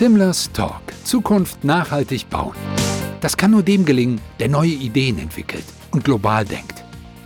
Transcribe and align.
Timlers 0.00 0.50
Talk. 0.54 0.80
Zukunft 1.04 1.62
nachhaltig 1.62 2.30
bauen. 2.30 2.56
Das 3.20 3.36
kann 3.36 3.50
nur 3.50 3.62
dem 3.62 3.84
gelingen, 3.84 4.18
der 4.38 4.48
neue 4.48 4.70
Ideen 4.70 5.18
entwickelt 5.18 5.66
und 5.90 6.04
global 6.04 6.46
denkt. 6.46 6.82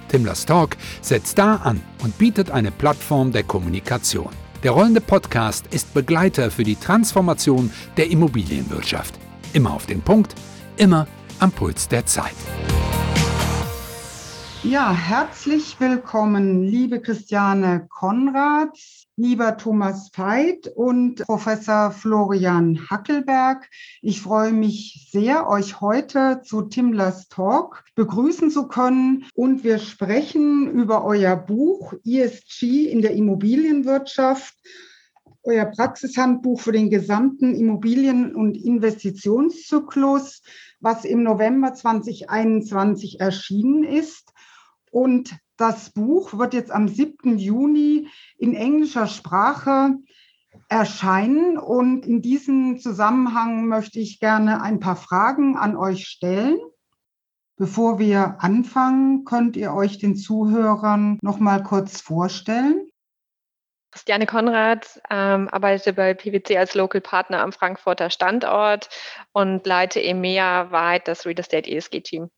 Timlers 0.09 0.45
Talk 0.45 0.77
setzt 1.01 1.39
da 1.39 1.55
an 1.55 1.81
und 2.03 2.19
bietet 2.19 2.51
eine 2.51 2.73
Plattform 2.73 3.31
der 3.31 3.45
Kommunikation. 3.45 4.31
Der 4.65 4.73
rollende 4.73 5.01
Podcast 5.01 5.69
ist 5.73 5.95
Begleiter 5.95 6.51
für 6.51 6.65
die 6.65 6.75
Transformation 6.75 7.71
der 7.96 8.11
Immobilienwirtschaft. 8.11 9.20
Immer 9.52 9.72
auf 9.72 9.86
den 9.86 10.02
Punkt, 10.02 10.34
immer 10.77 11.06
am 11.38 11.52
Puls 11.52 11.86
der 11.86 12.04
Zeit. 12.06 12.34
Ja, 14.64 14.93
herzlich 14.93 15.77
willkommen, 15.79 16.64
liebe 16.64 17.00
Christiane 17.00 17.86
Konrad, 17.88 18.77
lieber 19.17 19.57
Thomas 19.57 20.11
Veit 20.15 20.69
und 20.75 21.25
Professor 21.27 21.91
Florian 21.93 22.89
Hackelberg. 22.91 23.69
Ich 24.02 24.21
freue 24.21 24.52
mich 24.52 25.09
sehr, 25.12 25.48
euch 25.48 25.80
heute 25.80 26.43
zu 26.43 26.62
Timlers 26.62 27.29
Talk 27.29 27.85
begrüßen 27.95 28.51
zu 28.51 28.66
können. 28.66 29.24
Und 29.35 29.62
wir 29.62 29.79
sprechen 29.79 30.71
über 30.71 31.05
euer 31.05 31.37
Buch 31.37 31.95
ESG 32.05 32.87
in 32.87 33.02
der 33.02 33.12
Immobilienwirtschaft 33.15 34.55
euer 35.45 35.66
Praxishandbuch 35.66 36.59
für 36.59 36.73
den 36.73 36.88
gesamten 36.88 37.55
Immobilien- 37.55 38.35
und 38.35 38.57
Investitionszyklus, 38.57 40.43
was 40.80 41.05
im 41.05 41.23
November 41.23 41.74
2021 41.74 43.21
erschienen 43.21 43.85
ist. 43.85 44.33
Und 44.91 45.37
das 45.57 45.91
Buch 45.91 46.37
wird 46.39 46.55
jetzt 46.55 46.71
am 46.71 46.89
7. 46.89 47.39
Juni 47.39 48.09
in 48.39 48.55
englischer 48.55 49.07
Sprache 49.07 49.97
erscheinen. 50.69 51.59
Und 51.59 52.07
in 52.07 52.23
diesem 52.23 52.79
Zusammenhang 52.79 53.67
möchte 53.67 54.01
ich 54.01 54.21
gerne 54.21 54.63
ein 54.63 54.80
paar 54.80 54.97
Fragen 54.97 55.57
an 55.57 55.77
euch 55.77 56.07
stellen. 56.07 56.59
Bevor 57.57 58.01
wir 58.01 58.37
anfangen, 58.41 59.24
könnt 59.24 59.57
ihr 59.57 59.73
euch 59.73 59.99
den 59.99 60.16
Zuhörern 60.16 61.19
noch 61.23 61.38
mal 61.38 61.63
kurz 61.63 62.01
vorstellen. 62.01 62.89
Christiane 63.93 64.27
Konrad 64.27 65.00
ähm, 65.09 65.49
arbeite 65.53 65.93
bei 65.93 66.15
PwC 66.15 66.59
als 66.59 66.75
Local 66.75 67.00
Partner 67.00 67.43
am 67.43 67.53
Frankfurter 67.53 68.11
Standort 68.11 68.89
und 69.31 69.65
leite 69.65 70.03
EMEA 70.03 70.72
weit 70.72 71.06
das 71.06 71.25
Real 71.25 71.39
Estate 71.39 71.71
ESG 71.71 72.00
Team. 72.00 72.31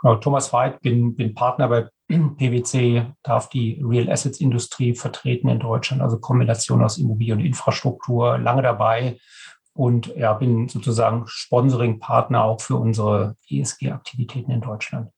Genau, 0.00 0.16
Thomas 0.16 0.54
Veit, 0.54 0.80
bin, 0.80 1.14
bin 1.14 1.34
Partner 1.34 1.68
bei 1.68 1.86
PwC, 2.08 3.12
darf 3.22 3.48
die 3.48 3.80
Real 3.82 4.10
Assets 4.10 4.40
Industrie 4.40 4.94
vertreten 4.94 5.48
in 5.48 5.58
Deutschland, 5.58 6.02
also 6.02 6.18
Kombination 6.18 6.84
aus 6.84 6.98
Immobilien 6.98 7.38
und 7.38 7.44
Infrastruktur, 7.44 8.38
lange 8.38 8.62
dabei. 8.62 9.18
Und 9.72 10.06
ja, 10.16 10.32
bin 10.32 10.68
sozusagen 10.68 11.24
Sponsoring-Partner 11.26 12.42
auch 12.42 12.60
für 12.60 12.76
unsere 12.76 13.36
ESG-Aktivitäten 13.50 14.50
in 14.50 14.62
Deutschland. 14.62 15.10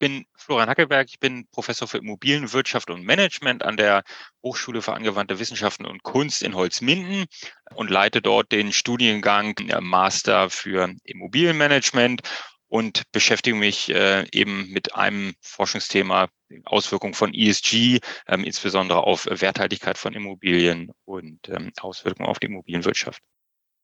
Bin 0.00 0.24
Florian 0.34 0.68
Hackelberg, 0.68 1.08
ich 1.10 1.20
bin 1.20 1.46
Professor 1.52 1.86
für 1.86 1.98
Immobilienwirtschaft 1.98 2.90
und 2.90 3.04
Management 3.04 3.62
an 3.62 3.76
der 3.76 4.02
Hochschule 4.42 4.80
für 4.80 4.94
angewandte 4.94 5.38
Wissenschaften 5.38 5.84
und 5.84 6.02
Kunst 6.02 6.42
in 6.42 6.54
Holzminden 6.54 7.26
und 7.74 7.90
leite 7.90 8.22
dort 8.22 8.50
den 8.50 8.72
Studiengang 8.72 9.54
Master 9.80 10.48
für 10.48 10.90
Immobilienmanagement 11.04 12.22
und 12.70 13.02
beschäftige 13.12 13.56
mich 13.56 13.90
äh, 13.90 14.26
eben 14.32 14.70
mit 14.70 14.94
einem 14.94 15.34
Forschungsthema, 15.42 16.28
Auswirkungen 16.64 17.14
von 17.14 17.34
ESG, 17.34 18.00
ähm, 18.26 18.44
insbesondere 18.44 19.04
auf 19.04 19.26
Werthaltigkeit 19.26 19.98
von 19.98 20.14
Immobilien 20.14 20.90
und 21.04 21.48
ähm, 21.48 21.72
Auswirkungen 21.80 22.28
auf 22.28 22.38
die 22.38 22.46
Immobilienwirtschaft. 22.46 23.20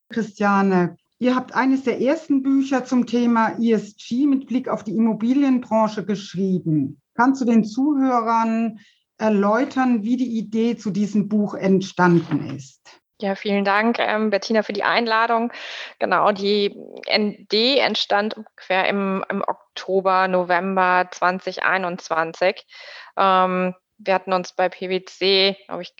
Christiane, 0.08 0.96
Ihr 1.18 1.34
habt 1.34 1.54
eines 1.54 1.84
der 1.84 2.00
ersten 2.00 2.42
Bücher 2.42 2.84
zum 2.84 3.06
Thema 3.06 3.58
ESG 3.58 4.26
mit 4.26 4.46
Blick 4.46 4.68
auf 4.68 4.84
die 4.84 4.94
Immobilienbranche 4.94 6.04
geschrieben. 6.04 7.00
Kannst 7.14 7.40
du 7.40 7.46
den 7.46 7.64
Zuhörern 7.64 8.80
erläutern, 9.16 10.02
wie 10.02 10.18
die 10.18 10.36
Idee 10.36 10.76
zu 10.76 10.90
diesem 10.90 11.28
Buch 11.28 11.54
entstanden 11.54 12.54
ist? 12.54 12.82
Ja, 13.18 13.34
vielen 13.34 13.64
Dank, 13.64 13.98
ähm, 13.98 14.28
Bettina, 14.28 14.62
für 14.62 14.74
die 14.74 14.82
Einladung. 14.82 15.50
Genau, 15.98 16.32
die 16.32 16.76
ND 17.08 17.78
entstand 17.78 18.36
ungefähr 18.36 18.86
im, 18.88 19.24
im 19.30 19.42
Oktober, 19.42 20.28
November 20.28 21.08
2021. 21.10 22.66
Ähm, 23.16 23.74
wir 23.96 24.14
hatten 24.14 24.34
uns 24.34 24.52
bei 24.52 24.68
PwC, 24.68 25.56
glaube 25.66 25.82
ich, 25.82 25.94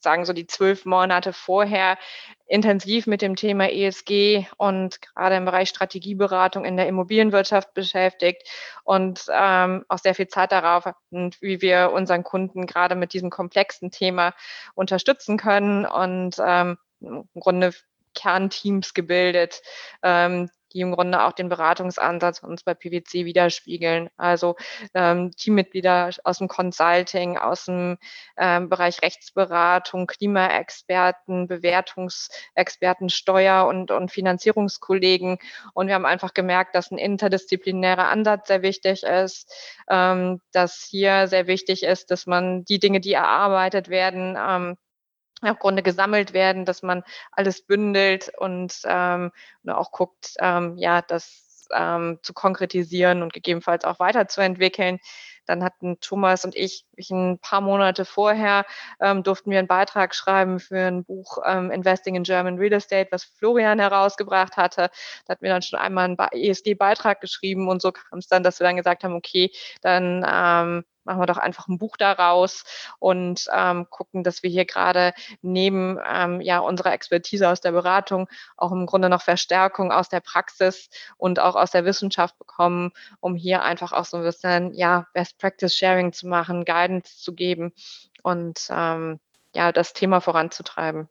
sagen 0.00 0.24
so 0.24 0.32
die 0.32 0.46
zwölf 0.46 0.84
Monate 0.84 1.32
vorher 1.32 1.98
intensiv 2.46 3.06
mit 3.06 3.22
dem 3.22 3.36
Thema 3.36 3.70
ESG 3.70 4.46
und 4.56 5.00
gerade 5.02 5.36
im 5.36 5.44
Bereich 5.44 5.68
Strategieberatung 5.68 6.64
in 6.64 6.76
der 6.76 6.86
Immobilienwirtschaft 6.86 7.74
beschäftigt 7.74 8.48
und 8.84 9.26
ähm, 9.30 9.84
auch 9.88 9.98
sehr 9.98 10.14
viel 10.14 10.28
Zeit 10.28 10.52
darauf, 10.52 10.84
wie 11.10 11.60
wir 11.60 11.92
unseren 11.92 12.24
Kunden 12.24 12.66
gerade 12.66 12.94
mit 12.94 13.12
diesem 13.12 13.30
komplexen 13.30 13.90
Thema 13.90 14.34
unterstützen 14.74 15.36
können 15.36 15.84
und 15.86 16.36
ähm, 16.38 16.78
im 17.00 17.28
Grunde 17.34 17.72
Kernteams 18.14 18.94
gebildet, 18.94 19.62
ähm, 20.02 20.50
die 20.72 20.80
im 20.80 20.92
Grunde 20.92 21.24
auch 21.24 21.32
den 21.32 21.48
Beratungsansatz 21.48 22.42
uns 22.42 22.62
bei 22.62 22.74
PwC 22.74 23.24
widerspiegeln. 23.24 24.10
Also 24.16 24.56
ähm, 24.94 25.30
Teammitglieder 25.32 26.10
aus 26.24 26.38
dem 26.38 26.48
Consulting, 26.48 27.38
aus 27.38 27.66
dem 27.66 27.98
ähm, 28.36 28.68
Bereich 28.68 29.02
Rechtsberatung, 29.02 30.06
Klimaexperten, 30.06 31.46
Bewertungsexperten, 31.48 33.08
Steuer- 33.08 33.66
und, 33.66 33.90
und 33.90 34.10
Finanzierungskollegen. 34.10 35.38
Und 35.74 35.88
wir 35.88 35.94
haben 35.94 36.06
einfach 36.06 36.34
gemerkt, 36.34 36.74
dass 36.74 36.90
ein 36.90 36.98
interdisziplinärer 36.98 38.08
Ansatz 38.08 38.48
sehr 38.48 38.62
wichtig 38.62 39.02
ist, 39.02 39.52
ähm, 39.88 40.40
dass 40.52 40.86
hier 40.90 41.28
sehr 41.28 41.46
wichtig 41.46 41.82
ist, 41.82 42.10
dass 42.10 42.26
man 42.26 42.64
die 42.64 42.78
Dinge, 42.78 43.00
die 43.00 43.12
erarbeitet 43.12 43.88
werden, 43.88 44.36
ähm, 44.38 44.76
im 45.42 45.54
Grunde 45.56 45.82
gesammelt 45.82 46.32
werden, 46.32 46.64
dass 46.64 46.82
man 46.82 47.02
alles 47.32 47.62
bündelt 47.62 48.30
und 48.38 48.80
ähm, 48.84 49.30
auch 49.66 49.92
guckt, 49.92 50.34
ähm, 50.40 50.76
ja, 50.76 51.02
das 51.02 51.48
ähm, 51.72 52.18
zu 52.22 52.32
konkretisieren 52.32 53.22
und 53.22 53.32
gegebenenfalls 53.32 53.84
auch 53.84 53.98
weiterzuentwickeln. 53.98 54.98
Dann 55.46 55.64
hatten 55.64 55.98
Thomas 56.00 56.44
und 56.44 56.54
ich, 56.54 56.84
ich 56.94 57.10
ein 57.10 57.38
paar 57.38 57.62
Monate 57.62 58.04
vorher, 58.04 58.66
ähm, 59.00 59.22
durften 59.22 59.50
wir 59.50 59.58
einen 59.58 59.68
Beitrag 59.68 60.14
schreiben 60.14 60.60
für 60.60 60.78
ein 60.78 61.04
Buch 61.04 61.38
ähm, 61.44 61.70
Investing 61.70 62.16
in 62.16 62.22
German 62.22 62.58
Real 62.58 62.74
Estate, 62.74 63.08
was 63.10 63.24
Florian 63.24 63.78
herausgebracht 63.78 64.56
hatte. 64.58 64.90
Da 65.26 65.32
hatten 65.32 65.42
wir 65.42 65.50
dann 65.50 65.62
schon 65.62 65.78
einmal 65.78 66.04
einen 66.04 66.18
ESG-Beitrag 66.18 67.20
geschrieben 67.22 67.68
und 67.68 67.80
so 67.80 67.92
kam 67.92 68.18
es 68.18 68.28
dann, 68.28 68.42
dass 68.42 68.60
wir 68.60 68.66
dann 68.66 68.76
gesagt 68.76 69.04
haben, 69.04 69.14
okay, 69.14 69.50
dann 69.80 70.24
ähm, 70.28 70.84
machen 71.08 71.20
wir 71.20 71.26
doch 71.26 71.38
einfach 71.38 71.66
ein 71.66 71.78
Buch 71.78 71.96
daraus 71.96 72.64
und 73.00 73.46
ähm, 73.52 73.88
gucken, 73.90 74.22
dass 74.22 74.42
wir 74.42 74.50
hier 74.50 74.64
gerade 74.64 75.12
neben 75.42 75.98
ähm, 76.06 76.40
ja, 76.40 76.60
unserer 76.60 76.92
Expertise 76.92 77.48
aus 77.48 77.60
der 77.60 77.72
Beratung 77.72 78.28
auch 78.56 78.70
im 78.70 78.86
Grunde 78.86 79.08
noch 79.08 79.22
Verstärkung 79.22 79.90
aus 79.90 80.08
der 80.08 80.20
Praxis 80.20 80.88
und 81.16 81.40
auch 81.40 81.56
aus 81.56 81.72
der 81.72 81.84
Wissenschaft 81.84 82.38
bekommen, 82.38 82.92
um 83.20 83.34
hier 83.34 83.62
einfach 83.62 83.92
auch 83.92 84.04
so 84.04 84.18
ein 84.18 84.22
bisschen 84.22 84.74
ja, 84.74 85.06
Best 85.14 85.38
Practice 85.38 85.74
Sharing 85.74 86.12
zu 86.12 86.28
machen, 86.28 86.64
Guidance 86.64 87.18
zu 87.18 87.34
geben 87.34 87.72
und 88.22 88.68
ähm, 88.70 89.18
ja, 89.54 89.72
das 89.72 89.94
Thema 89.94 90.20
voranzutreiben. 90.20 91.08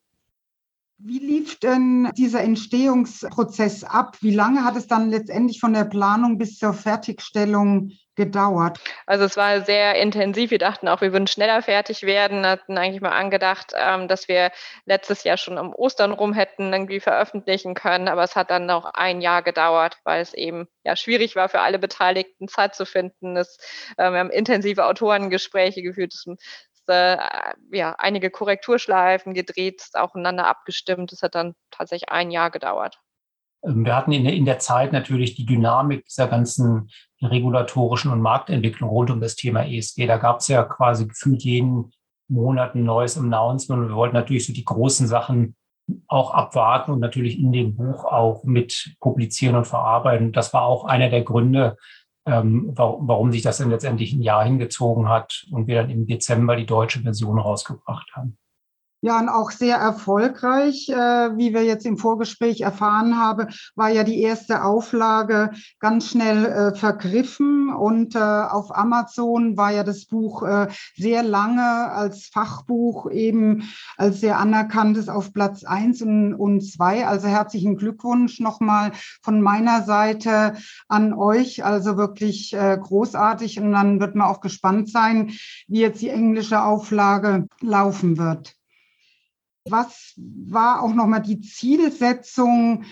Wie 0.99 1.19
lief 1.19 1.59
denn 1.59 2.09
dieser 2.17 2.41
Entstehungsprozess 2.41 3.83
ab? 3.83 4.17
Wie 4.21 4.33
lange 4.33 4.63
hat 4.63 4.75
es 4.75 4.87
dann 4.87 5.11
letztendlich 5.11 5.59
von 5.59 5.73
der 5.73 5.85
Planung 5.85 6.39
bis 6.39 6.57
zur 6.57 6.73
Fertigstellung 6.73 7.91
gedauert? 8.17 8.79
Also 9.05 9.23
es 9.23 9.37
war 9.37 9.61
sehr 9.61 9.95
intensiv. 9.95 10.51
Wir 10.51 10.57
dachten 10.57 10.89
auch, 10.89 10.99
wir 10.99 11.13
würden 11.13 11.27
schneller 11.27 11.61
fertig 11.61 12.03
werden. 12.03 12.45
Hatten 12.45 12.77
eigentlich 12.77 13.01
mal 13.01 13.11
angedacht, 13.11 13.71
ähm, 13.75 14.09
dass 14.09 14.27
wir 14.27 14.51
letztes 14.85 15.23
Jahr 15.23 15.37
schon 15.37 15.57
am 15.57 15.73
Ostern 15.73 16.11
rum 16.11 16.33
hätten 16.33 16.73
irgendwie 16.73 16.99
veröffentlichen 16.99 17.75
können. 17.75 18.09
Aber 18.09 18.23
es 18.23 18.35
hat 18.35 18.49
dann 18.49 18.65
noch 18.65 18.85
ein 18.93 19.21
Jahr 19.21 19.43
gedauert, 19.43 19.99
weil 20.03 20.21
es 20.21 20.33
eben 20.33 20.67
ja 20.83 20.95
schwierig 20.97 21.35
war 21.37 21.47
für 21.47 21.61
alle 21.61 21.79
Beteiligten 21.79 22.49
Zeit 22.49 22.75
zu 22.75 22.85
finden. 22.85 23.37
Es, 23.37 23.57
äh, 23.97 24.11
wir 24.11 24.19
haben 24.19 24.31
intensive 24.31 24.85
Autorengespräche 24.85 25.81
geführt. 25.81 26.13
Es, 26.13 26.25
äh, 26.87 27.17
ja, 27.71 27.95
einige 27.97 28.31
Korrekturschleifen 28.31 29.33
gedreht, 29.33 29.83
aufeinander 29.93 30.47
abgestimmt. 30.47 31.13
Es 31.13 31.21
hat 31.21 31.35
dann 31.35 31.53
tatsächlich 31.71 32.09
ein 32.09 32.31
Jahr 32.31 32.51
gedauert. 32.51 32.99
Ähm, 33.63 33.85
wir 33.85 33.95
hatten 33.95 34.11
in 34.11 34.23
der, 34.23 34.33
in 34.33 34.45
der 34.45 34.59
Zeit 34.59 34.93
natürlich 34.93 35.35
die 35.35 35.45
Dynamik 35.45 36.05
dieser 36.05 36.27
ganzen 36.27 36.89
regulatorischen 37.21 38.11
und 38.11 38.21
Marktentwicklung 38.21 38.89
rund 38.89 39.11
um 39.11 39.21
das 39.21 39.35
Thema 39.35 39.65
ESG. 39.65 40.07
Da 40.07 40.17
gab 40.17 40.39
es 40.39 40.47
ja 40.47 40.63
quasi 40.63 41.07
gefühlt 41.07 41.43
jeden 41.43 41.91
Monat 42.29 42.75
ein 42.75 42.83
neues 42.83 43.17
Announcement 43.17 43.83
und 43.83 43.89
wir 43.89 43.95
wollten 43.95 44.15
natürlich 44.15 44.45
so 44.45 44.53
die 44.53 44.65
großen 44.65 45.07
Sachen 45.07 45.55
auch 46.07 46.31
abwarten 46.31 46.91
und 46.91 46.99
natürlich 46.99 47.39
in 47.39 47.51
dem 47.51 47.75
Buch 47.75 48.03
auch 48.03 48.43
mit 48.43 48.95
publizieren 48.99 49.55
und 49.55 49.65
verarbeiten. 49.65 50.33
Das 50.33 50.53
war 50.53 50.63
auch 50.63 50.83
einer 50.83 51.09
der 51.09 51.23
Gründe, 51.23 51.77
ähm, 52.25 52.71
warum, 52.75 53.07
warum 53.07 53.31
sich 53.31 53.41
das 53.41 53.57
dann 53.57 53.69
letztendlich 53.69 54.13
ein 54.13 54.21
Jahr 54.21 54.43
hingezogen 54.43 55.07
hat 55.07 55.45
und 55.51 55.67
wir 55.67 55.75
dann 55.75 55.89
im 55.89 56.05
Dezember 56.05 56.57
die 56.57 56.65
deutsche 56.65 56.99
Version 56.99 57.39
rausgebracht 57.39 58.11
haben. 58.13 58.37
Ja, 59.01 59.19
und 59.19 59.29
auch 59.29 59.51
sehr 59.51 59.77
erfolgreich, 59.77 60.89
äh, 60.89 61.37
wie 61.37 61.53
wir 61.53 61.63
jetzt 61.63 61.85
im 61.85 61.99
Vorgespräch 61.99 62.61
erfahren 62.61 63.19
haben, 63.19 63.47
war 63.75 63.89
ja 63.89 64.03
die 64.03 64.21
erste 64.21 64.63
Auflage 64.63 65.51
ganz 65.79 66.09
schnell 66.09 66.45
äh, 66.45 66.75
vergriffen 66.75 67.69
und 67.69 68.15
äh, 68.15 68.19
auf 68.19 68.75
Amazon 68.75 69.55
war 69.55 69.71
ja 69.71 69.83
das 69.83 70.05
Buch 70.05 70.41
äh, 70.41 70.67
sehr 70.95 71.21
lange 71.21 71.61
als 71.61 72.25
Fachbuch 72.33 73.11
eben 73.11 73.69
als 73.97 74.19
sehr 74.19 74.39
anerkanntes 74.39 75.09
auf 75.09 75.31
Platz 75.31 75.63
eins 75.63 76.01
und, 76.01 76.33
und 76.33 76.61
zwei. 76.61 77.05
Also 77.05 77.27
herzlichen 77.27 77.77
Glückwunsch 77.77 78.39
nochmal 78.39 78.93
von 79.21 79.41
meiner 79.41 79.83
Seite 79.83 80.55
an 80.87 81.13
euch. 81.13 81.63
Also 81.63 81.97
wirklich 81.97 82.53
äh, 82.53 82.77
großartig 82.81 83.59
und 83.59 83.73
dann 83.73 83.99
wird 83.99 84.15
man 84.15 84.27
auch 84.27 84.41
gespannt 84.41 84.89
sein, 84.89 85.33
wie 85.67 85.81
jetzt 85.81 86.01
die 86.01 86.09
englische 86.09 86.63
Auflage 86.63 87.47
laufen 87.61 88.17
wird. 88.17 88.56
Was 89.69 90.13
war 90.17 90.81
auch 90.81 90.93
nochmal 90.93 91.21
die 91.21 91.41
Zielsetzung 91.41 92.85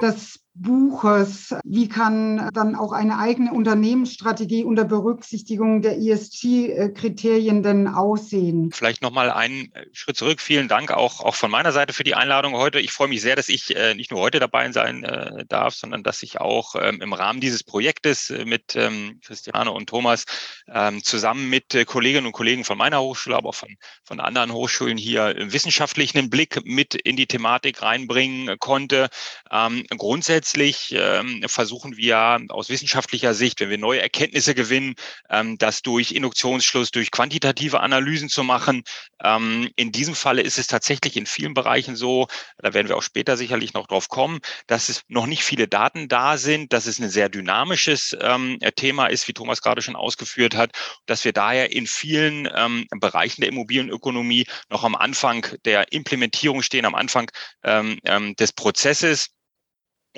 des 0.00 0.44
Buches? 0.60 1.54
Wie 1.64 1.88
kann 1.88 2.50
dann 2.52 2.74
auch 2.74 2.92
eine 2.92 3.18
eigene 3.18 3.52
Unternehmensstrategie 3.52 4.64
unter 4.64 4.84
Berücksichtigung 4.84 5.82
der 5.82 5.98
ESG-Kriterien 5.98 7.62
denn 7.62 7.86
aussehen? 7.86 8.70
Vielleicht 8.72 9.02
nochmal 9.02 9.30
einen 9.30 9.72
Schritt 9.92 10.16
zurück. 10.16 10.40
Vielen 10.40 10.68
Dank 10.68 10.90
auch, 10.90 11.20
auch 11.20 11.36
von 11.36 11.50
meiner 11.50 11.72
Seite 11.72 11.92
für 11.92 12.04
die 12.04 12.14
Einladung 12.14 12.54
heute. 12.54 12.80
Ich 12.80 12.90
freue 12.90 13.08
mich 13.08 13.22
sehr, 13.22 13.36
dass 13.36 13.48
ich 13.48 13.76
äh, 13.76 13.94
nicht 13.94 14.10
nur 14.10 14.20
heute 14.20 14.40
dabei 14.40 14.70
sein 14.72 15.04
äh, 15.04 15.44
darf, 15.48 15.74
sondern 15.74 16.02
dass 16.02 16.22
ich 16.22 16.40
auch 16.40 16.74
ähm, 16.74 17.00
im 17.00 17.12
Rahmen 17.12 17.40
dieses 17.40 17.62
Projektes 17.62 18.30
äh, 18.30 18.44
mit 18.44 18.74
ähm, 18.74 19.20
Christiane 19.24 19.70
und 19.70 19.88
Thomas 19.88 20.24
ähm, 20.66 21.02
zusammen 21.04 21.48
mit 21.48 21.74
äh, 21.74 21.84
Kolleginnen 21.84 22.26
und 22.26 22.32
Kollegen 22.32 22.64
von 22.64 22.76
meiner 22.76 23.00
Hochschule, 23.00 23.36
aber 23.36 23.50
auch 23.50 23.54
von, 23.54 23.76
von 24.02 24.18
anderen 24.18 24.52
Hochschulen 24.52 24.98
hier 24.98 25.34
wissenschaftlichen 25.38 26.30
Blick 26.30 26.60
mit 26.64 26.94
in 26.94 27.16
die 27.16 27.26
Thematik 27.26 27.82
reinbringen 27.82 28.58
konnte. 28.58 29.08
Ähm, 29.50 29.84
grundsätzlich 29.96 30.47
Grundsätzlich 30.48 30.94
ähm, 30.98 31.44
versuchen 31.46 31.98
wir 31.98 32.40
aus 32.48 32.70
wissenschaftlicher 32.70 33.34
Sicht, 33.34 33.60
wenn 33.60 33.68
wir 33.68 33.76
neue 33.76 34.00
Erkenntnisse 34.00 34.54
gewinnen, 34.54 34.94
ähm, 35.28 35.58
das 35.58 35.82
durch 35.82 36.12
Induktionsschluss, 36.12 36.90
durch 36.90 37.10
quantitative 37.10 37.80
Analysen 37.80 38.30
zu 38.30 38.42
machen. 38.44 38.82
Ähm, 39.22 39.68
in 39.76 39.92
diesem 39.92 40.14
Falle 40.14 40.40
ist 40.40 40.56
es 40.56 40.66
tatsächlich 40.66 41.18
in 41.18 41.26
vielen 41.26 41.52
Bereichen 41.52 41.96
so, 41.96 42.28
da 42.56 42.72
werden 42.72 42.88
wir 42.88 42.96
auch 42.96 43.02
später 43.02 43.36
sicherlich 43.36 43.74
noch 43.74 43.88
drauf 43.88 44.08
kommen, 44.08 44.38
dass 44.66 44.88
es 44.88 45.02
noch 45.08 45.26
nicht 45.26 45.44
viele 45.44 45.68
Daten 45.68 46.08
da 46.08 46.38
sind, 46.38 46.72
dass 46.72 46.86
es 46.86 46.98
ein 46.98 47.10
sehr 47.10 47.28
dynamisches 47.28 48.16
ähm, 48.18 48.58
Thema 48.74 49.08
ist, 49.08 49.28
wie 49.28 49.34
Thomas 49.34 49.60
gerade 49.60 49.82
schon 49.82 49.96
ausgeführt 49.96 50.56
hat, 50.56 50.70
dass 51.04 51.26
wir 51.26 51.34
daher 51.34 51.72
in 51.72 51.86
vielen 51.86 52.48
ähm, 52.56 52.86
Bereichen 52.98 53.42
der 53.42 53.50
Immobilienökonomie 53.50 54.46
noch 54.70 54.82
am 54.82 54.94
Anfang 54.94 55.46
der 55.66 55.92
Implementierung 55.92 56.62
stehen, 56.62 56.86
am 56.86 56.94
Anfang 56.94 57.30
ähm, 57.64 57.98
ähm 58.06 58.34
des 58.36 58.54
Prozesses 58.54 59.28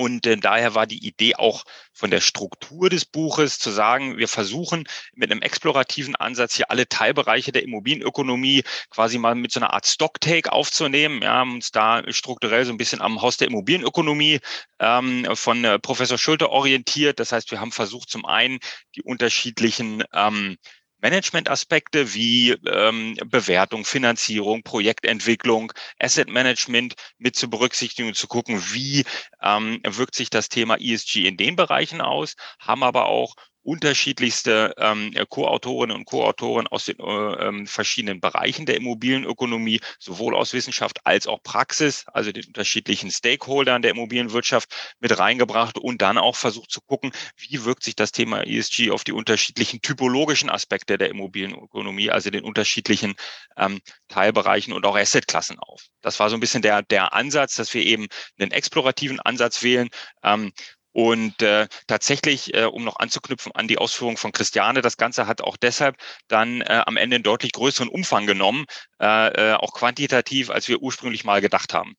und 0.00 0.24
äh, 0.26 0.38
daher 0.38 0.74
war 0.74 0.86
die 0.86 1.06
Idee 1.06 1.34
auch 1.34 1.64
von 1.92 2.10
der 2.10 2.22
Struktur 2.22 2.88
des 2.88 3.04
Buches 3.04 3.58
zu 3.58 3.68
sagen, 3.70 4.16
wir 4.16 4.28
versuchen 4.28 4.84
mit 5.12 5.30
einem 5.30 5.42
explorativen 5.42 6.16
Ansatz 6.16 6.54
hier 6.54 6.70
alle 6.70 6.88
Teilbereiche 6.88 7.52
der 7.52 7.64
Immobilienökonomie 7.64 8.62
quasi 8.88 9.18
mal 9.18 9.34
mit 9.34 9.52
so 9.52 9.60
einer 9.60 9.74
Art 9.74 9.86
Stocktake 9.86 10.52
aufzunehmen. 10.52 11.20
Wir 11.20 11.30
haben 11.30 11.56
uns 11.56 11.70
da 11.70 12.02
strukturell 12.10 12.64
so 12.64 12.72
ein 12.72 12.78
bisschen 12.78 13.02
am 13.02 13.20
Haus 13.20 13.36
der 13.36 13.48
Immobilienökonomie 13.48 14.40
ähm, 14.78 15.26
von 15.34 15.66
äh, 15.66 15.78
Professor 15.78 16.16
Schulte 16.16 16.48
orientiert. 16.48 17.20
Das 17.20 17.32
heißt, 17.32 17.50
wir 17.50 17.60
haben 17.60 17.70
versucht, 17.70 18.08
zum 18.08 18.24
einen 18.24 18.58
die 18.96 19.02
unterschiedlichen 19.02 20.02
ähm, 20.14 20.56
Management-Aspekte 21.00 22.14
wie 22.14 22.52
ähm, 22.66 23.16
Bewertung, 23.26 23.84
Finanzierung, 23.84 24.62
Projektentwicklung, 24.62 25.72
Asset 25.98 26.28
Management 26.28 26.94
mit 27.18 27.36
zu 27.36 27.48
berücksichtigen 27.48 28.08
und 28.08 28.16
zu 28.16 28.26
gucken, 28.26 28.62
wie 28.72 29.04
ähm, 29.42 29.80
wirkt 29.84 30.14
sich 30.14 30.30
das 30.30 30.48
Thema 30.48 30.76
ESG 30.80 31.26
in 31.26 31.36
den 31.36 31.56
Bereichen 31.56 32.00
aus, 32.00 32.36
haben 32.58 32.82
aber 32.82 33.06
auch 33.06 33.34
unterschiedlichste 33.62 34.74
ähm, 34.78 35.14
Co-Autorinnen 35.28 35.96
und 35.96 36.04
Co-Autoren 36.04 36.66
aus 36.66 36.86
den 36.86 36.98
äh, 36.98 37.48
ähm, 37.48 37.66
verschiedenen 37.66 38.20
Bereichen 38.20 38.66
der 38.66 38.76
Immobilienökonomie, 38.76 39.80
sowohl 39.98 40.34
aus 40.34 40.52
Wissenschaft 40.52 40.98
als 41.04 41.26
auch 41.26 41.42
Praxis, 41.42 42.04
also 42.12 42.32
den 42.32 42.46
unterschiedlichen 42.46 43.10
Stakeholdern 43.10 43.82
der 43.82 43.92
Immobilienwirtschaft 43.92 44.94
mit 45.00 45.18
reingebracht 45.18 45.78
und 45.78 46.00
dann 46.00 46.18
auch 46.18 46.36
versucht 46.36 46.70
zu 46.70 46.80
gucken, 46.80 47.12
wie 47.36 47.64
wirkt 47.64 47.82
sich 47.82 47.96
das 47.96 48.12
Thema 48.12 48.46
ESG 48.46 48.90
auf 48.90 49.04
die 49.04 49.12
unterschiedlichen 49.12 49.82
typologischen 49.82 50.50
Aspekte 50.50 50.96
der 50.96 51.10
Immobilienökonomie, 51.10 52.10
also 52.10 52.30
den 52.30 52.44
unterschiedlichen 52.44 53.14
ähm, 53.56 53.80
Teilbereichen 54.08 54.72
und 54.72 54.86
auch 54.86 54.96
Assetklassen 54.96 55.58
auf. 55.58 55.86
Das 56.00 56.18
war 56.18 56.30
so 56.30 56.36
ein 56.36 56.40
bisschen 56.40 56.62
der, 56.62 56.82
der 56.82 57.12
Ansatz, 57.12 57.56
dass 57.56 57.74
wir 57.74 57.82
eben 57.82 58.06
einen 58.38 58.52
explorativen 58.52 59.20
Ansatz 59.20 59.62
wählen, 59.62 59.88
ähm, 60.22 60.52
und 60.92 61.40
äh, 61.42 61.68
tatsächlich, 61.86 62.54
äh, 62.54 62.64
um 62.64 62.84
noch 62.84 62.98
anzuknüpfen 62.98 63.52
an 63.52 63.68
die 63.68 63.78
Ausführung 63.78 64.16
von 64.16 64.32
Christiane, 64.32 64.82
das 64.82 64.96
Ganze 64.96 65.26
hat 65.26 65.40
auch 65.42 65.56
deshalb 65.56 65.96
dann 66.28 66.60
äh, 66.62 66.82
am 66.86 66.96
Ende 66.96 67.16
einen 67.16 67.22
deutlich 67.24 67.52
größeren 67.52 67.88
Umfang 67.88 68.26
genommen, 68.26 68.66
äh, 69.00 69.52
äh, 69.52 69.54
auch 69.54 69.72
quantitativ, 69.72 70.50
als 70.50 70.68
wir 70.68 70.82
ursprünglich 70.82 71.24
mal 71.24 71.40
gedacht 71.40 71.74
haben. 71.74 71.96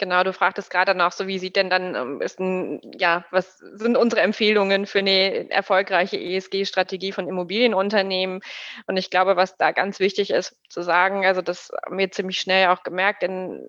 Genau, 0.00 0.24
du 0.24 0.32
fragtest 0.32 0.70
gerade 0.70 0.94
noch, 0.94 1.12
so 1.12 1.26
wie 1.26 1.38
sieht 1.38 1.56
denn 1.56 1.68
dann, 1.68 1.94
ähm, 1.94 2.22
ist 2.22 2.40
ein, 2.40 2.80
ja, 2.98 3.26
was 3.30 3.58
sind 3.58 3.98
unsere 3.98 4.22
Empfehlungen 4.22 4.86
für 4.86 5.00
eine 5.00 5.50
erfolgreiche 5.50 6.18
ESG-Strategie 6.18 7.12
von 7.12 7.28
Immobilienunternehmen? 7.28 8.40
Und 8.86 8.96
ich 8.96 9.10
glaube, 9.10 9.36
was 9.36 9.58
da 9.58 9.72
ganz 9.72 10.00
wichtig 10.00 10.30
ist 10.30 10.56
zu 10.70 10.80
sagen, 10.80 11.26
also 11.26 11.42
das 11.42 11.70
haben 11.84 11.98
wir 11.98 12.10
ziemlich 12.10 12.40
schnell 12.40 12.68
auch 12.68 12.82
gemerkt, 12.82 13.20
denn 13.20 13.62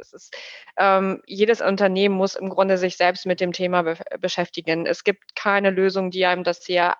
es 0.00 0.12
ist, 0.12 0.36
ähm, 0.76 1.22
jedes 1.26 1.60
Unternehmen 1.60 2.14
muss 2.16 2.34
im 2.34 2.48
Grunde 2.48 2.78
sich 2.78 2.96
selbst 2.96 3.26
mit 3.26 3.40
dem 3.40 3.52
Thema 3.52 3.82
be 3.82 3.96
beschäftigen. 4.20 4.86
Es 4.86 5.04
gibt 5.04 5.36
keine 5.36 5.70
Lösung, 5.70 6.10
die 6.10 6.26
einem 6.26 6.44
das 6.44 6.64
hier 6.64 6.94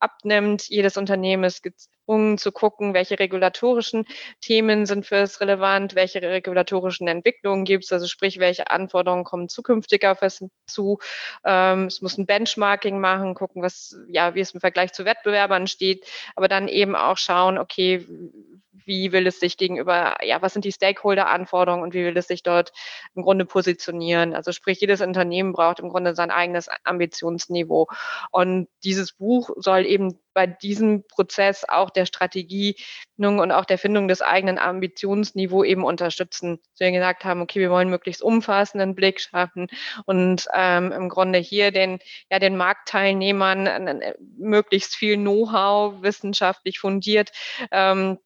abnimmt. 0.00 0.68
Jedes 0.68 0.96
Unternehmen 0.96 1.44
ist 1.44 1.62
gezwungen 2.04 2.38
zu 2.38 2.52
gucken, 2.52 2.94
welche 2.94 3.18
regulatorischen 3.18 4.04
Themen 4.40 4.86
sind 4.86 5.06
für 5.06 5.16
es 5.16 5.40
relevant, 5.40 5.94
welche 5.94 6.20
regulatorischen 6.22 7.08
Entwicklungen 7.08 7.64
gibt 7.64 7.84
es, 7.84 7.92
also 7.92 8.06
sprich, 8.06 8.38
welche 8.38 8.70
Anforderungen 8.70 9.24
kommen 9.24 9.48
zukünftig 9.48 10.06
auf 10.06 10.22
es 10.22 10.44
zu. 10.66 10.98
Ähm, 11.44 11.86
es 11.86 12.02
muss 12.02 12.18
ein 12.18 12.26
Benchmarking 12.26 13.00
machen, 13.00 13.34
gucken, 13.34 13.62
was, 13.62 13.96
ja, 14.08 14.34
wie 14.34 14.40
es 14.40 14.52
im 14.52 14.60
Vergleich 14.60 14.92
zu 14.92 15.04
Wettbewerbern 15.04 15.66
steht, 15.66 16.06
aber 16.36 16.48
dann 16.48 16.68
eben 16.68 16.94
auch 16.94 17.16
schauen, 17.16 17.58
okay, 17.58 18.06
wie 18.86 19.12
will 19.12 19.26
es 19.26 19.40
sich 19.40 19.56
gegenüber, 19.56 20.16
ja, 20.22 20.42
was 20.42 20.52
sind 20.52 20.66
die 20.66 20.72
Stakeholder-Anforderungen 20.72 21.82
und 21.82 21.94
wie 21.94 22.04
will 22.04 22.16
es 22.18 22.28
sich 22.28 22.42
dort 22.42 22.72
im 23.14 23.22
Grunde 23.22 23.46
positionieren? 23.46 24.34
Also 24.34 24.52
sprich, 24.52 24.78
jedes 24.78 25.00
Unternehmen 25.00 25.54
braucht 25.54 25.80
im 25.80 25.88
Grunde 25.88 26.14
sein 26.14 26.30
eigenes 26.30 26.68
Ambitionsniveau. 26.84 27.86
Und 28.30 28.68
dieses 28.82 29.12
Buch 29.12 29.50
soll 29.56 29.86
eben 29.86 30.18
bei 30.34 30.46
diesem 30.46 31.04
Prozess 31.06 31.64
auch 31.66 31.90
der 31.90 32.06
Strategie 32.06 32.76
und 33.16 33.52
auch 33.52 33.64
der 33.64 33.78
Findung 33.78 34.08
des 34.08 34.20
eigenen 34.20 34.58
Ambitionsniveaus 34.58 35.64
eben 35.64 35.84
unterstützen. 35.84 36.58
So 36.74 36.84
wir 36.84 36.92
gesagt 36.92 37.24
haben, 37.24 37.40
okay, 37.40 37.60
wir 37.60 37.70
wollen 37.70 37.88
möglichst 37.88 38.22
umfassenden 38.22 38.94
Blick 38.94 39.20
schaffen 39.20 39.68
und 40.04 40.46
ähm, 40.52 40.92
im 40.92 41.08
Grunde 41.08 41.38
hier 41.38 41.70
den, 41.70 42.00
ja, 42.30 42.38
den 42.38 42.56
Marktteilnehmern 42.56 43.66
äh, 43.66 44.14
möglichst 44.36 44.96
viel 44.96 45.16
Know-how 45.16 46.02
wissenschaftlich 46.02 46.80
fundiert 46.80 47.30
ähm, 47.70 48.18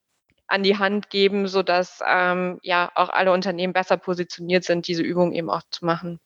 an 0.47 0.62
die 0.62 0.79
Hand 0.79 1.11
geben, 1.11 1.47
sodass 1.47 2.00
ähm, 2.07 2.59
ja 2.62 2.91
auch 2.95 3.11
alle 3.11 3.33
Unternehmen 3.33 3.75
besser 3.75 3.99
positioniert 3.99 4.65
sind, 4.65 4.88
diese 4.88 5.03
Übung 5.03 5.33
eben 5.33 5.50
auch 5.50 5.62
zu 5.71 5.85
machen. 5.85 6.21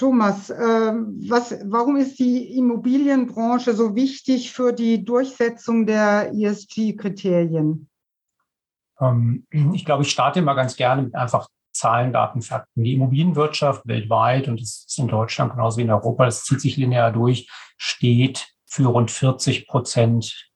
Thomas, 0.00 0.48
äh, 0.48 0.56
was, 0.56 1.54
warum 1.64 1.96
ist 1.96 2.18
die 2.18 2.56
Immobilienbranche 2.56 3.74
so 3.74 3.94
wichtig 3.94 4.50
für 4.50 4.72
die 4.72 5.04
Durchsetzung 5.04 5.84
der 5.84 6.32
ESG-Kriterien? 6.32 7.86
Ähm, 8.98 9.46
ich 9.74 9.84
glaube, 9.84 10.04
ich 10.04 10.10
starte 10.10 10.40
mal 10.40 10.54
ganz 10.54 10.74
gerne 10.76 11.02
mit 11.02 11.14
einfach 11.14 11.48
Zahlen, 11.72 12.14
Daten, 12.14 12.40
Fakten. 12.40 12.82
Die 12.82 12.94
Immobilienwirtschaft 12.94 13.86
weltweit, 13.86 14.48
und 14.48 14.58
das 14.58 14.86
ist 14.88 14.98
in 14.98 15.08
Deutschland 15.08 15.52
genauso 15.52 15.76
wie 15.76 15.82
in 15.82 15.90
Europa, 15.90 16.24
das 16.24 16.44
zieht 16.44 16.62
sich 16.62 16.78
linear 16.78 17.12
durch, 17.12 17.50
steht 17.76 18.48
für 18.64 18.86
rund 18.86 19.10
40 19.10 19.68
Prozent 19.68 20.50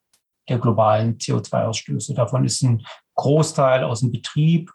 der 0.49 0.59
globalen 0.59 1.19
CO2-Ausstöße. 1.19 2.15
Davon 2.15 2.47
ist 2.47 2.63
ein 2.63 2.87
Großteil 3.15 3.85
aus 3.85 4.01
dem 4.01 4.11
Betrieb. 4.11 4.71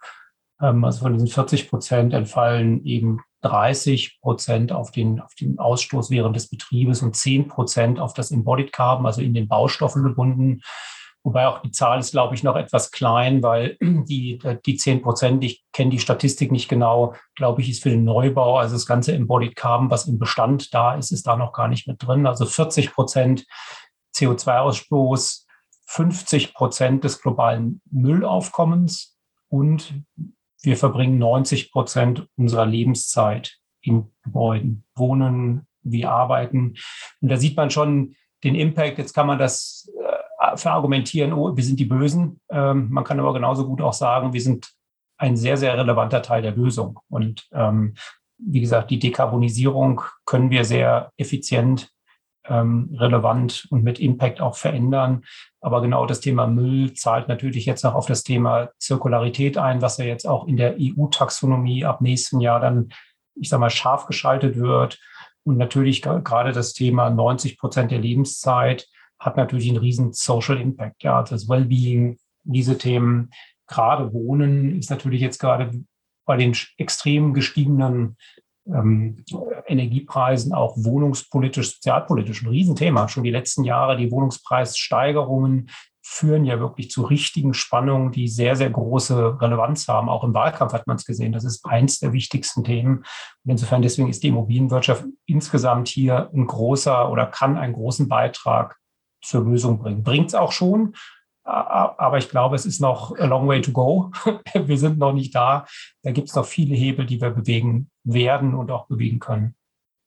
Ähm, 0.61 0.85
also 0.85 0.99
von 0.99 1.13
diesen 1.13 1.27
40 1.27 1.69
Prozent 1.69 2.13
entfallen 2.13 2.85
eben 2.85 3.21
30 3.41 4.19
Prozent 4.21 4.71
auf 4.71 4.91
den, 4.91 5.19
auf 5.19 5.33
den 5.35 5.59
Ausstoß 5.59 6.09
während 6.09 6.35
des 6.35 6.49
Betriebes 6.49 7.01
und 7.01 7.15
10 7.15 7.47
Prozent 7.47 7.99
auf 7.99 8.13
das 8.13 8.31
Embodied 8.31 8.71
Carbon, 8.71 9.05
also 9.05 9.21
in 9.21 9.33
den 9.33 9.47
Baustoffen 9.47 10.03
gebunden. 10.03 10.61
Wobei 11.23 11.47
auch 11.47 11.61
die 11.61 11.71
Zahl 11.71 11.99
ist, 11.99 12.11
glaube 12.11 12.35
ich, 12.35 12.43
noch 12.43 12.55
etwas 12.55 12.91
klein, 12.91 13.43
weil 13.43 13.77
die, 13.81 14.39
die 14.65 14.77
10 14.77 15.01
Prozent, 15.01 15.43
ich 15.43 15.63
kenne 15.73 15.91
die 15.91 15.99
Statistik 15.99 16.51
nicht 16.51 16.69
genau, 16.69 17.13
glaube 17.35 17.61
ich, 17.61 17.69
ist 17.69 17.83
für 17.83 17.89
den 17.89 18.03
Neubau, 18.03 18.57
also 18.57 18.75
das 18.75 18.85
ganze 18.85 19.13
Embodied 19.13 19.55
Carbon, 19.55 19.91
was 19.91 20.07
im 20.07 20.19
Bestand 20.19 20.73
da 20.73 20.95
ist, 20.95 21.11
ist 21.11 21.27
da 21.27 21.35
noch 21.35 21.53
gar 21.53 21.67
nicht 21.67 21.87
mit 21.87 22.05
drin. 22.05 22.25
Also 22.25 22.45
40 22.45 22.93
Prozent 22.93 23.45
CO2-Ausstoß 24.15 25.45
50 25.85 26.53
Prozent 26.53 27.03
des 27.03 27.21
globalen 27.21 27.81
Müllaufkommens 27.89 29.17
und 29.49 30.03
wir 30.61 30.77
verbringen 30.77 31.17
90 31.17 31.71
Prozent 31.71 32.27
unserer 32.35 32.65
Lebenszeit 32.65 33.57
in 33.81 34.11
Gebäuden, 34.23 34.85
wohnen, 34.95 35.67
wie 35.83 36.05
arbeiten. 36.05 36.75
Und 37.21 37.29
da 37.29 37.37
sieht 37.37 37.55
man 37.55 37.69
schon 37.69 38.15
den 38.43 38.55
Impact. 38.55 38.97
Jetzt 38.97 39.13
kann 39.13 39.27
man 39.27 39.39
das 39.39 39.91
äh, 40.39 40.57
verargumentieren, 40.57 41.33
oh, 41.33 41.55
wir 41.55 41.63
sind 41.63 41.79
die 41.79 41.85
Bösen. 41.85 42.41
Ähm, 42.49 42.89
man 42.89 43.03
kann 43.03 43.19
aber 43.19 43.33
genauso 43.33 43.65
gut 43.65 43.81
auch 43.81 43.93
sagen, 43.93 44.33
wir 44.33 44.41
sind 44.41 44.71
ein 45.17 45.35
sehr, 45.35 45.57
sehr 45.57 45.77
relevanter 45.77 46.21
Teil 46.21 46.41
der 46.41 46.55
Lösung. 46.55 46.99
Und 47.09 47.47
ähm, 47.51 47.95
wie 48.37 48.61
gesagt, 48.61 48.89
die 48.89 48.99
Dekarbonisierung 48.99 50.01
können 50.25 50.49
wir 50.49 50.63
sehr 50.63 51.11
effizient, 51.17 51.91
ähm, 52.49 52.95
relevant 52.97 53.67
und 53.69 53.83
mit 53.83 53.99
Impact 53.99 54.41
auch 54.41 54.55
verändern. 54.55 55.23
Aber 55.61 55.81
genau 55.81 56.05
das 56.05 56.19
Thema 56.19 56.47
Müll 56.47 56.93
zahlt 56.93 57.27
natürlich 57.27 57.65
jetzt 57.65 57.85
auch 57.85 57.93
auf 57.93 58.07
das 58.07 58.23
Thema 58.23 58.69
Zirkularität 58.79 59.57
ein, 59.57 59.81
was 59.81 59.97
ja 59.97 60.05
jetzt 60.05 60.27
auch 60.27 60.47
in 60.47 60.57
der 60.57 60.75
EU-Taxonomie 60.79 61.85
ab 61.85 62.01
nächsten 62.01 62.39
Jahr 62.39 62.59
dann, 62.59 62.89
ich 63.35 63.49
sage 63.49 63.61
mal, 63.61 63.69
scharf 63.69 64.05
geschaltet 64.05 64.57
wird. 64.57 64.99
Und 65.43 65.57
natürlich 65.57 66.01
gerade 66.01 66.51
das 66.51 66.73
Thema 66.73 67.09
90 67.09 67.57
Prozent 67.57 67.91
der 67.91 67.99
Lebenszeit 67.99 68.87
hat 69.19 69.37
natürlich 69.37 69.69
einen 69.69 69.77
riesen 69.77 70.13
Social 70.13 70.59
Impact. 70.59 71.03
Ja, 71.03 71.17
also 71.17 71.35
das 71.35 71.47
Wellbeing, 71.47 72.17
diese 72.43 72.77
Themen, 72.77 73.31
gerade 73.67 74.13
Wohnen 74.13 74.77
ist 74.77 74.89
natürlich 74.89 75.21
jetzt 75.21 75.39
gerade 75.39 75.71
bei 76.25 76.37
den 76.37 76.55
extrem 76.77 77.33
gestiegenen 77.33 78.17
ähm, 78.73 79.23
Energiepreisen 79.67 80.53
auch 80.53 80.75
wohnungspolitisch, 80.77 81.75
sozialpolitisch 81.75 82.41
ein 82.43 82.49
Riesenthema. 82.49 83.07
Schon 83.07 83.23
die 83.23 83.31
letzten 83.31 83.63
Jahre, 83.63 83.97
die 83.97 84.11
Wohnungspreissteigerungen 84.11 85.69
führen 86.01 86.43
ja 86.43 86.59
wirklich 86.59 86.89
zu 86.89 87.03
richtigen 87.03 87.53
Spannungen, 87.53 88.11
die 88.11 88.27
sehr, 88.27 88.55
sehr 88.55 88.71
große 88.71 89.39
Relevanz 89.39 89.87
haben. 89.87 90.09
Auch 90.09 90.23
im 90.23 90.33
Wahlkampf 90.33 90.73
hat 90.73 90.87
man 90.87 90.95
es 90.95 91.05
gesehen. 91.05 91.33
Das 91.33 91.43
ist 91.43 91.65
eins 91.65 91.99
der 91.99 92.13
wichtigsten 92.13 92.63
Themen. 92.63 93.03
Und 93.43 93.51
insofern 93.51 93.83
deswegen 93.83 94.09
ist 94.09 94.23
die 94.23 94.29
Immobilienwirtschaft 94.29 95.05
insgesamt 95.27 95.87
hier 95.87 96.31
ein 96.33 96.47
großer 96.47 97.11
oder 97.11 97.27
kann 97.27 97.57
einen 97.57 97.73
großen 97.73 98.07
Beitrag 98.07 98.77
zur 99.21 99.43
Lösung 99.43 99.79
bringen. 99.79 100.03
Bringt 100.03 100.29
es 100.29 100.35
auch 100.35 100.51
schon, 100.51 100.95
aber 101.43 102.17
ich 102.17 102.29
glaube, 102.29 102.55
es 102.55 102.65
ist 102.65 102.79
noch 102.79 103.17
a 103.17 103.25
long 103.25 103.47
way 103.47 103.61
to 103.61 103.71
go. 103.71 104.11
Wir 104.53 104.77
sind 104.77 104.97
noch 104.97 105.13
nicht 105.13 105.33
da. 105.33 105.65
Da 106.03 106.11
gibt 106.11 106.29
es 106.29 106.35
noch 106.35 106.45
viele 106.45 106.75
Hebel, 106.75 107.05
die 107.05 107.21
wir 107.21 107.31
bewegen 107.31 107.89
werden 108.03 108.53
und 108.53 108.71
auch 108.71 108.87
bewegen 108.87 109.19
können. 109.19 109.55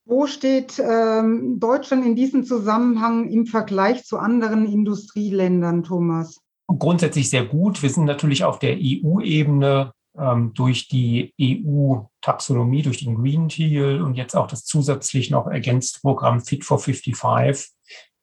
Wo 0.04 0.26
steht 0.26 0.80
ähm, 0.80 1.60
Deutschland 1.60 2.04
in 2.04 2.16
diesem 2.16 2.44
Zusammenhang 2.44 3.28
im 3.28 3.46
Vergleich 3.46 4.04
zu 4.04 4.18
anderen 4.18 4.66
Industrieländern, 4.66 5.84
Thomas? 5.84 6.40
Grundsätzlich 6.66 7.30
sehr 7.30 7.44
gut. 7.44 7.82
Wir 7.82 7.90
sind 7.90 8.04
natürlich 8.04 8.44
auf 8.44 8.58
der 8.58 8.76
EU-Ebene 8.78 9.92
ähm, 10.18 10.52
durch 10.54 10.88
die 10.88 11.32
EU-Taxonomie, 11.40 12.82
durch 12.82 13.04
den 13.04 13.14
Green 13.14 13.48
Deal 13.48 14.02
und 14.02 14.14
jetzt 14.14 14.34
auch 14.34 14.46
das 14.46 14.64
zusätzlich 14.64 15.30
noch 15.30 15.46
ergänzte 15.46 16.00
Programm 16.00 16.40
Fit 16.40 16.64
for 16.64 16.78
55 16.78 17.16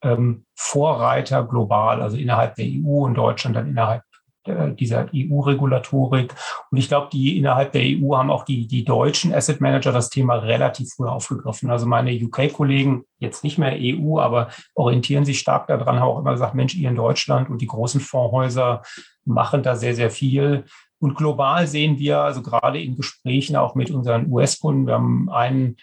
ähm, 0.03 0.45
Vorreiter 0.55 1.43
global, 1.43 2.01
also 2.01 2.17
innerhalb 2.17 2.55
der 2.55 2.65
EU 2.65 3.05
und 3.05 3.15
Deutschland 3.15 3.55
dann 3.55 3.67
innerhalb 3.67 4.03
dieser 4.47 5.07
EU-Regulatorik. 5.13 6.33
Und 6.71 6.77
ich 6.77 6.87
glaube, 6.87 7.09
die 7.11 7.37
innerhalb 7.37 7.71
der 7.71 7.83
EU 7.83 8.15
haben 8.15 8.31
auch 8.31 8.45
die, 8.45 8.67
die 8.67 8.83
deutschen 8.83 9.33
Asset 9.33 9.61
Manager 9.61 9.91
das 9.91 10.09
Thema 10.09 10.35
relativ 10.35 10.93
früh 10.95 11.07
aufgegriffen. 11.07 11.69
Also 11.69 11.85
meine 11.85 12.11
UK-Kollegen, 12.11 13.03
jetzt 13.19 13.43
nicht 13.43 13.57
mehr 13.57 13.75
EU, 13.77 14.19
aber 14.19 14.49
orientieren 14.75 15.25
sich 15.25 15.39
stark 15.39 15.67
daran, 15.67 15.99
haben 15.99 16.07
auch 16.07 16.19
immer 16.19 16.31
gesagt, 16.31 16.55
Mensch, 16.55 16.75
ihr 16.75 16.89
in 16.89 16.95
Deutschland 16.95 17.49
und 17.49 17.61
die 17.61 17.67
großen 17.67 18.01
Fondshäuser 18.01 18.81
machen 19.25 19.63
da 19.63 19.75
sehr, 19.75 19.95
sehr 19.95 20.09
viel. 20.09 20.65
Und 20.99 21.15
global 21.15 21.67
sehen 21.67 21.97
wir, 21.97 22.19
also 22.19 22.41
gerade 22.41 22.81
in 22.81 22.95
Gesprächen 22.95 23.55
auch 23.55 23.75
mit 23.75 23.91
unseren 23.91 24.31
US-Kunden, 24.31 24.87
wir 24.87 24.95
haben 24.95 25.29
einen 25.29 25.77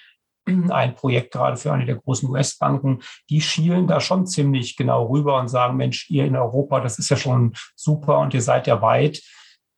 ein 0.47 0.95
Projekt 0.95 1.33
gerade 1.33 1.57
für 1.57 1.73
eine 1.73 1.87
der 1.87 1.97
großen 1.97 2.29
US-Banken, 2.29 3.01
die 3.31 3.41
schielen 3.41 3.87
da 3.87 4.01
schon 4.01 4.27
ziemlich 4.27 4.77
genau 4.77 5.07
rüber 5.07 5.39
und 5.41 5.49
sagen, 5.49 5.77
Mensch, 5.77 6.09
ihr 6.11 6.25
in 6.25 6.37
Europa, 6.37 6.81
das 6.81 6.99
ist 6.99 7.09
ja 7.09 7.17
schon 7.17 7.55
super 7.75 8.19
und 8.21 8.35
ihr 8.35 8.43
seid 8.43 8.67
ja 8.67 8.81
weit. 8.81 9.23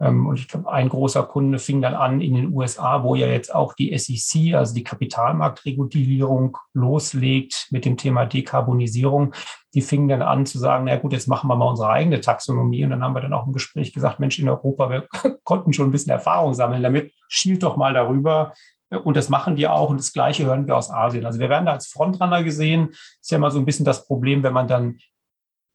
Ähm, 0.00 0.26
und 0.26 0.38
ich 0.38 0.48
glaube, 0.48 0.70
ein 0.70 0.88
großer 0.88 1.24
Kunde 1.24 1.58
fing 1.58 1.82
dann 1.82 1.94
an 1.94 2.20
in 2.20 2.34
den 2.34 2.52
USA, 2.52 3.02
wo 3.02 3.14
ja 3.14 3.26
jetzt 3.26 3.54
auch 3.54 3.72
die 3.72 3.96
SEC, 3.96 4.54
also 4.54 4.74
die 4.74 4.84
Kapitalmarktregulierung, 4.84 6.56
loslegt 6.72 7.68
mit 7.70 7.84
dem 7.84 7.96
Thema 7.96 8.26
Dekarbonisierung. 8.26 9.34
Die 9.74 9.80
fingen 9.80 10.08
dann 10.08 10.22
an 10.22 10.46
zu 10.46 10.58
sagen, 10.58 10.84
na 10.84 10.96
gut, 10.96 11.12
jetzt 11.12 11.28
machen 11.28 11.48
wir 11.48 11.56
mal 11.56 11.66
unsere 11.66 11.90
eigene 11.90 12.20
Taxonomie. 12.20 12.84
Und 12.84 12.90
dann 12.90 13.02
haben 13.02 13.14
wir 13.14 13.20
dann 13.20 13.32
auch 13.32 13.46
im 13.46 13.52
Gespräch 13.52 13.92
gesagt, 13.92 14.20
Mensch, 14.20 14.38
in 14.38 14.48
Europa, 14.48 14.90
wir 14.90 15.08
konnten 15.44 15.72
schon 15.72 15.88
ein 15.88 15.92
bisschen 15.92 16.12
Erfahrung 16.12 16.54
sammeln 16.54 16.82
damit. 16.82 17.12
Schielt 17.28 17.62
doch 17.62 17.76
mal 17.76 17.92
darüber, 17.92 18.52
und 18.90 19.16
das 19.16 19.28
machen 19.28 19.56
die 19.56 19.68
auch. 19.68 19.90
Und 19.90 19.98
das 19.98 20.12
Gleiche 20.12 20.46
hören 20.46 20.66
wir 20.66 20.76
aus 20.76 20.90
Asien. 20.90 21.26
Also 21.26 21.38
wir 21.38 21.48
werden 21.48 21.66
da 21.66 21.72
als 21.72 21.88
Frontrunner 21.88 22.42
gesehen. 22.42 22.90
Ist 22.90 23.30
ja 23.30 23.36
immer 23.36 23.50
so 23.50 23.58
ein 23.58 23.64
bisschen 23.64 23.84
das 23.84 24.06
Problem, 24.06 24.42
wenn 24.42 24.52
man 24.52 24.68
dann 24.68 24.98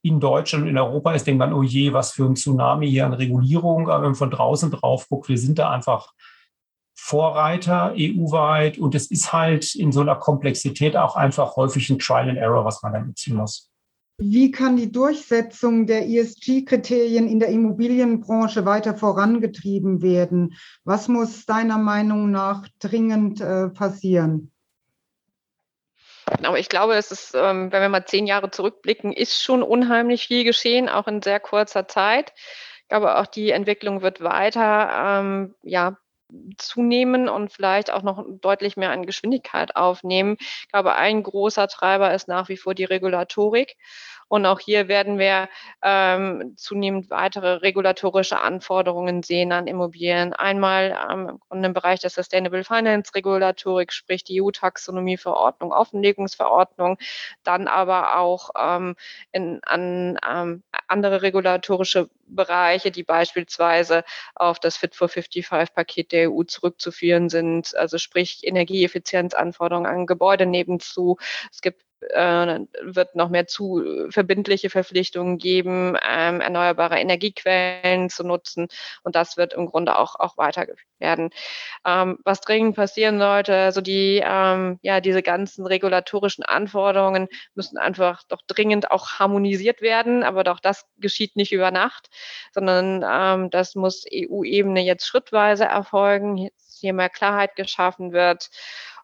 in 0.03 0.19
Deutschland 0.19 0.63
und 0.63 0.69
in 0.69 0.77
Europa 0.77 1.13
ist, 1.13 1.25
denkt 1.27 1.39
man, 1.39 1.53
oh 1.53 1.63
je, 1.63 1.93
was 1.93 2.11
für 2.11 2.25
ein 2.25 2.35
Tsunami 2.35 2.89
hier 2.89 3.05
an 3.05 3.13
Regulierung. 3.13 3.89
Aber 3.89 4.01
wenn 4.01 4.09
man 4.09 4.15
von 4.15 4.31
draußen 4.31 4.71
drauf 4.71 5.07
guckt, 5.09 5.29
wir 5.29 5.37
sind 5.37 5.59
da 5.59 5.69
einfach 5.69 6.13
Vorreiter 6.95 7.93
EU-weit. 7.95 8.77
Und 8.77 8.95
es 8.95 9.11
ist 9.11 9.31
halt 9.31 9.75
in 9.75 9.91
so 9.91 10.01
einer 10.01 10.15
Komplexität 10.15 10.97
auch 10.97 11.15
einfach 11.15 11.55
häufig 11.55 11.89
ein 11.89 11.99
Trial 11.99 12.29
and 12.29 12.37
Error, 12.37 12.65
was 12.65 12.81
man 12.81 12.93
dann 12.93 13.07
nutzen 13.07 13.35
muss. 13.35 13.72
Wie 14.17 14.51
kann 14.51 14.77
die 14.77 14.91
Durchsetzung 14.91 15.87
der 15.87 16.07
ESG-Kriterien 16.07 17.27
in 17.27 17.39
der 17.39 17.49
Immobilienbranche 17.49 18.65
weiter 18.65 18.95
vorangetrieben 18.95 20.01
werden? 20.01 20.55
Was 20.83 21.07
muss 21.07 21.45
deiner 21.45 21.77
Meinung 21.77 22.29
nach 22.29 22.67
dringend 22.79 23.41
äh, 23.41 23.69
passieren? 23.69 24.51
Aber 26.43 26.59
ich 26.59 26.69
glaube, 26.69 26.93
es 26.93 27.11
ist, 27.11 27.33
ähm, 27.35 27.71
wenn 27.71 27.81
wir 27.81 27.89
mal 27.89 28.05
zehn 28.05 28.27
Jahre 28.27 28.49
zurückblicken, 28.51 29.11
ist 29.11 29.41
schon 29.41 29.63
unheimlich 29.63 30.27
viel 30.27 30.43
geschehen, 30.43 30.89
auch 30.89 31.07
in 31.07 31.21
sehr 31.21 31.39
kurzer 31.39 31.87
Zeit. 31.87 32.33
Ich 32.83 32.87
glaube, 32.89 33.17
auch 33.17 33.27
die 33.27 33.49
Entwicklung 33.49 34.01
wird 34.01 34.21
weiter 34.21 35.21
ähm, 35.21 35.55
ja, 35.63 35.97
zunehmen 36.57 37.29
und 37.29 37.51
vielleicht 37.51 37.91
auch 37.91 38.03
noch 38.03 38.25
deutlich 38.41 38.77
mehr 38.77 38.91
an 38.91 39.05
Geschwindigkeit 39.05 39.75
aufnehmen. 39.75 40.37
Ich 40.39 40.67
glaube, 40.71 40.95
ein 40.95 41.23
großer 41.23 41.67
Treiber 41.67 42.13
ist 42.13 42.27
nach 42.27 42.49
wie 42.49 42.57
vor 42.57 42.73
die 42.73 42.85
Regulatorik. 42.85 43.77
Und 44.33 44.47
auch 44.47 44.59
hier 44.59 44.87
werden 44.87 45.19
wir 45.19 45.47
ähm, 45.83 46.55
zunehmend 46.57 47.11
weitere 47.11 47.57
regulatorische 47.57 48.39
Anforderungen 48.39 49.21
sehen 49.21 49.51
an 49.51 49.67
Immobilien. 49.67 50.33
Einmal 50.33 50.97
ähm, 51.07 51.39
im 51.51 51.73
Bereich 51.73 51.99
der 51.99 52.09
Sustainable 52.09 52.63
Finance 52.63 53.13
Regulatorik, 53.13 53.93
sprich 53.93 54.23
die 54.23 54.41
EU-Taxonomie-Verordnung, 54.41 55.71
Offenlegungsverordnung, 55.71 56.97
dann 57.43 57.67
aber 57.67 58.17
auch 58.17 58.49
ähm, 58.59 58.95
in, 59.33 59.59
an 59.65 60.17
ähm, 60.27 60.63
andere 60.87 61.21
regulatorische 61.21 62.09
Bereiche, 62.25 62.89
die 62.89 63.03
beispielsweise 63.03 64.03
auf 64.33 64.59
das 64.59 64.77
Fit 64.77 64.95
for 64.95 65.09
55-Paket 65.09 66.11
der 66.11 66.31
EU 66.31 66.41
zurückzuführen 66.41 67.29
sind, 67.29 67.75
also 67.75 67.99
sprich 67.99 68.39
Energieeffizienzanforderungen 68.41 69.85
an 69.85 70.07
Gebäude 70.07 70.47
nebenzu. 70.47 71.17
Es 71.51 71.61
gibt 71.61 71.83
äh, 72.11 72.59
wird 72.81 73.15
noch 73.15 73.29
mehr 73.29 73.47
zu 73.47 74.07
verbindliche 74.09 74.69
Verpflichtungen 74.69 75.37
geben, 75.37 75.97
ähm, 76.07 76.41
erneuerbare 76.41 76.99
Energiequellen 76.99 78.09
zu 78.09 78.23
nutzen. 78.23 78.67
Und 79.03 79.15
das 79.15 79.37
wird 79.37 79.53
im 79.53 79.65
Grunde 79.65 79.97
auch, 79.97 80.15
auch 80.19 80.37
weitergeführt 80.37 80.87
werden. 80.99 81.29
Ähm, 81.85 82.17
was 82.23 82.41
dringend 82.41 82.75
passieren 82.75 83.19
sollte, 83.19 83.55
also 83.55 83.81
die, 83.81 84.21
ähm, 84.25 84.79
ja, 84.81 85.01
diese 85.01 85.21
ganzen 85.21 85.65
regulatorischen 85.65 86.43
Anforderungen 86.43 87.27
müssen 87.55 87.77
einfach 87.77 88.23
doch 88.27 88.41
dringend 88.47 88.91
auch 88.91 89.19
harmonisiert 89.19 89.81
werden. 89.81 90.23
Aber 90.23 90.43
doch 90.43 90.59
das 90.59 90.85
geschieht 90.97 91.35
nicht 91.35 91.51
über 91.51 91.71
Nacht, 91.71 92.09
sondern 92.53 93.03
ähm, 93.07 93.49
das 93.49 93.75
muss 93.75 94.05
EU-Ebene 94.11 94.81
jetzt 94.81 95.05
schrittweise 95.05 95.65
erfolgen. 95.65 96.37
Jetzt 96.37 96.79
hier 96.79 96.93
mehr 96.93 97.09
Klarheit 97.09 97.55
geschaffen 97.55 98.11
wird 98.13 98.49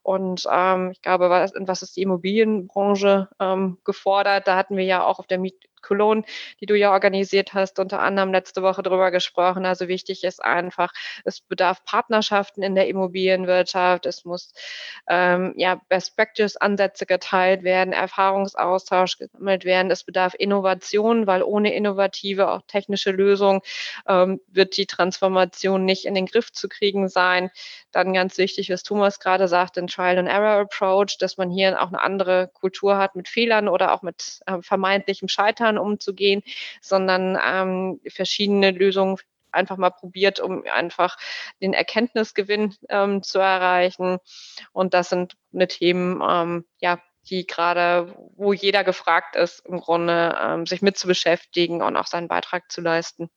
und 0.04 0.44
ähm, 0.52 0.92
ich 0.92 1.02
glaube, 1.02 1.30
was, 1.30 1.54
was 1.56 1.82
ist 1.82 1.96
die 1.98 2.02
Immobilienbranche 2.02 3.30
ähm, 3.40 3.78
gefordert? 3.84 4.48
Da 4.48 4.56
hatten 4.56 4.78
wir 4.78 4.86
ja 4.86 5.04
auch 5.06 5.20
auf 5.20 5.28
der 5.28 5.40
Miet 5.40 5.69
Cologne, 5.82 6.24
die 6.60 6.66
du 6.66 6.76
ja 6.76 6.92
organisiert 6.92 7.54
hast, 7.54 7.80
unter 7.80 8.00
anderem 8.00 8.32
letzte 8.32 8.62
Woche 8.62 8.84
drüber 8.84 9.12
gesprochen. 9.12 9.66
Also 9.66 9.88
wichtig 9.88 10.24
ist 10.24 10.44
einfach, 10.44 10.94
es 11.24 11.42
bedarf 11.42 11.84
Partnerschaften 11.86 12.64
in 12.64 12.76
der 12.76 12.88
Immobilienwirtschaft. 12.88 14.06
Es 14.06 14.26
muss 14.26 14.54
ähm, 15.08 15.54
ja 15.58 15.82
Best 15.90 16.16
Practice 16.16 16.58
Ansätze 16.58 17.06
geteilt 17.06 17.64
werden, 17.64 17.94
Erfahrungsaustausch 17.94 19.18
gesammelt 19.18 19.66
werden. 19.66 19.92
Es 19.92 20.04
bedarf 20.04 20.34
Innovation, 20.38 21.28
weil 21.28 21.44
ohne 21.44 21.74
innovative, 21.74 22.50
auch 22.50 22.62
technische 22.68 23.12
Lösungen 23.12 23.62
ähm, 24.08 24.40
wird 24.48 24.78
die 24.78 24.86
Transformation 24.86 25.86
nicht 25.86 26.06
in 26.06 26.16
den 26.16 26.26
Griff 26.26 26.52
zu 26.52 26.68
kriegen 26.70 27.10
sein. 27.10 27.50
Dann 27.92 28.14
ganz 28.14 28.38
wichtig, 28.38 28.70
was 28.70 28.84
Thomas 28.84 29.20
gerade 29.20 29.48
sagt, 29.48 29.78
den 29.78 29.88
Trial 29.88 30.18
and 30.18 30.30
Error 30.30 30.62
Approach, 30.62 31.18
dass 31.20 31.38
man 31.38 31.50
hier 31.50 31.82
auch 31.82 31.88
eine 31.88 32.02
andere 32.02 32.50
Kultur 32.54 32.98
hat 32.98 33.16
mit 33.16 33.28
Fehlern 33.28 33.68
oder 33.68 33.94
auch 33.94 34.02
mit 34.02 34.42
äh, 34.46 34.62
vermeintlichem 34.62 35.28
Scheitern 35.28 35.69
umzugehen, 35.78 36.44
sondern 36.82 37.38
ähm, 37.46 38.00
verschiedene 38.08 38.72
Lösungen 38.72 39.18
einfach 39.52 39.78
mal 39.78 39.90
probiert, 39.90 40.40
um 40.40 40.64
einfach 40.72 41.18
den 41.62 41.74
Erkenntnisgewinn 41.74 42.76
ähm, 42.90 43.24
zu 43.24 43.40
erreichen. 43.40 44.20
Und 44.72 44.94
das 44.94 45.10
sind 45.10 45.36
eine 45.54 45.68
Themen, 45.68 46.22
ähm, 46.28 46.66
ja, 46.80 47.00
die 47.30 47.46
gerade, 47.46 48.16
wo 48.36 48.54
jeder 48.54 48.84
gefragt 48.84 49.36
ist, 49.36 49.66
im 49.66 49.80
Grunde 49.80 50.36
ähm, 50.42 50.66
sich 50.66 50.82
mit 50.82 50.98
zu 50.98 51.08
beschäftigen 51.08 51.82
und 51.82 51.96
auch 51.96 52.08
seinen 52.08 52.28
Beitrag 52.28 52.72
zu 52.72 52.82
leisten. 52.82 53.30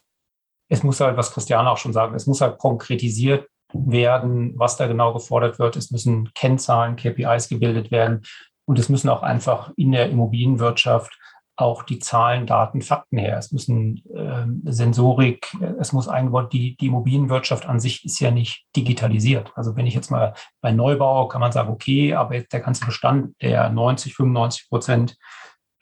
Es 0.69 0.83
muss 0.83 1.01
halt, 1.01 1.17
was 1.17 1.33
Christiane 1.33 1.71
auch 1.71 1.77
schon 1.77 1.93
sagt, 1.93 2.15
es 2.15 2.27
muss 2.27 2.41
halt 2.41 2.59
konkretisiert 2.59 3.49
werden, 3.75 4.55
was 4.59 4.77
da 4.77 4.87
genau 4.87 5.13
gefordert 5.13 5.59
wird. 5.59 5.77
Es 5.77 5.91
müssen 5.91 6.31
Kennzahlen, 6.35 6.97
KPIs 6.97 7.49
gebildet 7.49 7.91
werden 7.91 8.23
und 8.65 8.79
es 8.79 8.89
müssen 8.89 9.09
auch 9.09 9.23
einfach 9.23 9.73
in 9.77 9.93
der 9.93 10.09
Immobilienwirtschaft 10.09 11.19
auch 11.57 11.83
die 11.83 11.99
Zahlen, 11.99 12.47
Daten, 12.47 12.81
Fakten 12.81 13.19
her. 13.19 13.37
Es 13.39 13.53
müssen 13.53 14.03
äh, 14.15 14.47
Sensorik, 14.71 15.55
es 15.79 15.93
muss 15.93 16.09
eingebaut, 16.09 16.53
die, 16.53 16.77
die 16.77 16.87
Immobilienwirtschaft 16.87 17.67
an 17.67 17.79
sich 17.79 18.05
ist 18.05 18.21
ja 18.21 18.31
nicht 18.31 18.65
digitalisiert. 18.75 19.53
Also 19.55 19.77
wenn 19.77 19.87
ich 19.87 19.95
jetzt 19.95 20.11
mal 20.11 20.35
bei 20.61 20.73
Neubau 20.73 21.29
kann 21.29 21.41
man 21.41 21.53
sagen, 21.53 21.71
okay, 21.71 22.15
aber 22.15 22.41
der 22.41 22.61
ganze 22.61 22.87
Bestand, 22.87 23.35
der 23.43 23.69
90, 23.69 24.15
95 24.15 24.69
Prozent 24.69 25.17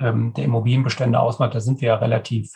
ähm, 0.01 0.33
der 0.35 0.45
Immobilienbestände 0.45 1.21
ausmacht, 1.21 1.55
da 1.55 1.61
sind 1.61 1.81
wir 1.81 1.89
ja 1.89 1.95
relativ 1.97 2.53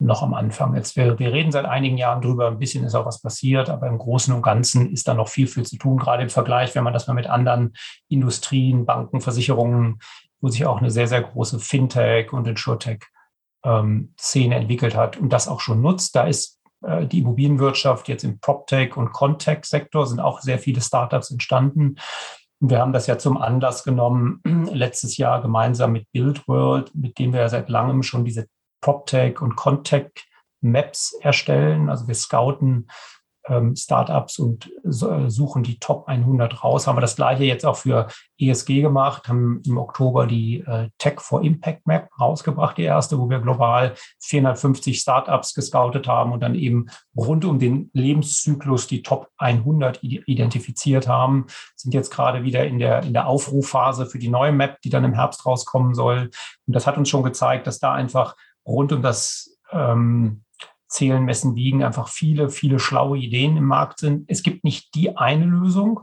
noch 0.00 0.22
am 0.22 0.32
Anfang. 0.32 0.76
Jetzt, 0.76 0.96
wir, 0.96 1.18
wir 1.18 1.32
reden 1.32 1.50
seit 1.50 1.64
einigen 1.64 1.98
Jahren 1.98 2.22
drüber, 2.22 2.46
ein 2.46 2.58
bisschen 2.58 2.84
ist 2.84 2.94
auch 2.94 3.04
was 3.04 3.20
passiert, 3.20 3.68
aber 3.68 3.88
im 3.88 3.98
Großen 3.98 4.32
und 4.32 4.42
Ganzen 4.42 4.92
ist 4.92 5.08
da 5.08 5.14
noch 5.14 5.28
viel, 5.28 5.48
viel 5.48 5.66
zu 5.66 5.76
tun, 5.76 5.98
gerade 5.98 6.22
im 6.22 6.30
Vergleich, 6.30 6.74
wenn 6.74 6.84
man 6.84 6.92
das 6.92 7.08
mal 7.08 7.14
mit 7.14 7.26
anderen 7.26 7.74
Industrien, 8.08 8.86
Banken, 8.86 9.20
Versicherungen 9.20 9.98
wo 10.40 10.48
sich 10.48 10.66
auch 10.66 10.78
eine 10.78 10.90
sehr, 10.90 11.08
sehr 11.08 11.22
große 11.22 11.58
Fintech- 11.58 12.32
und 12.32 12.46
Insurtech-Szene 12.46 13.04
ähm, 13.64 14.60
entwickelt 14.60 14.96
hat 14.96 15.16
und 15.16 15.32
das 15.32 15.48
auch 15.48 15.60
schon 15.60 15.80
nutzt. 15.80 16.14
Da 16.14 16.24
ist 16.24 16.58
äh, 16.82 17.06
die 17.06 17.20
Immobilienwirtschaft 17.20 18.08
jetzt 18.08 18.24
im 18.24 18.40
PropTech- 18.40 18.94
und 18.94 19.12
Contech-Sektor 19.12 20.06
sind 20.06 20.20
auch 20.20 20.40
sehr 20.40 20.58
viele 20.58 20.80
Startups 20.80 21.30
entstanden. 21.30 21.96
Und 22.60 22.70
wir 22.70 22.78
haben 22.78 22.92
das 22.92 23.06
ja 23.06 23.18
zum 23.18 23.36
Anlass 23.36 23.84
genommen, 23.84 24.40
letztes 24.72 25.16
Jahr 25.16 25.42
gemeinsam 25.42 25.92
mit 25.92 26.10
BuildWorld, 26.12 26.94
mit 26.94 27.18
dem 27.18 27.32
wir 27.32 27.40
ja 27.40 27.48
seit 27.48 27.68
langem 27.68 28.02
schon 28.02 28.24
diese 28.24 28.46
PropTech- 28.82 29.40
und 29.40 29.56
Contech-Maps 29.56 31.18
erstellen. 31.20 31.88
Also 31.88 32.06
wir 32.06 32.14
scouten 32.14 32.88
ähm, 33.48 33.76
Startups 33.76 34.38
und 34.38 34.70
äh, 34.84 35.28
suchen 35.28 35.62
die 35.62 35.78
Top 35.78 36.06
100 36.08 36.62
raus. 36.62 36.86
Haben 36.86 36.96
wir 36.96 37.02
das 37.02 37.16
gleiche 37.16 37.44
jetzt 37.44 37.64
auch 37.64 37.76
für 37.76 38.08
ESG 38.38 38.82
gemacht, 38.82 39.28
haben 39.28 39.62
im 39.66 39.78
Oktober 39.78 40.26
die 40.26 40.60
äh, 40.60 40.88
Tech 40.98 41.20
for 41.20 41.42
Impact 41.42 41.86
Map 41.86 42.08
rausgebracht, 42.20 42.78
die 42.78 42.82
erste, 42.82 43.18
wo 43.18 43.28
wir 43.28 43.40
global 43.40 43.94
450 44.20 44.98
Startups 44.98 45.54
gescoutet 45.54 46.06
haben 46.06 46.32
und 46.32 46.40
dann 46.40 46.54
eben 46.54 46.86
rund 47.16 47.44
um 47.44 47.58
den 47.58 47.90
Lebenszyklus 47.92 48.86
die 48.86 49.02
Top 49.02 49.28
100 49.38 50.02
identifiziert 50.02 51.08
haben. 51.08 51.46
Sind 51.76 51.94
jetzt 51.94 52.10
gerade 52.10 52.44
wieder 52.44 52.66
in 52.66 52.78
der, 52.78 53.02
in 53.02 53.12
der 53.12 53.26
Aufrufphase 53.26 54.06
für 54.06 54.18
die 54.18 54.28
neue 54.28 54.52
Map, 54.52 54.80
die 54.82 54.90
dann 54.90 55.04
im 55.04 55.14
Herbst 55.14 55.44
rauskommen 55.46 55.94
soll. 55.94 56.30
Und 56.66 56.74
das 56.74 56.86
hat 56.86 56.98
uns 56.98 57.08
schon 57.08 57.22
gezeigt, 57.22 57.66
dass 57.66 57.78
da 57.78 57.92
einfach 57.92 58.36
rund 58.66 58.92
um 58.92 59.02
das 59.02 59.58
ähm, 59.72 60.44
Zählen, 60.88 61.24
Messen, 61.24 61.54
Wiegen 61.54 61.82
einfach 61.82 62.08
viele, 62.08 62.48
viele 62.48 62.78
schlaue 62.78 63.18
Ideen 63.18 63.56
im 63.56 63.64
Markt 63.64 63.98
sind. 64.00 64.24
Es 64.28 64.42
gibt 64.42 64.64
nicht 64.64 64.94
die 64.94 65.16
eine 65.16 65.44
Lösung. 65.44 66.00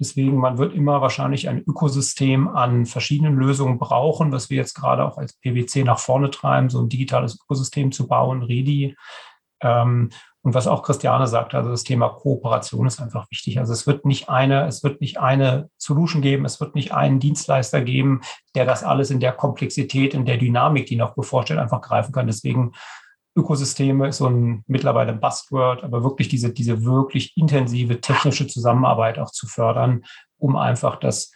Deswegen, 0.00 0.36
man 0.36 0.58
wird 0.58 0.74
immer 0.74 1.00
wahrscheinlich 1.00 1.48
ein 1.48 1.64
Ökosystem 1.66 2.48
an 2.48 2.86
verschiedenen 2.86 3.36
Lösungen 3.36 3.78
brauchen, 3.78 4.30
was 4.30 4.48
wir 4.48 4.56
jetzt 4.56 4.74
gerade 4.74 5.04
auch 5.04 5.18
als 5.18 5.34
PwC 5.34 5.82
nach 5.82 5.98
vorne 5.98 6.30
treiben, 6.30 6.70
so 6.70 6.80
ein 6.80 6.88
digitales 6.88 7.34
Ökosystem 7.34 7.90
zu 7.90 8.06
bauen, 8.06 8.42
ready. 8.44 8.96
Ähm, 9.60 10.10
und 10.42 10.54
was 10.54 10.68
auch 10.68 10.82
Christiane 10.82 11.26
sagt, 11.26 11.54
also 11.54 11.70
das 11.70 11.82
Thema 11.82 12.08
Kooperation 12.08 12.86
ist 12.86 13.00
einfach 13.00 13.28
wichtig. 13.30 13.58
Also 13.58 13.72
es 13.72 13.88
wird 13.88 14.06
nicht 14.06 14.28
eine, 14.28 14.66
es 14.66 14.84
wird 14.84 15.00
nicht 15.00 15.18
eine 15.18 15.68
Solution 15.76 16.22
geben, 16.22 16.44
es 16.44 16.60
wird 16.60 16.76
nicht 16.76 16.92
einen 16.92 17.18
Dienstleister 17.18 17.80
geben, 17.80 18.20
der 18.54 18.64
das 18.64 18.84
alles 18.84 19.10
in 19.10 19.18
der 19.18 19.32
Komplexität, 19.32 20.14
in 20.14 20.24
der 20.24 20.36
Dynamik, 20.36 20.86
die 20.86 20.96
noch 20.96 21.14
bevorsteht, 21.14 21.58
einfach 21.58 21.80
greifen 21.80 22.12
kann. 22.12 22.28
Deswegen 22.28 22.72
Ökosysteme 23.38 24.08
ist 24.08 24.18
so 24.18 24.26
ein 24.26 24.64
mittlerweile 24.66 25.12
Buzzword, 25.12 25.84
aber 25.84 26.02
wirklich 26.02 26.28
diese, 26.28 26.52
diese 26.52 26.84
wirklich 26.84 27.36
intensive 27.36 28.00
technische 28.00 28.46
Zusammenarbeit 28.46 29.18
auch 29.18 29.30
zu 29.30 29.46
fördern, 29.46 30.04
um 30.38 30.56
einfach 30.56 30.96
das 30.96 31.32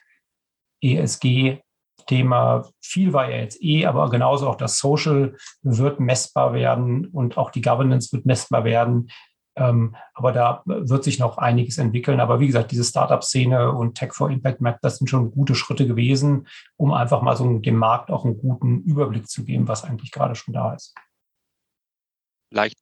ESG-Thema, 0.83 2.69
viel 2.81 3.13
war 3.13 3.31
ja 3.31 3.37
jetzt 3.39 3.63
eh, 3.63 3.87
aber 3.87 4.11
genauso 4.11 4.49
auch 4.49 4.57
das 4.57 4.79
Social 4.79 5.37
wird 5.63 6.01
messbar 6.01 6.53
werden 6.55 7.07
und 7.07 7.39
auch 7.39 7.51
die 7.51 7.63
Governance 7.63 8.13
wird 8.13 8.27
messbar 8.27 8.65
werden. 8.65 9.09
Ähm, 9.55 9.95
aber 10.15 10.33
da 10.33 10.63
wird 10.65 11.05
sich 11.05 11.19
noch 11.19 11.37
einiges 11.37 11.79
entwickeln. 11.79 12.21
Aber 12.21 12.41
wie 12.41 12.47
gesagt, 12.47 12.73
diese 12.73 12.85
Startup-Szene 12.85 13.71
und 13.73 13.95
Tech 13.97 14.15
for 14.15 14.31
Impact 14.31 14.61
Map, 14.63 14.79
das 14.81 14.97
sind 14.97 15.09
schon 15.09 15.31
gute 15.31 15.55
Schritte 15.55 15.87
gewesen, 15.87 16.49
um 16.77 16.93
einfach 16.93 17.23
mal 17.23 17.37
so 17.37 17.59
dem 17.59 17.77
Markt 17.77 18.11
auch 18.11 18.25
einen 18.25 18.39
guten 18.39 18.81
Überblick 18.81 19.29
zu 19.29 19.45
geben, 19.45 19.69
was 19.69 19.85
eigentlich 19.85 20.11
gerade 20.11 20.35
schon 20.35 20.55
da 20.55 20.75
ist. 20.75 20.95
Vielleicht 22.53 22.77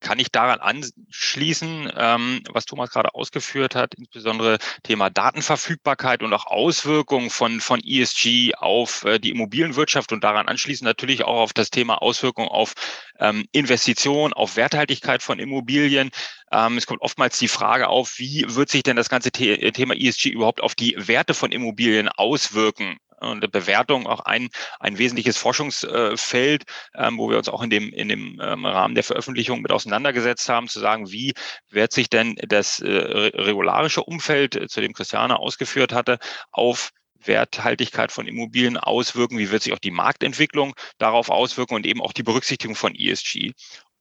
kann 0.00 0.18
ich 0.18 0.30
daran 0.30 0.60
anschließen, 0.60 1.90
ähm, 1.96 2.42
was 2.50 2.66
Thomas 2.66 2.90
gerade 2.90 3.14
ausgeführt 3.14 3.74
hat, 3.74 3.94
insbesondere 3.94 4.58
Thema 4.82 5.08
Datenverfügbarkeit 5.08 6.22
und 6.22 6.34
auch 6.34 6.46
Auswirkungen 6.46 7.30
von, 7.30 7.60
von 7.60 7.80
ESG 7.82 8.54
auf 8.56 9.04
äh, 9.04 9.18
die 9.18 9.30
Immobilienwirtschaft 9.30 10.12
und 10.12 10.22
daran 10.22 10.48
anschließend 10.48 10.86
natürlich 10.86 11.24
auch 11.24 11.40
auf 11.40 11.54
das 11.54 11.70
Thema 11.70 12.02
Auswirkungen 12.02 12.48
auf 12.48 12.74
ähm, 13.18 13.46
Investitionen, 13.52 14.34
auf 14.34 14.56
Werthaltigkeit 14.56 15.22
von 15.22 15.38
Immobilien. 15.38 16.10
Ähm, 16.52 16.76
es 16.76 16.86
kommt 16.86 17.00
oftmals 17.00 17.38
die 17.38 17.48
Frage 17.48 17.88
auf, 17.88 18.18
wie 18.18 18.44
wird 18.46 18.68
sich 18.68 18.82
denn 18.82 18.96
das 18.96 19.08
ganze 19.08 19.30
The 19.34 19.72
Thema 19.72 19.94
ESG 19.96 20.28
überhaupt 20.28 20.62
auf 20.62 20.74
die 20.74 20.94
Werte 20.98 21.32
von 21.32 21.52
Immobilien 21.52 22.10
auswirken? 22.10 22.98
Und 23.20 23.50
Bewertung 23.50 24.06
auch 24.06 24.20
ein, 24.20 24.48
ein 24.80 24.98
wesentliches 24.98 25.36
Forschungsfeld, 25.36 26.64
ähm, 26.94 27.18
wo 27.18 27.30
wir 27.30 27.38
uns 27.38 27.48
auch 27.48 27.62
in 27.62 27.70
dem, 27.70 27.92
in 27.92 28.08
dem 28.08 28.40
ähm, 28.42 28.64
Rahmen 28.66 28.94
der 28.94 29.04
Veröffentlichung 29.04 29.62
mit 29.62 29.72
auseinandergesetzt 29.72 30.48
haben, 30.48 30.68
zu 30.68 30.80
sagen, 30.80 31.10
wie 31.10 31.34
wird 31.70 31.92
sich 31.92 32.10
denn 32.10 32.36
das 32.46 32.80
äh, 32.80 32.90
regularische 32.90 34.02
Umfeld, 34.02 34.56
äh, 34.56 34.68
zu 34.68 34.80
dem 34.80 34.92
Christiane 34.92 35.38
ausgeführt 35.38 35.92
hatte, 35.92 36.18
auf 36.52 36.90
Werthaltigkeit 37.24 38.12
von 38.12 38.26
Immobilien 38.26 38.76
auswirken, 38.76 39.38
wie 39.38 39.50
wird 39.50 39.62
sich 39.62 39.72
auch 39.72 39.78
die 39.78 39.90
Marktentwicklung 39.90 40.74
darauf 40.98 41.30
auswirken 41.30 41.74
und 41.74 41.86
eben 41.86 42.02
auch 42.02 42.12
die 42.12 42.22
Berücksichtigung 42.22 42.76
von 42.76 42.94
ESG. 42.94 43.52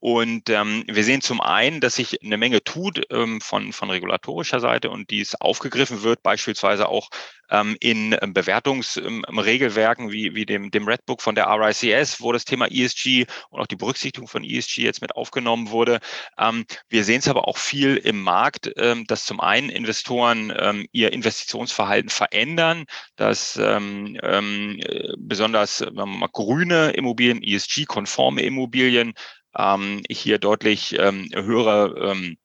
Und 0.05 0.51
ähm, 0.51 0.83
wir 0.85 1.03
sehen 1.03 1.21
zum 1.21 1.41
einen, 1.41 1.81
dass 1.81 1.95
sich 1.95 2.21
eine 2.21 2.37
Menge 2.37 2.63
tut 2.63 3.01
ähm, 3.09 3.41
von, 3.41 3.73
von 3.73 3.89
regulatorischer 3.89 4.59
Seite 4.59 4.91
und 4.91 5.09
dies 5.09 5.33
aufgegriffen 5.33 6.03
wird, 6.03 6.21
beispielsweise 6.21 6.89
auch 6.89 7.09
ähm, 7.49 7.75
in 7.79 8.15
ähm, 8.21 8.31
Bewertungsregelwerken 8.31 10.11
wie, 10.11 10.35
wie 10.35 10.45
dem, 10.45 10.69
dem 10.69 10.87
Redbook 10.87 11.23
von 11.23 11.33
der 11.33 11.47
RICS, 11.47 12.21
wo 12.21 12.31
das 12.31 12.45
Thema 12.45 12.67
ESG 12.67 13.25
und 13.49 13.61
auch 13.61 13.65
die 13.65 13.77
Berücksichtigung 13.77 14.27
von 14.27 14.43
ESG 14.43 14.83
jetzt 14.83 15.01
mit 15.01 15.15
aufgenommen 15.15 15.71
wurde. 15.71 15.99
Ähm, 16.37 16.65
wir 16.87 17.03
sehen 17.03 17.19
es 17.19 17.27
aber 17.27 17.47
auch 17.47 17.57
viel 17.57 17.97
im 17.97 18.21
Markt, 18.21 18.71
ähm, 18.77 19.05
dass 19.07 19.25
zum 19.25 19.39
einen 19.39 19.69
Investoren 19.69 20.53
ähm, 20.55 20.85
ihr 20.91 21.13
Investitionsverhalten 21.13 22.11
verändern, 22.11 22.85
dass 23.15 23.57
ähm, 23.59 24.19
ähm, 24.21 24.79
besonders 25.17 25.83
mal, 25.93 26.29
grüne 26.31 26.91
Immobilien, 26.91 27.41
ESG-konforme 27.41 28.43
Immobilien 28.43 29.15
ähm, 29.57 30.01
hier 30.09 30.39
deutlich 30.39 30.97
ähm, 30.99 31.29
höhere 31.33 32.11
ähm, 32.11 32.37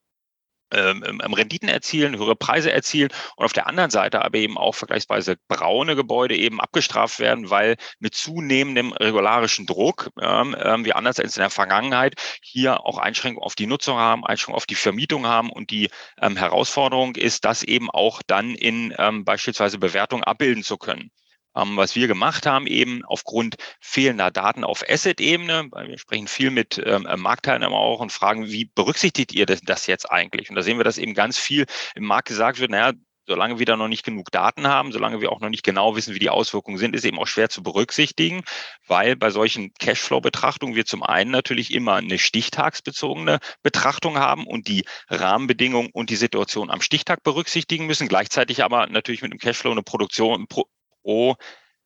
ähm, 0.72 1.02
ähm, 1.04 1.32
Renditen 1.32 1.68
erzielen, 1.68 2.16
höhere 2.16 2.36
Preise 2.36 2.72
erzielen 2.72 3.10
und 3.36 3.44
auf 3.44 3.52
der 3.52 3.66
anderen 3.66 3.90
Seite 3.90 4.24
aber 4.24 4.38
eben 4.38 4.56
auch 4.56 4.74
vergleichsweise 4.74 5.36
braune 5.48 5.96
Gebäude 5.96 6.36
eben 6.36 6.60
abgestraft 6.60 7.18
werden, 7.18 7.50
weil 7.50 7.76
mit 7.98 8.14
zunehmendem 8.14 8.92
regularischen 8.92 9.66
Druck 9.66 10.10
ähm, 10.20 10.54
ähm, 10.60 10.84
wir 10.84 10.94
anders 10.96 11.18
als 11.18 11.36
in 11.36 11.40
der 11.40 11.50
Vergangenheit 11.50 12.14
hier 12.40 12.86
auch 12.86 12.98
Einschränkungen 12.98 13.44
auf 13.44 13.56
die 13.56 13.66
Nutzung 13.66 13.98
haben, 13.98 14.24
Einschränkungen 14.24 14.58
auf 14.58 14.66
die 14.66 14.76
Vermietung 14.76 15.26
haben 15.26 15.50
und 15.50 15.70
die 15.70 15.90
ähm, 16.20 16.36
Herausforderung 16.36 17.16
ist, 17.16 17.44
das 17.44 17.64
eben 17.64 17.90
auch 17.90 18.22
dann 18.26 18.54
in 18.54 18.94
ähm, 18.98 19.24
beispielsweise 19.24 19.78
Bewertung 19.78 20.22
abbilden 20.22 20.62
zu 20.62 20.78
können. 20.78 21.10
Ähm, 21.56 21.76
was 21.76 21.96
wir 21.96 22.06
gemacht 22.06 22.46
haben, 22.46 22.66
eben 22.66 23.04
aufgrund 23.04 23.56
fehlender 23.80 24.30
Daten 24.30 24.64
auf 24.64 24.84
Asset-Ebene, 24.88 25.68
weil 25.70 25.88
wir 25.88 25.98
sprechen 25.98 26.28
viel 26.28 26.50
mit 26.50 26.80
ähm, 26.84 27.06
Marktteilnehmern 27.16 27.74
auch 27.74 28.00
und 28.00 28.12
fragen, 28.12 28.46
wie 28.46 28.66
berücksichtigt 28.66 29.32
ihr 29.32 29.46
das, 29.46 29.60
das 29.62 29.86
jetzt 29.86 30.10
eigentlich? 30.10 30.50
Und 30.50 30.56
da 30.56 30.62
sehen 30.62 30.78
wir, 30.78 30.84
dass 30.84 30.98
eben 30.98 31.14
ganz 31.14 31.38
viel 31.38 31.66
im 31.94 32.04
Markt 32.04 32.28
gesagt 32.28 32.60
wird, 32.60 32.70
naja, 32.70 32.92
solange 33.30 33.58
wir 33.60 33.66
da 33.66 33.76
noch 33.76 33.88
nicht 33.88 34.04
genug 34.04 34.32
Daten 34.32 34.66
haben, 34.66 34.92
solange 34.92 35.20
wir 35.20 35.30
auch 35.30 35.40
noch 35.40 35.50
nicht 35.50 35.62
genau 35.62 35.94
wissen, 35.94 36.14
wie 36.14 36.18
die 36.18 36.30
Auswirkungen 36.30 36.78
sind, 36.78 36.96
ist 36.96 37.04
eben 37.04 37.18
auch 37.18 37.28
schwer 37.28 37.48
zu 37.48 37.62
berücksichtigen, 37.62 38.42
weil 38.86 39.14
bei 39.14 39.30
solchen 39.30 39.72
Cashflow-Betrachtungen 39.74 40.74
wir 40.74 40.84
zum 40.84 41.02
einen 41.04 41.30
natürlich 41.30 41.72
immer 41.72 41.94
eine 41.96 42.18
stichtagsbezogene 42.18 43.38
Betrachtung 43.62 44.18
haben 44.18 44.46
und 44.46 44.66
die 44.66 44.84
Rahmenbedingungen 45.08 45.90
und 45.92 46.10
die 46.10 46.16
Situation 46.16 46.70
am 46.70 46.80
Stichtag 46.80 47.22
berücksichtigen 47.22 47.86
müssen, 47.86 48.08
gleichzeitig 48.08 48.64
aber 48.64 48.88
natürlich 48.88 49.22
mit 49.22 49.32
dem 49.32 49.38
Cashflow 49.38 49.70
eine 49.70 49.82
Produktion, 49.82 50.46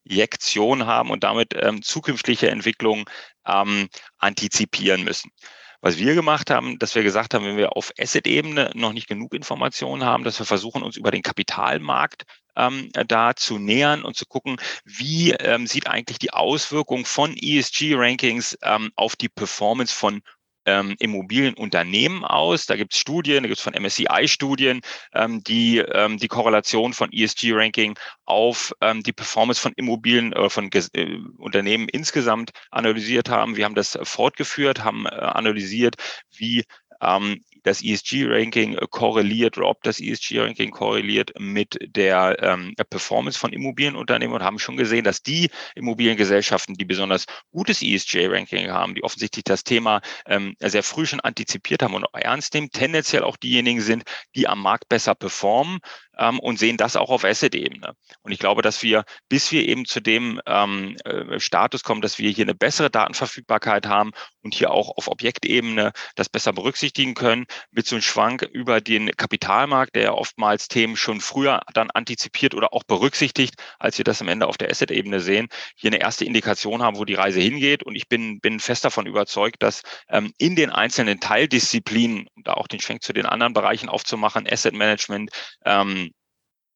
Projektion 0.05 0.87
haben 0.87 1.11
und 1.11 1.25
damit 1.25 1.55
ähm, 1.55 1.83
zukünftige 1.83 2.51
Entwicklungen 2.51 3.05
ähm, 3.47 3.89
antizipieren 4.19 5.05
müssen. 5.05 5.31
Was 5.81 5.99
wir 5.99 6.15
gemacht 6.15 6.51
haben, 6.51 6.79
dass 6.79 6.95
wir 6.95 7.03
gesagt 7.03 7.35
haben, 7.35 7.45
wenn 7.45 7.59
wir 7.59 7.77
auf 7.77 7.93
Asset-Ebene 7.99 8.71
noch 8.75 8.95
nicht 8.95 9.07
genug 9.07 9.35
Informationen 9.35 10.03
haben, 10.05 10.25
dass 10.25 10.39
wir 10.39 10.47
versuchen, 10.47 10.83
uns 10.83 10.97
über 10.97 11.11
den 11.11 11.23
Kapitalmarkt 11.23 12.25
ähm, 12.57 12.91
da 13.07 13.37
zu 13.37 13.59
nähern 13.59 14.03
und 14.03 14.17
zu 14.17 14.25
gucken, 14.25 14.57
wie 14.85 15.33
ähm, 15.33 15.67
sieht 15.67 15.87
eigentlich 15.87 16.19
die 16.19 16.33
Auswirkung 16.33 17.05
von 17.05 17.37
ESG-Rankings 17.37 18.57
ähm, 18.63 18.93
auf 18.97 19.17
die 19.17 19.29
Performance 19.29 19.95
von 19.95 20.23
ähm, 20.67 20.97
Immobilienunternehmen 20.99 22.25
aus. 22.25 22.67
Da 22.67 22.77
gibt 22.77 22.95
es 22.95 23.01
Studien, 23.01 23.43
da 23.43 23.49
gibt 23.49 23.59
es 23.59 23.65
von 23.65 23.75
MSCI 23.75 24.29
Studien, 24.29 24.81
ähm, 25.15 25.43
die 25.43 25.79
ähm, 25.79 26.19
die 26.19 26.29
Korrelation 26.29 26.93
von 26.93 27.13
ESG-Ranking 27.13 27.99
auf 28.25 28.73
ähm, 28.81 29.03
die 29.03 29.13
Performance 29.13 29.61
von 29.61 29.73
Immobilien 29.77 30.33
äh, 30.33 30.49
von 30.49 30.71
äh, 30.73 31.19
Unternehmen 31.39 31.89
insgesamt 31.89 32.51
analysiert 32.71 33.29
haben. 33.29 33.57
Wir 33.57 33.65
haben 33.65 33.75
das 33.75 33.99
fortgeführt, 34.03 34.85
haben 34.85 35.07
äh, 35.07 35.11
analysiert, 35.11 35.97
wie 36.37 36.65
ähm, 37.01 37.43
das 37.65 37.83
ESG-Ranking 37.83 38.77
korreliert 38.91 39.59
oder 39.59 39.69
ob 39.69 39.83
das 39.83 40.01
ESG-Ranking 40.01 40.71
korreliert 40.71 41.33
mit 41.39 41.77
der 41.81 42.37
ähm, 42.41 42.75
Performance 42.89 43.39
von 43.39 43.53
Immobilienunternehmen 43.53 44.37
und 44.37 44.43
haben 44.43 44.59
schon 44.59 44.77
gesehen, 44.77 45.05
dass 45.05 45.23
die 45.23 45.51
Immobiliengesellschaften, 45.75 46.77
die 46.77 46.85
besonders 46.85 47.27
gutes 47.51 47.83
ESG-Ranking 47.83 48.71
haben, 48.71 48.95
die 48.95 49.03
offensichtlich 49.03 49.45
das 49.45 49.65
Thema 49.65 50.01
ähm, 50.27 50.55
sehr 50.61 50.83
früh 50.83 51.07
schon 51.07 51.21
antizipiert 51.21 51.83
haben 51.83 51.95
und 51.95 52.07
ernst 52.13 52.55
nehmen, 52.55 52.71
tendenziell 52.71 53.25
auch 53.25 53.37
diejenigen 53.37 53.81
sind, 53.81 54.05
die 54.35 54.47
am 54.47 54.61
Markt 54.61 54.89
besser 54.89 55.15
performen 55.15 55.81
ähm, 56.19 56.39
und 56.41 56.59
sehen 56.59 56.77
das 56.77 56.97
auch 56.97 57.11
auf 57.11 57.25
Asset-Ebene. 57.25 57.95
Und 58.23 58.33
ich 58.33 58.39
glaube, 58.39 58.63
dass 58.63 58.83
wir, 58.83 59.05
bis 59.29 59.51
wir 59.53 59.67
eben 59.67 59.85
zu 59.85 60.01
dem 60.01 60.41
ähm, 60.47 60.97
äh, 61.05 61.41
Status 61.41 61.83
kommen, 61.83 62.01
dass 62.01 62.19
wir 62.19 62.31
hier 62.31 62.45
eine 62.45 62.55
bessere 62.55 62.91
Datenverfügbarkeit 62.91 63.87
haben 63.87 64.13
und 64.43 64.55
hier 64.55 64.71
auch 64.71 64.97
auf 64.97 65.09
Objektebene 65.09 65.93
das 66.15 66.29
besser 66.29 66.53
berücksichtigen 66.53 67.15
können, 67.15 67.47
mit 67.71 67.87
so 67.87 67.97
einem 67.97 68.03
Schwank 68.03 68.43
über 68.43 68.81
den 68.81 69.11
Kapitalmarkt, 69.17 69.95
der 69.95 70.03
ja 70.03 70.13
oftmals 70.13 70.69
Themen 70.69 70.97
schon 70.97 71.21
früher 71.21 71.61
dann 71.73 71.91
antizipiert 71.91 72.55
oder 72.55 72.73
auch 72.73 72.85
berücksichtigt, 72.85 73.55
als 73.79 73.99
wir 73.99 74.05
das 74.05 74.21
am 74.21 74.29
Ende 74.29 74.47
auf 74.47 74.59
der 74.59 74.71
Asset-Ebene 74.71 75.21
sehen, 75.21 75.49
hier 75.77 75.91
eine 75.91 76.01
erste 76.01 76.25
Indikation 76.25 76.83
haben, 76.83 76.99
wo 76.99 77.05
die 77.05 77.15
Reise 77.15 77.41
hingeht. 77.41 77.83
Und 77.83 77.95
ich 77.95 78.09
bin, 78.09 78.41
bin 78.41 78.61
fest 78.61 78.85
davon 78.85 79.07
überzeugt, 79.07 79.63
dass 79.63 79.83
ähm, 80.09 80.33
in 80.39 80.57
den 80.57 80.71
einzelnen 80.71 81.21
Teildisziplinen, 81.21 82.29
da 82.37 82.55
auch 82.55 82.67
den 82.67 82.81
Schwenk 82.81 83.03
zu 83.03 83.13
den 83.13 83.27
anderen 83.27 83.55
Bereichen 83.55 83.89
aufzumachen, 83.89 84.47
Asset 84.51 84.75
Management, 84.75 85.31
ähm, 85.65 86.04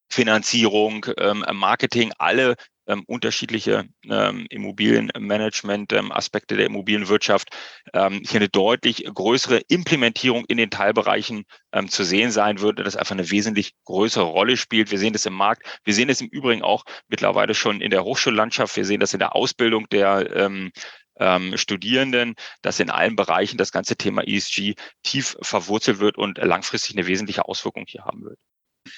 Finanzierung, 0.09 1.07
ähm, 1.19 1.45
Marketing, 1.53 2.13
alle 2.19 2.57
ähm, 2.89 3.05
unterschiedliche 3.07 3.85
ähm, 4.09 4.47
Immobilienmanagement-Aspekte 4.49 6.55
ähm, 6.55 6.59
der 6.59 6.67
Immobilienwirtschaft 6.67 7.51
ähm, 7.93 8.23
hier 8.27 8.41
eine 8.41 8.49
deutlich 8.49 9.05
größere 9.05 9.59
Implementierung 9.69 10.45
in 10.47 10.57
den 10.57 10.71
Teilbereichen 10.71 11.45
ähm, 11.73 11.89
zu 11.89 12.05
sehen 12.05 12.31
sein 12.31 12.61
wird, 12.61 12.81
das 12.81 12.97
einfach 12.97 13.13
eine 13.13 13.31
wesentlich 13.31 13.75
größere 13.85 14.25
Rolle 14.25 14.57
spielt. 14.57 14.91
Wir 14.91 14.99
sehen 14.99 15.13
das 15.13 15.27
im 15.27 15.35
Markt. 15.35 15.81
Wir 15.85 15.95
sehen 15.95 16.09
es 16.09 16.21
im 16.21 16.29
Übrigen 16.29 16.63
auch 16.63 16.85
mittlerweile 17.09 17.55
schon 17.55 17.81
in 17.81 17.91
der 17.91 18.05
Hochschullandschaft. 18.05 18.77
Wir 18.77 18.87
sehen 18.87 19.01
das 19.01 19.13
in 19.13 19.19
der 19.19 19.37
Ausbildung 19.37 19.89
der 19.91 20.35
ähm, 20.35 20.73
ähm, 21.21 21.57
Studierenden, 21.57 22.35
dass 22.63 22.81
in 22.81 22.91
allen 22.91 23.17
Bereichen 23.17 23.59
das 23.59 23.73
ganze 23.73 23.97
Thema 23.97 24.27
ESG 24.27 24.75
tief 25.03 25.37
verwurzelt 25.43 25.99
wird 25.99 26.17
und 26.17 26.39
langfristig 26.39 26.97
eine 26.97 27.07
wesentliche 27.07 27.47
Auswirkung 27.47 27.85
hier 27.87 28.05
haben 28.05 28.23
wird. 28.23 28.39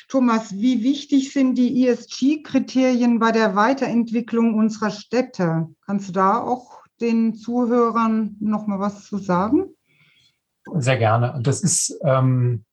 Thomas, 0.09 0.53
wie 0.53 0.83
wichtig 0.83 1.33
sind 1.33 1.57
die 1.57 1.87
ESG-Kriterien 1.87 3.19
bei 3.19 3.33
der 3.33 3.55
Weiterentwicklung 3.57 4.55
unserer 4.55 4.91
Städte? 4.91 5.69
Kannst 5.87 6.09
du 6.09 6.13
da 6.13 6.39
auch 6.39 6.81
den 7.01 7.35
Zuhörern 7.35 8.37
noch 8.41 8.67
mal 8.67 8.79
was 8.79 9.07
zu 9.07 9.19
sagen? 9.19 9.75
Sehr 10.75 10.99
gerne. 10.99 11.33
Und 11.33 11.47
das 11.47 11.63
ist, 11.63 11.99
ähm, 12.05 12.65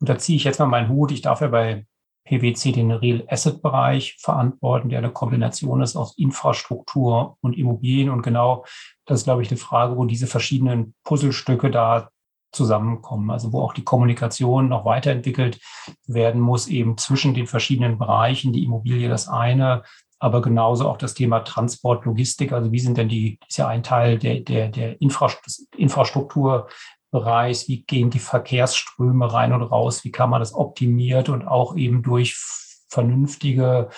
und 0.00 0.08
da 0.08 0.18
ziehe 0.18 0.36
ich 0.36 0.44
jetzt 0.44 0.58
mal 0.58 0.66
meinen 0.66 0.88
Hut. 0.88 1.12
Ich 1.12 1.22
darf 1.22 1.40
ja 1.40 1.48
bei 1.48 1.86
PwC 2.26 2.72
den 2.72 2.90
Real 2.90 3.24
Asset 3.28 3.62
Bereich 3.62 4.16
verantworten, 4.18 4.88
der 4.88 4.98
eine 4.98 5.12
Kombination 5.12 5.80
ist 5.80 5.96
aus 5.96 6.18
Infrastruktur 6.18 7.38
und 7.40 7.56
Immobilien. 7.56 8.10
Und 8.10 8.22
genau 8.22 8.64
das 9.06 9.20
ist, 9.20 9.24
glaube 9.24 9.42
ich, 9.42 9.50
eine 9.50 9.58
Frage, 9.58 9.96
wo 9.96 10.04
diese 10.04 10.26
verschiedenen 10.26 10.94
Puzzlestücke 11.04 11.70
da 11.70 12.10
zusammenkommen. 12.56 13.30
Also 13.30 13.52
wo 13.52 13.60
auch 13.60 13.72
die 13.72 13.84
Kommunikation 13.84 14.68
noch 14.68 14.84
weiterentwickelt 14.84 15.60
werden 16.06 16.40
muss, 16.40 16.66
eben 16.66 16.98
zwischen 16.98 17.34
den 17.34 17.46
verschiedenen 17.46 17.98
Bereichen. 17.98 18.52
Die 18.52 18.64
Immobilie 18.64 19.08
das 19.08 19.28
eine, 19.28 19.84
aber 20.18 20.42
genauso 20.42 20.88
auch 20.88 20.96
das 20.96 21.14
Thema 21.14 21.40
Transport, 21.40 22.04
Logistik. 22.04 22.52
Also 22.52 22.72
wie 22.72 22.80
sind 22.80 22.98
denn 22.98 23.08
die, 23.08 23.38
ist 23.46 23.58
ja 23.58 23.68
ein 23.68 23.82
Teil 23.82 24.18
der, 24.18 24.40
der, 24.40 24.68
der 24.68 25.00
Infrastrukturbereichs, 25.00 27.68
wie 27.68 27.82
gehen 27.82 28.10
die 28.10 28.18
Verkehrsströme 28.18 29.32
rein 29.32 29.52
und 29.52 29.62
raus, 29.62 30.04
wie 30.04 30.10
kann 30.10 30.30
man 30.30 30.40
das 30.40 30.54
optimiert 30.54 31.28
und 31.28 31.46
auch 31.46 31.76
eben 31.76 32.02
durch 32.02 32.34
vernünftige 32.88 33.90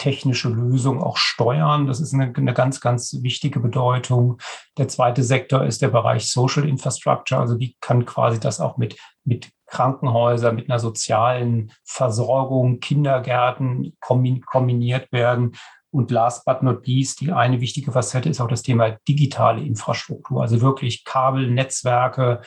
technische 0.00 0.48
Lösung 0.48 1.02
auch 1.02 1.18
steuern. 1.18 1.86
Das 1.86 2.00
ist 2.00 2.14
eine, 2.14 2.32
eine, 2.34 2.54
ganz, 2.54 2.80
ganz 2.80 3.18
wichtige 3.22 3.60
Bedeutung. 3.60 4.38
Der 4.78 4.88
zweite 4.88 5.22
Sektor 5.22 5.64
ist 5.64 5.82
der 5.82 5.88
Bereich 5.88 6.32
Social 6.32 6.66
Infrastructure. 6.66 7.40
Also 7.40 7.60
wie 7.60 7.76
kann 7.80 8.06
quasi 8.06 8.40
das 8.40 8.60
auch 8.60 8.78
mit, 8.78 8.96
mit 9.24 9.50
Krankenhäusern, 9.66 10.56
mit 10.56 10.70
einer 10.70 10.80
sozialen 10.80 11.70
Versorgung, 11.84 12.80
Kindergärten 12.80 13.96
kombiniert 14.00 15.12
werden. 15.12 15.52
Und 15.92 16.10
last 16.10 16.44
but 16.46 16.62
not 16.62 16.86
least, 16.86 17.20
die 17.20 17.32
eine 17.32 17.60
wichtige 17.60 17.92
Facette 17.92 18.28
ist 18.28 18.40
auch 18.40 18.48
das 18.48 18.62
Thema 18.62 18.96
digitale 19.06 19.60
Infrastruktur, 19.60 20.40
also 20.40 20.60
wirklich 20.60 21.04
Kabel, 21.04 21.50
Netzwerke. 21.50 22.40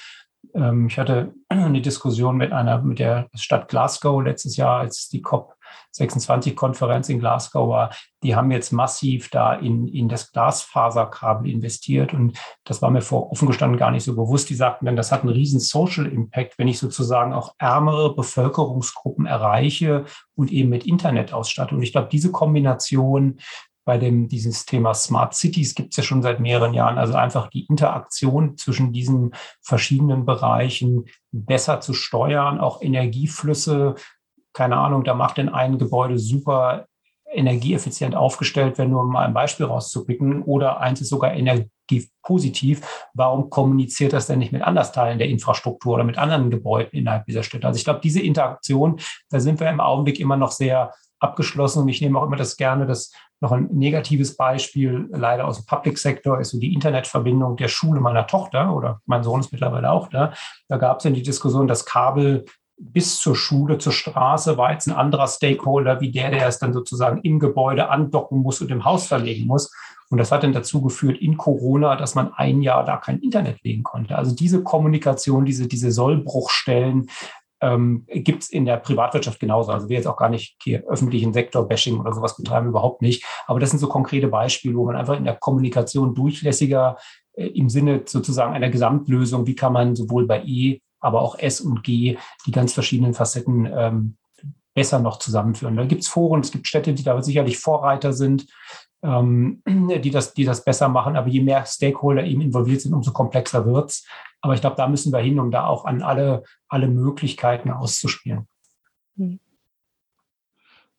Ähm, 0.55 0.87
ich 0.87 0.97
hatte 0.97 1.33
eine 1.49 1.81
Diskussion 1.81 2.37
mit 2.37 2.51
einer, 2.51 2.81
mit 2.81 2.99
der 2.99 3.27
Stadt 3.35 3.67
Glasgow 3.67 4.23
letztes 4.23 4.55
Jahr, 4.55 4.79
als 4.79 5.09
die 5.09 5.21
COP 5.21 5.53
26-Konferenz 5.95 7.09
in 7.09 7.19
Glasgow 7.19 7.69
war, 7.69 7.91
die 8.23 8.35
haben 8.35 8.51
jetzt 8.51 8.71
massiv 8.71 9.29
da 9.29 9.53
in, 9.53 9.87
in 9.87 10.09
das 10.09 10.31
Glasfaserkabel 10.31 11.49
investiert. 11.49 12.13
Und 12.13 12.37
das 12.63 12.81
war 12.81 12.89
mir 12.89 13.01
vor 13.01 13.31
offen 13.31 13.47
gestanden 13.47 13.77
gar 13.77 13.91
nicht 13.91 14.03
so 14.03 14.15
bewusst. 14.15 14.49
Die 14.49 14.55
sagten 14.55 14.85
dann, 14.85 14.95
das 14.95 15.11
hat 15.11 15.21
einen 15.21 15.33
riesen 15.33 15.59
Social 15.59 16.05
Impact, 16.05 16.57
wenn 16.57 16.67
ich 16.67 16.79
sozusagen 16.79 17.33
auch 17.33 17.53
ärmere 17.57 18.15
Bevölkerungsgruppen 18.15 19.25
erreiche 19.25 20.05
und 20.35 20.51
eben 20.51 20.69
mit 20.69 20.87
Internet 20.87 21.33
ausstatte. 21.33 21.75
Und 21.75 21.83
ich 21.83 21.91
glaube, 21.91 22.09
diese 22.11 22.31
Kombination 22.31 23.39
bei 23.85 23.97
dem, 23.97 24.29
dieses 24.29 24.65
Thema 24.65 24.93
Smart 24.93 25.33
Cities 25.35 25.75
gibt 25.75 25.91
es 25.91 25.97
ja 25.97 26.03
schon 26.03 26.21
seit 26.21 26.39
mehreren 26.39 26.73
Jahren. 26.73 26.97
Also 26.97 27.15
einfach 27.15 27.49
die 27.49 27.65
Interaktion 27.65 28.57
zwischen 28.57 28.93
diesen 28.93 29.33
verschiedenen 29.61 30.25
Bereichen 30.25 31.05
besser 31.31 31.81
zu 31.81 31.93
steuern, 31.93 32.59
auch 32.59 32.81
Energieflüsse 32.81 33.95
keine 34.53 34.77
Ahnung, 34.77 35.03
da 35.03 35.13
macht 35.13 35.37
denn 35.37 35.49
ein 35.49 35.77
Gebäude 35.77 36.17
super 36.17 36.85
energieeffizient 37.33 38.15
aufgestellt, 38.15 38.77
wenn 38.77 38.91
nur 38.91 39.03
mal 39.05 39.25
ein 39.25 39.33
Beispiel 39.33 39.65
rauszupicken, 39.65 40.43
oder 40.43 40.79
eins 40.79 41.01
ist 41.01 41.09
sogar 41.09 41.33
energiepositiv. 41.33 43.07
Warum 43.13 43.49
kommuniziert 43.49 44.13
das 44.13 44.27
denn 44.27 44.39
nicht 44.39 44.51
mit 44.51 44.61
anderen 44.61 44.91
Teilen 44.91 45.17
der 45.17 45.29
Infrastruktur 45.29 45.95
oder 45.95 46.03
mit 46.03 46.17
anderen 46.17 46.49
Gebäuden 46.49 46.91
innerhalb 46.99 47.25
dieser 47.25 47.43
Städte? 47.43 47.67
Also 47.67 47.77
ich 47.77 47.83
glaube, 47.83 48.01
diese 48.03 48.21
Interaktion, 48.21 48.99
da 49.29 49.39
sind 49.39 49.59
wir 49.59 49.69
im 49.69 49.79
Augenblick 49.79 50.19
immer 50.19 50.37
noch 50.37 50.51
sehr 50.51 50.93
abgeschlossen 51.19 51.83
und 51.83 51.89
ich 51.89 52.01
nehme 52.01 52.19
auch 52.19 52.25
immer 52.25 52.35
das 52.35 52.57
gerne, 52.57 52.85
das 52.85 53.11
noch 53.39 53.53
ein 53.53 53.69
negatives 53.71 54.35
Beispiel 54.35 55.07
leider 55.11 55.47
aus 55.47 55.57
dem 55.57 55.65
Public 55.65 55.97
Sector 55.97 56.39
ist 56.39 56.49
so 56.49 56.59
die 56.59 56.73
Internetverbindung 56.73 57.55
der 57.55 57.69
Schule 57.69 58.01
meiner 58.01 58.27
Tochter 58.27 58.73
oder 58.75 59.01
mein 59.05 59.23
Sohn 59.23 59.39
ist 59.39 59.51
mittlerweile 59.51 59.91
auch 59.91 60.09
da. 60.09 60.33
Da 60.67 60.77
gab 60.77 60.97
es 60.97 61.05
ja 61.05 61.11
die 61.11 61.23
Diskussion, 61.23 61.67
dass 61.67 61.85
Kabel 61.85 62.45
bis 62.91 63.19
zur 63.19 63.35
Schule, 63.35 63.77
zur 63.77 63.93
Straße 63.93 64.57
war 64.57 64.71
jetzt 64.71 64.87
ein 64.87 64.95
anderer 64.95 65.27
Stakeholder 65.27 66.01
wie 66.01 66.11
der, 66.11 66.31
der 66.31 66.47
es 66.47 66.59
dann 66.59 66.73
sozusagen 66.73 67.21
im 67.21 67.39
Gebäude 67.39 67.89
andocken 67.89 68.39
muss 68.39 68.61
und 68.61 68.71
im 68.71 68.83
Haus 68.83 69.07
verlegen 69.07 69.47
muss. 69.47 69.71
Und 70.09 70.17
das 70.17 70.31
hat 70.31 70.43
dann 70.43 70.53
dazu 70.53 70.81
geführt 70.81 71.17
in 71.17 71.37
Corona, 71.37 71.95
dass 71.95 72.13
man 72.13 72.33
ein 72.33 72.61
Jahr 72.61 72.83
da 72.83 72.97
kein 72.97 73.19
Internet 73.19 73.63
legen 73.63 73.83
konnte. 73.83 74.17
Also 74.17 74.35
diese 74.35 74.61
Kommunikation, 74.61 75.45
diese, 75.45 75.67
diese 75.67 75.91
Sollbruchstellen 75.91 77.07
ähm, 77.61 78.05
gibt 78.07 78.43
es 78.43 78.49
in 78.49 78.65
der 78.65 78.77
Privatwirtschaft 78.77 79.39
genauso. 79.39 79.71
Also 79.71 79.89
wir 79.89 79.95
jetzt 79.95 80.07
auch 80.07 80.17
gar 80.17 80.29
nicht 80.29 80.57
hier 80.61 80.83
öffentlichen 80.87 81.33
Sektor-Bashing 81.33 81.99
oder 81.99 82.13
sowas 82.13 82.35
betreiben, 82.35 82.67
überhaupt 82.67 83.01
nicht. 83.01 83.25
Aber 83.47 83.59
das 83.59 83.69
sind 83.69 83.79
so 83.79 83.87
konkrete 83.87 84.27
Beispiele, 84.27 84.75
wo 84.75 84.85
man 84.85 84.97
einfach 84.97 85.17
in 85.17 85.23
der 85.23 85.37
Kommunikation 85.37 86.13
durchlässiger 86.13 86.97
äh, 87.33 87.47
im 87.47 87.69
Sinne 87.69 88.01
sozusagen 88.05 88.53
einer 88.53 88.69
Gesamtlösung, 88.69 89.47
wie 89.47 89.55
kann 89.55 89.73
man 89.73 89.95
sowohl 89.95 90.27
bei 90.27 90.43
E 90.43 90.81
aber 91.03 91.21
auch 91.21 91.37
S 91.37 91.61
und 91.61 91.83
G, 91.83 92.17
die 92.45 92.51
ganz 92.51 92.73
verschiedenen 92.73 93.13
Facetten 93.13 93.65
ähm, 93.65 94.17
besser 94.73 94.99
noch 94.99 95.19
zusammenführen. 95.19 95.75
Da 95.75 95.85
gibt 95.85 96.01
es 96.01 96.07
Foren, 96.07 96.41
es 96.41 96.51
gibt 96.51 96.67
Städte, 96.67 96.93
die 96.93 97.03
da 97.03 97.21
sicherlich 97.21 97.59
Vorreiter 97.59 98.13
sind, 98.13 98.47
ähm, 99.03 99.61
die, 99.67 100.09
das, 100.09 100.33
die 100.33 100.45
das 100.45 100.63
besser 100.63 100.89
machen. 100.89 101.15
Aber 101.15 101.27
je 101.27 101.41
mehr 101.41 101.65
Stakeholder 101.65 102.23
eben 102.23 102.41
involviert 102.41 102.81
sind, 102.81 102.93
umso 102.93 103.11
komplexer 103.11 103.65
wird 103.65 103.91
es. 103.91 104.07
Aber 104.41 104.53
ich 104.53 104.61
glaube, 104.61 104.75
da 104.75 104.87
müssen 104.87 105.13
wir 105.13 105.19
hin, 105.19 105.39
um 105.39 105.51
da 105.51 105.67
auch 105.67 105.85
an 105.85 106.01
alle, 106.01 106.43
alle 106.67 106.87
Möglichkeiten 106.87 107.69
auszuspielen. 107.71 108.47
Hm. 109.17 109.39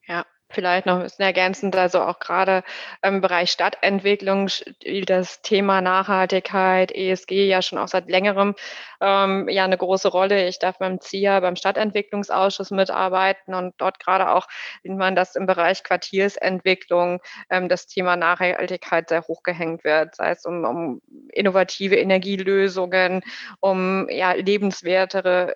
Ja, 0.06 0.24
Vielleicht 0.54 0.86
noch 0.86 0.96
ein 0.96 1.02
bisschen 1.02 1.24
ergänzend, 1.24 1.74
also 1.76 2.00
auch 2.00 2.20
gerade 2.20 2.62
im 3.02 3.20
Bereich 3.20 3.50
Stadtentwicklung 3.50 4.48
spielt 4.48 5.10
das 5.10 5.42
Thema 5.42 5.80
Nachhaltigkeit, 5.80 6.92
ESG 6.92 7.46
ja 7.46 7.60
schon 7.60 7.78
auch 7.78 7.88
seit 7.88 8.08
längerem 8.08 8.54
ähm, 9.00 9.48
ja 9.48 9.64
eine 9.64 9.76
große 9.76 10.08
Rolle. 10.08 10.48
Ich 10.48 10.58
darf 10.58 10.78
beim 10.78 11.00
ZIA, 11.00 11.40
beim 11.40 11.56
Stadtentwicklungsausschuss 11.56 12.70
mitarbeiten 12.70 13.54
und 13.54 13.74
dort 13.78 13.98
gerade 13.98 14.30
auch 14.30 14.46
sieht 14.82 14.92
man, 14.92 15.16
dass 15.16 15.36
im 15.36 15.46
Bereich 15.46 15.82
Quartiersentwicklung 15.82 17.20
ähm, 17.50 17.68
das 17.68 17.86
Thema 17.86 18.16
Nachhaltigkeit 18.16 19.08
sehr 19.08 19.22
hochgehängt 19.22 19.84
wird, 19.84 20.14
sei 20.14 20.30
es 20.30 20.44
um, 20.44 20.64
um 20.64 21.02
innovative 21.32 21.96
Energielösungen, 21.96 23.22
um 23.60 24.08
ja 24.08 24.32
lebenswertere 24.32 25.54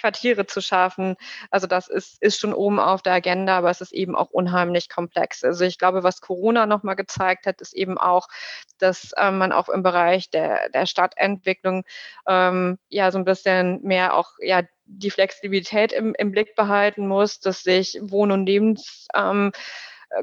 Quartiere 0.00 0.46
zu 0.46 0.60
schaffen. 0.60 1.16
Also 1.50 1.66
das 1.66 1.88
ist, 1.88 2.20
ist 2.22 2.40
schon 2.40 2.54
oben 2.54 2.80
auf 2.80 3.02
der 3.02 3.12
Agenda, 3.12 3.58
aber 3.58 3.70
es 3.70 3.80
ist 3.80 3.92
eben 3.92 4.16
auch 4.16 4.30
unheimlich 4.30 4.88
komplex. 4.88 5.44
Also 5.44 5.64
ich 5.64 5.78
glaube, 5.78 6.02
was 6.02 6.20
Corona 6.20 6.66
nochmal 6.66 6.96
gezeigt 6.96 7.46
hat, 7.46 7.60
ist 7.60 7.74
eben 7.74 7.98
auch, 7.98 8.28
dass 8.78 9.12
ähm, 9.18 9.38
man 9.38 9.52
auch 9.52 9.68
im 9.68 9.82
Bereich 9.82 10.30
der, 10.30 10.68
der 10.70 10.86
Stadtentwicklung 10.86 11.84
ähm, 12.26 12.78
ja 12.88 13.10
so 13.10 13.18
ein 13.18 13.24
bisschen 13.24 13.82
mehr 13.82 14.14
auch 14.14 14.32
ja 14.40 14.62
die 14.86 15.10
Flexibilität 15.10 15.92
im, 15.92 16.14
im 16.18 16.32
Blick 16.32 16.56
behalten 16.56 17.06
muss, 17.06 17.38
dass 17.38 17.62
sich 17.62 17.98
Wohn- 18.02 18.32
und 18.32 18.46
Lebens 18.46 19.06
ähm, 19.14 19.52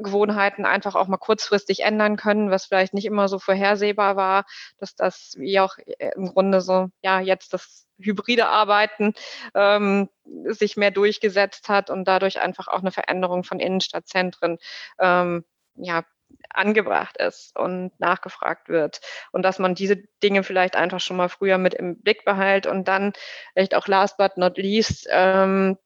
Gewohnheiten 0.00 0.66
einfach 0.66 0.94
auch 0.94 1.08
mal 1.08 1.16
kurzfristig 1.16 1.80
ändern 1.80 2.16
können, 2.16 2.50
was 2.50 2.66
vielleicht 2.66 2.94
nicht 2.94 3.06
immer 3.06 3.28
so 3.28 3.38
vorhersehbar 3.38 4.16
war, 4.16 4.44
dass 4.78 4.94
das 4.94 5.34
wie 5.36 5.60
auch 5.60 5.78
äh, 5.78 6.10
im 6.14 6.26
Grunde 6.26 6.60
so, 6.60 6.88
ja, 7.02 7.20
jetzt 7.20 7.52
das 7.52 7.86
hybride 7.98 8.46
Arbeiten 8.46 9.14
ähm, 9.54 10.08
sich 10.44 10.76
mehr 10.76 10.90
durchgesetzt 10.90 11.68
hat 11.68 11.90
und 11.90 12.06
dadurch 12.06 12.40
einfach 12.40 12.68
auch 12.68 12.80
eine 12.80 12.92
Veränderung 12.92 13.44
von 13.44 13.60
Innenstadtzentren 13.60 14.58
ähm, 15.00 15.44
ja, 15.74 16.04
angebracht 16.50 17.16
ist 17.16 17.56
und 17.56 17.98
nachgefragt 17.98 18.68
wird. 18.68 19.00
Und 19.32 19.42
dass 19.42 19.58
man 19.58 19.74
diese 19.74 19.96
Dinge 20.22 20.42
vielleicht 20.42 20.76
einfach 20.76 21.00
schon 21.00 21.16
mal 21.16 21.28
früher 21.28 21.58
mit 21.58 21.74
im 21.74 22.00
Blick 22.00 22.24
behält 22.24 22.66
und 22.66 22.88
dann 22.88 23.12
vielleicht 23.52 23.74
auch 23.74 23.88
last 23.88 24.16
but 24.18 24.36
not 24.36 24.56
least 24.58 25.08
ähm, 25.10 25.78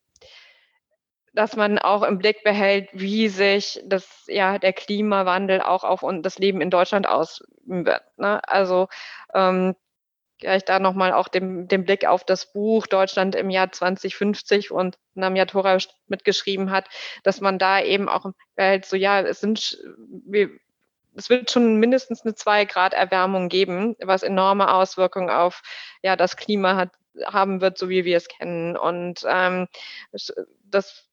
dass 1.32 1.56
man 1.56 1.78
auch 1.78 2.02
im 2.02 2.18
Blick 2.18 2.44
behält, 2.44 2.88
wie 2.92 3.28
sich 3.28 3.80
das, 3.84 4.24
ja, 4.26 4.58
der 4.58 4.72
Klimawandel 4.72 5.62
auch 5.62 5.84
auf 5.84 6.04
das 6.22 6.38
Leben 6.38 6.60
in 6.60 6.70
Deutschland 6.70 7.08
ausüben 7.08 7.86
wird. 7.86 8.02
Ne? 8.18 8.46
Also 8.46 8.88
ähm, 9.34 9.74
vielleicht 10.38 10.68
da 10.68 10.78
nochmal 10.78 11.12
auch 11.12 11.28
den, 11.28 11.68
den 11.68 11.84
Blick 11.84 12.04
auf 12.04 12.24
das 12.24 12.52
Buch 12.52 12.86
Deutschland 12.86 13.34
im 13.34 13.48
Jahr 13.48 13.70
2050 13.72 14.70
und 14.70 14.98
Namiatora 15.14 15.78
mitgeschrieben 16.08 16.70
hat, 16.70 16.88
dass 17.22 17.40
man 17.40 17.58
da 17.58 17.80
eben 17.80 18.08
auch 18.08 18.26
behält, 18.56 18.84
so 18.84 18.96
ja, 18.96 19.20
es 19.20 19.40
sind 19.40 19.78
es 21.14 21.28
wird 21.28 21.50
schon 21.50 21.76
mindestens 21.76 22.22
eine 22.22 22.34
zwei 22.34 22.64
Grad 22.64 22.94
Erwärmung 22.94 23.48
geben, 23.48 23.96
was 24.00 24.22
enorme 24.22 24.72
Auswirkungen 24.72 25.30
auf 25.30 25.62
ja 26.02 26.16
das 26.16 26.36
Klima 26.36 26.76
hat, 26.76 26.90
haben 27.26 27.60
wird, 27.60 27.78
so 27.78 27.88
wie 27.88 28.04
wir 28.04 28.16
es 28.16 28.28
kennen. 28.28 28.76
Und 28.76 29.24
ähm, 29.28 29.68
das 30.64 31.11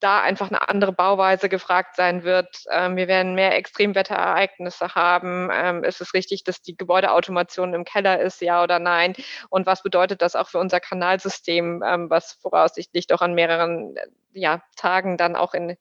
da 0.00 0.20
einfach 0.20 0.48
eine 0.48 0.68
andere 0.68 0.92
Bauweise 0.92 1.48
gefragt 1.48 1.96
sein 1.96 2.24
wird. 2.24 2.64
Ähm, 2.70 2.96
wir 2.96 3.08
werden 3.08 3.34
mehr 3.34 3.56
Extremwetterereignisse 3.56 4.94
haben. 4.94 5.48
Ähm, 5.52 5.84
ist 5.84 6.00
es 6.00 6.14
richtig, 6.14 6.44
dass 6.44 6.62
die 6.62 6.76
Gebäudeautomation 6.76 7.74
im 7.74 7.84
Keller 7.84 8.20
ist, 8.20 8.40
ja 8.40 8.62
oder 8.62 8.78
nein? 8.78 9.14
Und 9.48 9.66
was 9.66 9.82
bedeutet 9.82 10.22
das 10.22 10.36
auch 10.36 10.48
für 10.48 10.58
unser 10.58 10.80
Kanalsystem, 10.80 11.82
ähm, 11.86 12.10
was 12.10 12.32
voraussichtlich 12.32 13.06
doch 13.06 13.20
an 13.20 13.34
mehreren 13.34 13.96
äh, 13.96 14.06
ja, 14.32 14.62
Tagen 14.76 15.16
dann 15.16 15.36
auch 15.36 15.54
in 15.54 15.76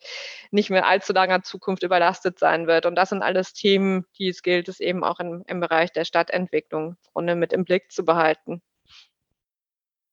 nicht 0.51 0.69
mehr 0.69 0.87
allzu 0.87 1.11
langer 1.13 1.43
Zukunft 1.43 1.83
überlastet 1.83 2.39
sein 2.39 2.67
wird? 2.67 2.85
Und 2.85 2.95
das 2.95 3.09
sind 3.09 3.23
alles 3.23 3.53
Themen, 3.53 4.05
die 4.17 4.29
es 4.29 4.43
gilt, 4.43 4.69
es 4.69 4.79
eben 4.79 5.03
auch 5.03 5.19
im, 5.19 5.43
im 5.47 5.59
Bereich 5.59 5.91
der 5.91 6.05
Stadtentwicklung 6.05 6.97
mit 7.15 7.53
im 7.53 7.65
Blick 7.65 7.91
zu 7.91 8.05
behalten. 8.05 8.61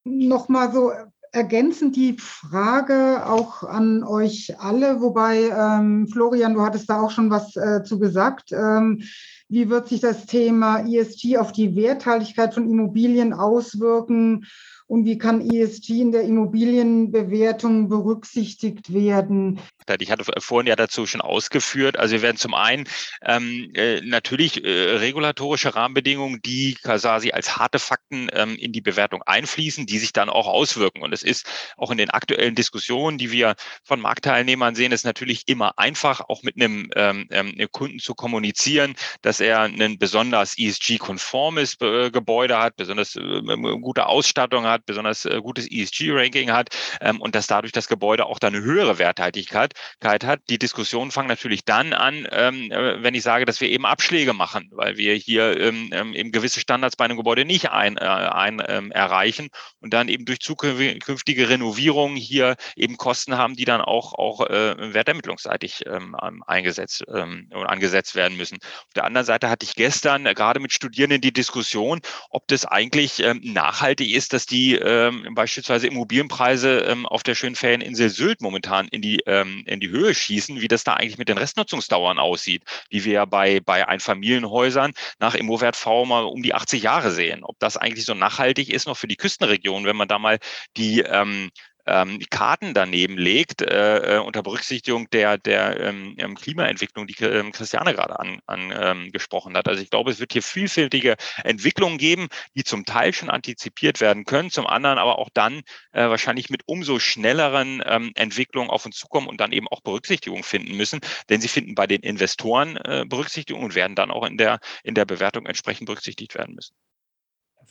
Nochmal 0.05 0.73
so 0.73 0.93
ergänzend 1.33 1.97
die 1.97 2.16
Frage 2.18 3.27
auch 3.27 3.62
an 3.62 4.05
euch 4.05 4.55
alle, 4.59 5.01
wobei 5.01 5.49
ähm, 5.49 6.07
Florian, 6.09 6.55
du 6.55 6.62
hattest 6.62 6.88
da 6.90 7.01
auch 7.01 7.11
schon 7.11 7.31
was 7.31 7.57
äh, 7.57 7.83
zu 7.83 7.99
gesagt. 7.99 8.53
Ähm, 8.53 9.03
wie 9.49 9.68
wird 9.68 9.88
sich 9.88 10.01
das 10.01 10.27
Thema 10.27 10.81
ESG 10.87 11.38
auf 11.38 11.53
die 11.53 11.75
Werthaltigkeit 11.75 12.55
von 12.55 12.68
Immobilien 12.68 13.33
auswirken? 13.33 14.47
Und 14.93 15.07
wie 15.07 15.17
kann 15.17 15.41
ESG 15.41 16.03
in 16.03 16.13
der 16.13 16.25
Immobilienbewertung 16.25 17.89
berücksichtigt 17.89 18.93
werden? 18.93 19.59
Ich 19.99 20.11
hatte 20.11 20.25
vorhin 20.39 20.69
ja 20.69 20.77
dazu 20.77 21.07
schon 21.07 21.23
ausgeführt. 21.23 21.99
Also 21.99 22.13
wir 22.13 22.21
werden 22.21 22.37
zum 22.37 22.53
einen 22.53 22.85
ähm, 23.25 23.71
äh, 23.75 24.03
natürlich 24.03 24.63
äh, 24.63 24.69
regulatorische 24.69 25.75
Rahmenbedingungen, 25.75 26.43
die 26.43 26.75
quasi 26.75 27.31
als 27.31 27.57
harte 27.57 27.79
Fakten 27.79 28.29
ähm, 28.35 28.55
in 28.57 28.73
die 28.73 28.83
Bewertung 28.83 29.23
einfließen, 29.23 29.87
die 29.87 29.99
sich 29.99 30.13
dann 30.13 30.29
auch 30.29 30.47
auswirken. 30.47 31.03
Und 31.03 31.15
es 31.15 31.23
ist 31.23 31.47
auch 31.79 31.91
in 31.91 31.97
den 31.97 32.11
aktuellen 32.11 32.55
Diskussionen, 32.55 33.17
die 33.17 33.33
wir 33.33 33.55
von 33.85 33.99
Marktteilnehmern 33.99 34.75
sehen, 34.75 34.93
ist 34.93 35.07
natürlich 35.07 35.45
immer 35.47 35.79
einfach, 35.79 36.21
auch 36.29 36.43
mit 36.43 36.57
einem 36.57 36.91
ähm, 36.97 37.29
ähm 37.31 37.55
Kunden 37.73 37.99
zu 37.99 38.15
kommunizieren, 38.15 38.95
dass 39.23 39.41
er 39.41 39.63
ein 39.63 39.99
besonders 39.99 40.59
ESG-konformes 40.59 41.79
äh, 41.81 42.11
Gebäude 42.11 42.59
hat, 42.59 42.77
besonders 42.77 43.17
äh, 43.17 43.41
gute 43.81 44.07
Ausstattung 44.07 44.67
hat, 44.67 44.82
besonders 44.87 45.25
äh, 45.25 45.40
gutes 45.40 45.71
ESG-Ranking 45.71 46.53
hat 46.53 46.71
ähm, 47.01 47.21
und 47.21 47.35
dass 47.35 47.47
dadurch 47.47 47.73
das 47.73 47.88
Gebäude 47.88 48.27
auch 48.27 48.38
dann 48.38 48.55
eine 48.55 48.64
höhere 48.64 48.99
Werthaltigkeit 48.99 49.75
hat. 50.03 50.40
Die 50.49 50.59
Diskussionen 50.59 51.11
fangen 51.11 51.29
natürlich 51.29 51.64
dann 51.64 51.92
an, 51.92 52.27
ähm, 52.31 52.71
äh, 52.71 53.03
wenn 53.03 53.14
ich 53.14 53.23
sage, 53.23 53.45
dass 53.45 53.61
wir 53.61 53.68
eben 53.68 53.87
Abschläge 53.87 54.33
machen, 54.33 54.68
weil 54.73 54.97
wir 54.97 55.14
hier 55.14 55.59
ähm, 55.59 55.90
ähm 55.92 56.14
eben 56.14 56.33
gewisse 56.33 56.61
Standards 56.61 56.97
bei 56.97 57.05
einem 57.05 57.16
Gebäude 57.16 57.45
nicht 57.45 57.71
ein, 57.71 57.97
äh, 57.97 58.01
ein 58.01 58.62
ähm, 58.66 58.92
erreichen 58.92 59.49
und 59.81 59.92
dann 59.92 60.09
eben 60.09 60.25
durch 60.25 60.40
zukünftige 60.40 61.49
Renovierungen 61.49 62.16
hier 62.16 62.57
eben 62.77 62.97
Kosten 62.97 63.37
haben, 63.37 63.55
die 63.55 63.64
dann 63.64 63.81
auch, 63.81 64.14
auch 64.14 64.47
äh, 64.47 64.95
wertermittlungsseitig 64.95 65.85
ähm, 65.87 66.16
eingesetzt 66.47 67.05
ähm, 67.12 67.49
und 67.53 67.66
angesetzt 67.66 68.14
werden 68.14 68.37
müssen. 68.37 68.59
Auf 68.62 68.95
der 68.95 69.05
anderen 69.05 69.27
Seite 69.27 69.49
hatte 69.49 69.64
ich 69.64 69.75
gestern 69.75 70.27
äh, 70.27 70.35
gerade 70.35 70.61
mit 70.61 70.73
Studierenden 70.73 71.21
die 71.21 71.33
Diskussion, 71.33 72.01
ob 72.31 72.47
das 72.49 72.64
eigentlich 72.64 73.21
ähm, 73.21 73.40
nachhaltig 73.42 74.11
ist, 74.11 74.33
dass 74.33 74.47
die 74.47 74.62
ähm, 74.70 75.35
beispielsweise 75.35 75.87
Immobilienpreise 75.87 76.81
ähm, 76.81 77.07
auf 77.07 77.22
der 77.22 77.35
schönen 77.35 77.57
Ferieninsel 77.57 78.11
Sylt 78.11 78.40
momentan 78.40 78.88
in 78.88 79.03
die, 79.03 79.20
ähm, 79.27 79.64
in 79.66 79.81
die 79.81 79.90
Höhe 79.90 80.14
schießen, 80.14 80.61
wie 80.61 80.68
das 80.68 80.85
da 80.85 80.94
eigentlich 80.94 81.18
mit 81.18 81.29
den 81.29 81.38
Restnutzungsdauern 81.38 82.18
aussieht, 82.18 82.62
die 82.92 83.05
wir 83.05 83.12
ja 83.12 83.25
bei, 83.25 83.61
bei 83.61 83.87
Einfamilienhäusern 83.87 84.92
nach 85.18 85.35
Immowert 85.35 85.77
V 85.77 86.05
mal 86.05 86.25
um 86.25 86.42
die 86.42 86.55
80 86.55 86.83
Jahre 86.83 87.11
sehen. 87.11 87.44
Ob 87.44 87.59
das 87.59 87.77
eigentlich 87.77 88.05
so 88.05 88.14
nachhaltig 88.14 88.70
ist 88.70 88.87
noch 88.87 88.96
für 88.96 89.09
die 89.09 89.16
Küstenregion, 89.16 89.85
wenn 89.85 89.96
man 89.96 90.09
da 90.09 90.18
mal 90.18 90.38
die 90.77 91.01
ähm, 91.01 91.51
ähm, 91.87 92.21
Karten 92.31 92.75
daneben 92.75 93.16
legt, 93.16 93.62
äh, 93.62 94.16
äh, 94.16 94.18
unter 94.18 94.42
Berücksichtigung 94.42 95.09
der, 95.11 95.38
der 95.38 95.81
ähm, 95.81 96.14
ähm 96.18 96.35
Klimaentwicklung, 96.37 97.07
die 97.07 97.16
ähm, 97.25 97.53
Christiane 97.53 97.95
gerade 97.95 98.18
angesprochen 98.18 99.49
an, 99.49 99.55
ähm, 99.55 99.59
hat. 99.59 99.68
Also 99.68 99.83
ich 99.83 99.90
glaube, 99.90 100.11
es 100.11 100.21
wird 100.21 100.33
hier 100.33 100.42
vielfältige 100.42 101.16
Entwicklungen 101.45 101.99
geben, 101.99 102.29
die 102.55 102.64
zum 102.64 102.85
Teil 102.85 103.12
schon 103.12 103.31
antizipiert 103.31 104.01
werden 104.01 104.25
können, 104.25 104.51
zum 104.51 104.66
anderen 104.66 104.99
aber 104.99 105.18
auch 105.18 105.31
dann 105.33 105.62
äh, 105.92 106.09
wahrscheinlich 106.09 106.51
mit 106.51 106.62
umso 106.66 106.99
schnelleren 106.99 107.83
ähm, 107.87 108.12
Entwicklungen 108.14 108.71
auf 108.71 108.87
uns 108.87 108.97
zukommen 108.97 109.29
und 109.29 109.40
dann 109.40 109.53
eben 109.53 109.68
auch 109.68 109.81
Berücksichtigung 109.81 110.42
finden 110.45 110.77
müssen, 110.77 111.01
denn 111.29 111.40
sie 111.40 111.49
finden 111.49 111.75
bei 111.75 111.87
den 111.87 112.03
Investoren 112.03 112.77
äh, 112.77 113.05
Berücksichtigung 113.07 113.64
und 113.64 113.75
werden 113.75 113.97
dann 113.97 114.11
auch 114.11 114.25
in 114.27 114.37
der, 114.38 114.61
in 114.85 114.95
der 114.95 115.05
Bewertung 115.05 115.47
entsprechend 115.47 115.87
berücksichtigt 115.87 116.35
werden 116.35 116.55
müssen. 116.55 116.75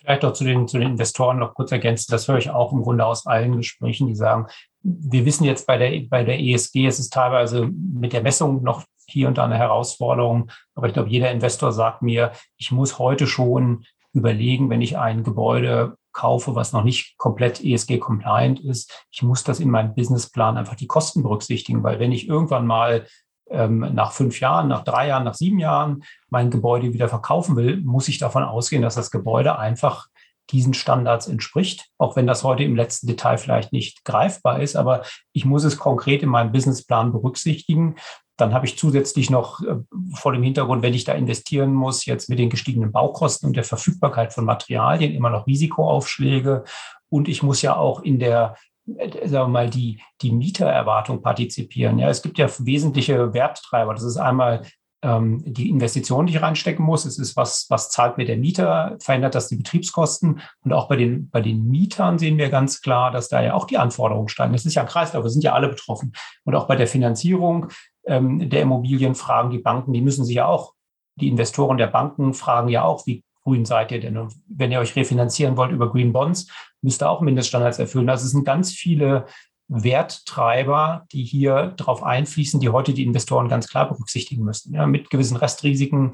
Vielleicht 0.01 0.25
auch 0.25 0.33
zu 0.33 0.43
den, 0.43 0.67
zu 0.67 0.79
den 0.79 0.91
Investoren 0.91 1.39
noch 1.39 1.53
kurz 1.53 1.71
ergänzen. 1.71 2.11
Das 2.11 2.27
höre 2.27 2.37
ich 2.37 2.49
auch 2.49 2.73
im 2.73 2.81
Grunde 2.81 3.05
aus 3.05 3.25
allen 3.27 3.57
Gesprächen, 3.57 4.07
die 4.07 4.15
sagen, 4.15 4.47
wir 4.83 5.25
wissen 5.25 5.43
jetzt 5.43 5.67
bei 5.67 5.77
der, 5.77 6.07
bei 6.09 6.23
der 6.23 6.39
ESG, 6.39 6.87
es 6.87 6.99
ist 6.99 7.13
teilweise 7.13 7.67
mit 7.67 8.13
der 8.13 8.23
Messung 8.23 8.63
noch 8.63 8.83
hier 9.07 9.27
und 9.27 9.37
da 9.37 9.45
eine 9.45 9.57
Herausforderung. 9.57 10.49
Aber 10.73 10.87
ich 10.87 10.93
glaube, 10.93 11.09
jeder 11.09 11.31
Investor 11.31 11.71
sagt 11.71 12.01
mir, 12.01 12.31
ich 12.57 12.71
muss 12.71 12.97
heute 12.97 13.27
schon 13.27 13.85
überlegen, 14.13 14.69
wenn 14.69 14.81
ich 14.81 14.97
ein 14.97 15.23
Gebäude 15.23 15.95
kaufe, 16.13 16.55
was 16.55 16.73
noch 16.73 16.83
nicht 16.83 17.17
komplett 17.17 17.63
ESG-compliant 17.63 18.59
ist, 18.59 19.05
ich 19.11 19.21
muss 19.21 19.43
das 19.43 19.59
in 19.59 19.69
meinem 19.69 19.95
Businessplan 19.95 20.57
einfach 20.57 20.75
die 20.75 20.87
Kosten 20.87 21.23
berücksichtigen, 21.23 21.83
weil 21.83 21.99
wenn 21.99 22.11
ich 22.11 22.27
irgendwann 22.27 22.67
mal 22.67 23.05
nach 23.51 24.11
fünf 24.13 24.39
Jahren, 24.39 24.69
nach 24.69 24.83
drei 24.83 25.07
Jahren, 25.07 25.25
nach 25.25 25.33
sieben 25.33 25.59
Jahren 25.59 26.03
mein 26.29 26.49
Gebäude 26.49 26.93
wieder 26.93 27.09
verkaufen 27.09 27.55
will, 27.55 27.81
muss 27.81 28.07
ich 28.07 28.17
davon 28.17 28.43
ausgehen, 28.43 28.81
dass 28.81 28.95
das 28.95 29.11
Gebäude 29.11 29.59
einfach 29.59 30.07
diesen 30.51 30.73
Standards 30.73 31.27
entspricht, 31.27 31.87
auch 31.97 32.15
wenn 32.15 32.27
das 32.27 32.43
heute 32.43 32.63
im 32.63 32.75
letzten 32.75 33.07
Detail 33.07 33.37
vielleicht 33.37 33.71
nicht 33.71 34.03
greifbar 34.03 34.61
ist, 34.61 34.75
aber 34.75 35.03
ich 35.33 35.45
muss 35.45 35.63
es 35.63 35.77
konkret 35.77 36.23
in 36.23 36.29
meinem 36.29 36.51
Businessplan 36.51 37.11
berücksichtigen. 37.11 37.95
Dann 38.37 38.53
habe 38.53 38.65
ich 38.65 38.77
zusätzlich 38.77 39.29
noch 39.29 39.61
äh, 39.61 39.75
vor 40.15 40.33
dem 40.33 40.43
Hintergrund, 40.43 40.81
wenn 40.81 40.93
ich 40.93 41.03
da 41.03 41.13
investieren 41.13 41.73
muss, 41.73 42.05
jetzt 42.05 42.27
mit 42.27 42.39
den 42.39 42.49
gestiegenen 42.49 42.91
Baukosten 42.91 43.47
und 43.47 43.55
der 43.55 43.63
Verfügbarkeit 43.63 44.33
von 44.33 44.45
Materialien 44.45 45.13
immer 45.13 45.29
noch 45.29 45.47
Risikoaufschläge. 45.47 46.63
Und 47.09 47.27
ich 47.27 47.43
muss 47.43 47.61
ja 47.61 47.75
auch 47.75 48.01
in 48.01 48.19
der 48.19 48.55
sagen 48.85 49.31
wir 49.31 49.47
mal, 49.47 49.69
die, 49.69 50.01
die 50.21 50.31
Mietererwartung 50.31 51.21
partizipieren. 51.21 51.99
Ja, 51.99 52.09
es 52.09 52.21
gibt 52.21 52.37
ja 52.37 52.47
wesentliche 52.59 53.33
Werttreiber. 53.33 53.93
Das 53.93 54.03
ist 54.03 54.17
einmal 54.17 54.63
ähm, 55.03 55.41
die 55.45 55.69
Investition, 55.69 56.27
die 56.27 56.35
ich 56.35 56.41
reinstecken 56.41 56.85
muss. 56.85 57.05
Es 57.05 57.17
ist, 57.17 57.35
was, 57.35 57.65
was 57.69 57.89
zahlt 57.89 58.17
mir 58.17 58.25
der 58.25 58.37
Mieter? 58.37 58.97
Verändert 58.99 59.35
das 59.35 59.47
die 59.47 59.55
Betriebskosten? 59.55 60.41
Und 60.63 60.73
auch 60.73 60.87
bei 60.87 60.95
den, 60.95 61.29
bei 61.29 61.41
den 61.41 61.67
Mietern 61.67 62.19
sehen 62.19 62.37
wir 62.37 62.49
ganz 62.49 62.81
klar, 62.81 63.11
dass 63.11 63.29
da 63.29 63.41
ja 63.41 63.53
auch 63.53 63.65
die 63.65 63.77
Anforderungen 63.77 64.29
steigen. 64.29 64.53
Das 64.53 64.65
ist 64.65 64.75
ja 64.75 64.83
ein 64.83 64.87
Kreislauf, 64.87 65.23
wir 65.23 65.29
sind 65.29 65.43
ja 65.43 65.53
alle 65.53 65.69
betroffen. 65.69 66.13
Und 66.43 66.55
auch 66.55 66.67
bei 66.67 66.75
der 66.75 66.87
Finanzierung 66.87 67.67
ähm, 68.05 68.49
der 68.49 68.61
Immobilien 68.61 69.15
fragen 69.15 69.49
die 69.49 69.59
Banken, 69.59 69.93
die 69.93 70.01
müssen 70.01 70.25
sich 70.25 70.35
ja 70.35 70.47
auch, 70.47 70.73
die 71.19 71.27
Investoren 71.27 71.77
der 71.77 71.87
Banken 71.87 72.33
fragen 72.33 72.69
ja 72.69 72.83
auch, 72.83 73.05
wie 73.05 73.23
grün 73.43 73.65
seid 73.65 73.91
ihr 73.91 73.99
denn? 73.99 74.17
Und 74.17 74.33
wenn 74.47 74.71
ihr 74.71 74.79
euch 74.79 74.95
refinanzieren 74.95 75.57
wollt 75.57 75.71
über 75.71 75.91
Green 75.91 76.13
Bonds, 76.13 76.47
müsst 76.81 77.01
ihr 77.01 77.09
auch 77.09 77.21
Mindeststandards 77.21 77.79
erfüllen. 77.79 78.09
Also 78.09 78.25
es 78.25 78.31
sind 78.31 78.45
ganz 78.45 78.71
viele 78.71 79.25
Werttreiber, 79.67 81.05
die 81.11 81.23
hier 81.23 81.73
darauf 81.77 82.03
einfließen, 82.03 82.59
die 82.59 82.69
heute 82.69 82.93
die 82.93 83.05
Investoren 83.05 83.47
ganz 83.47 83.69
klar 83.69 83.87
berücksichtigen 83.87 84.43
müssen, 84.43 84.73
ja, 84.73 84.85
mit 84.85 85.09
gewissen 85.09 85.37
Restrisiken. 85.37 86.11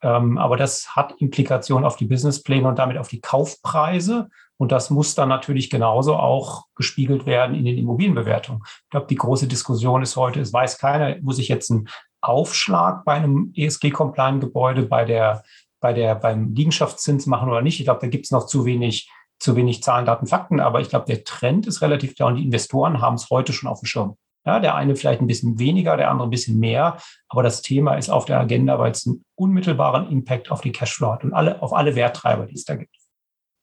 Ähm, 0.00 0.38
aber 0.38 0.56
das 0.56 0.96
hat 0.96 1.14
Implikationen 1.18 1.84
auf 1.84 1.96
die 1.96 2.06
Businesspläne 2.06 2.66
und 2.66 2.78
damit 2.78 2.96
auf 2.96 3.08
die 3.08 3.20
Kaufpreise. 3.20 4.28
Und 4.56 4.72
das 4.72 4.88
muss 4.88 5.14
dann 5.14 5.28
natürlich 5.28 5.68
genauso 5.68 6.16
auch 6.16 6.66
gespiegelt 6.76 7.26
werden 7.26 7.54
in 7.54 7.64
den 7.64 7.76
Immobilienbewertungen. 7.76 8.62
Ich 8.64 8.90
glaube, 8.90 9.06
die 9.08 9.16
große 9.16 9.48
Diskussion 9.48 10.02
ist 10.02 10.16
heute, 10.16 10.40
es 10.40 10.52
weiß 10.52 10.78
keiner, 10.78 11.20
muss 11.20 11.38
ich 11.38 11.48
jetzt 11.48 11.70
einen 11.70 11.88
Aufschlag 12.20 13.04
bei 13.04 13.14
einem 13.14 13.52
ESG-Compliant-Gebäude 13.54 14.84
bei 14.84 15.04
der, 15.04 15.42
bei 15.84 15.92
der, 15.92 16.14
beim 16.14 16.54
Liegenschaftszins 16.54 17.26
machen 17.26 17.50
oder 17.50 17.60
nicht. 17.60 17.78
Ich 17.78 17.84
glaube, 17.84 18.00
da 18.00 18.06
gibt 18.06 18.24
es 18.24 18.30
noch 18.30 18.46
zu 18.46 18.64
wenig 18.64 19.10
zu 19.38 19.54
wenig 19.54 19.82
Zahlen, 19.82 20.06
Daten, 20.06 20.26
Fakten, 20.26 20.58
aber 20.58 20.80
ich 20.80 20.88
glaube, 20.88 21.04
der 21.04 21.22
Trend 21.22 21.66
ist 21.66 21.82
relativ 21.82 22.14
klar 22.14 22.30
und 22.30 22.36
die 22.36 22.44
Investoren 22.44 23.02
haben 23.02 23.16
es 23.16 23.28
heute 23.28 23.52
schon 23.52 23.68
auf 23.68 23.80
dem 23.80 23.86
Schirm. 23.86 24.16
Ja, 24.46 24.58
der 24.58 24.74
eine 24.74 24.96
vielleicht 24.96 25.20
ein 25.20 25.26
bisschen 25.26 25.58
weniger, 25.58 25.98
der 25.98 26.10
andere 26.10 26.26
ein 26.26 26.30
bisschen 26.30 26.58
mehr, 26.58 26.96
aber 27.28 27.42
das 27.42 27.60
Thema 27.60 27.96
ist 27.96 28.08
auf 28.08 28.24
der 28.24 28.40
Agenda, 28.40 28.78
weil 28.78 28.92
es 28.92 29.06
einen 29.06 29.22
unmittelbaren 29.34 30.10
Impact 30.10 30.50
auf 30.50 30.62
die 30.62 30.72
Cashflow 30.72 31.12
hat 31.12 31.24
und 31.24 31.34
alle, 31.34 31.60
auf 31.60 31.74
alle 31.74 31.94
Werttreiber, 31.94 32.46
die 32.46 32.54
es 32.54 32.64
da 32.64 32.76
gibt. 32.76 32.96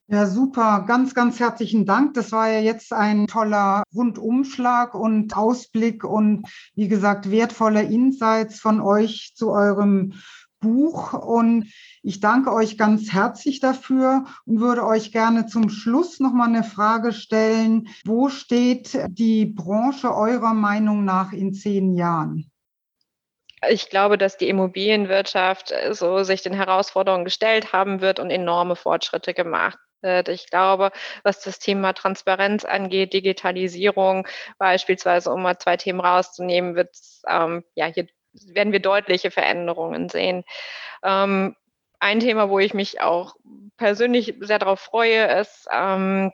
Ja, 0.08 0.28
super. 0.28 0.84
Ganz, 0.88 1.16
ganz 1.16 1.40
herzlichen 1.40 1.88
Dank. 1.88 2.14
Das 2.14 2.32
war 2.32 2.48
ja 2.48 2.60
jetzt 2.60 2.94
ein 2.94 3.26
toller 3.26 3.82
Rundumschlag 3.96 4.94
und 4.94 5.36
Ausblick 5.36 6.04
und 6.04 6.48
wie 6.76 6.88
gesagt, 6.90 7.32
wertvolle 7.32 7.82
Insights 7.82 8.60
von 8.60 8.82
euch 8.82 9.32
zu 9.36 9.52
eurem 9.52 10.14
Buch. 10.60 11.14
Und 11.14 11.72
ich 12.04 12.20
danke 12.20 12.52
euch 12.52 12.78
ganz 12.78 13.14
herzlich 13.14 13.60
dafür 13.60 14.26
und 14.46 14.60
würde 14.60 14.86
euch 14.86 15.12
gerne 15.12 15.46
zum 15.46 15.70
Schluss 15.70 16.20
noch 16.20 16.34
mal 16.34 16.48
eine 16.48 16.64
Frage 16.64 17.14
stellen. 17.14 17.88
Wo 18.06 18.30
steht 18.30 19.00
die 19.08 19.46
Branche 19.46 20.14
eurer 20.14 20.54
Meinung 20.54 21.06
nach 21.06 21.32
in 21.32 21.54
zehn 21.54 21.96
Jahren? 21.96 22.52
Ich 23.70 23.90
glaube, 23.90 24.18
dass 24.18 24.38
die 24.38 24.50
Immobilienwirtschaft 24.50 25.72
so 25.92 26.24
sich 26.24 26.42
den 26.42 26.54
Herausforderungen 26.54 27.26
gestellt 27.26 27.74
haben 27.74 28.02
wird 28.02 28.20
und 28.20 28.32
enorme 28.32 28.76
Fortschritte 28.76 29.34
gemacht 29.34 29.78
ich 30.28 30.48
glaube, 30.50 30.92
was 31.24 31.42
das 31.42 31.60
Thema 31.60 31.94
Transparenz 31.94 32.66
angeht, 32.66 33.14
Digitalisierung 33.14 34.28
beispielsweise, 34.58 35.32
um 35.32 35.44
mal 35.44 35.60
zwei 35.60 35.78
Themen 35.78 36.00
rauszunehmen, 36.00 36.76
wird 36.76 36.96
ähm, 37.28 37.64
ja 37.76 37.86
hier 37.86 38.08
werden 38.34 38.72
wir 38.72 38.80
deutliche 38.80 39.30
Veränderungen 39.30 40.10
sehen. 40.10 40.44
Ähm, 41.04 41.56
ein 42.02 42.20
Thema, 42.20 42.50
wo 42.50 42.60
ich 42.60 42.74
mich 42.74 43.00
auch 43.00 43.36
persönlich 43.78 44.36
sehr 44.42 44.60
darauf 44.60 44.80
freue, 44.80 45.40
ist, 45.40 45.68
ähm, 45.72 46.32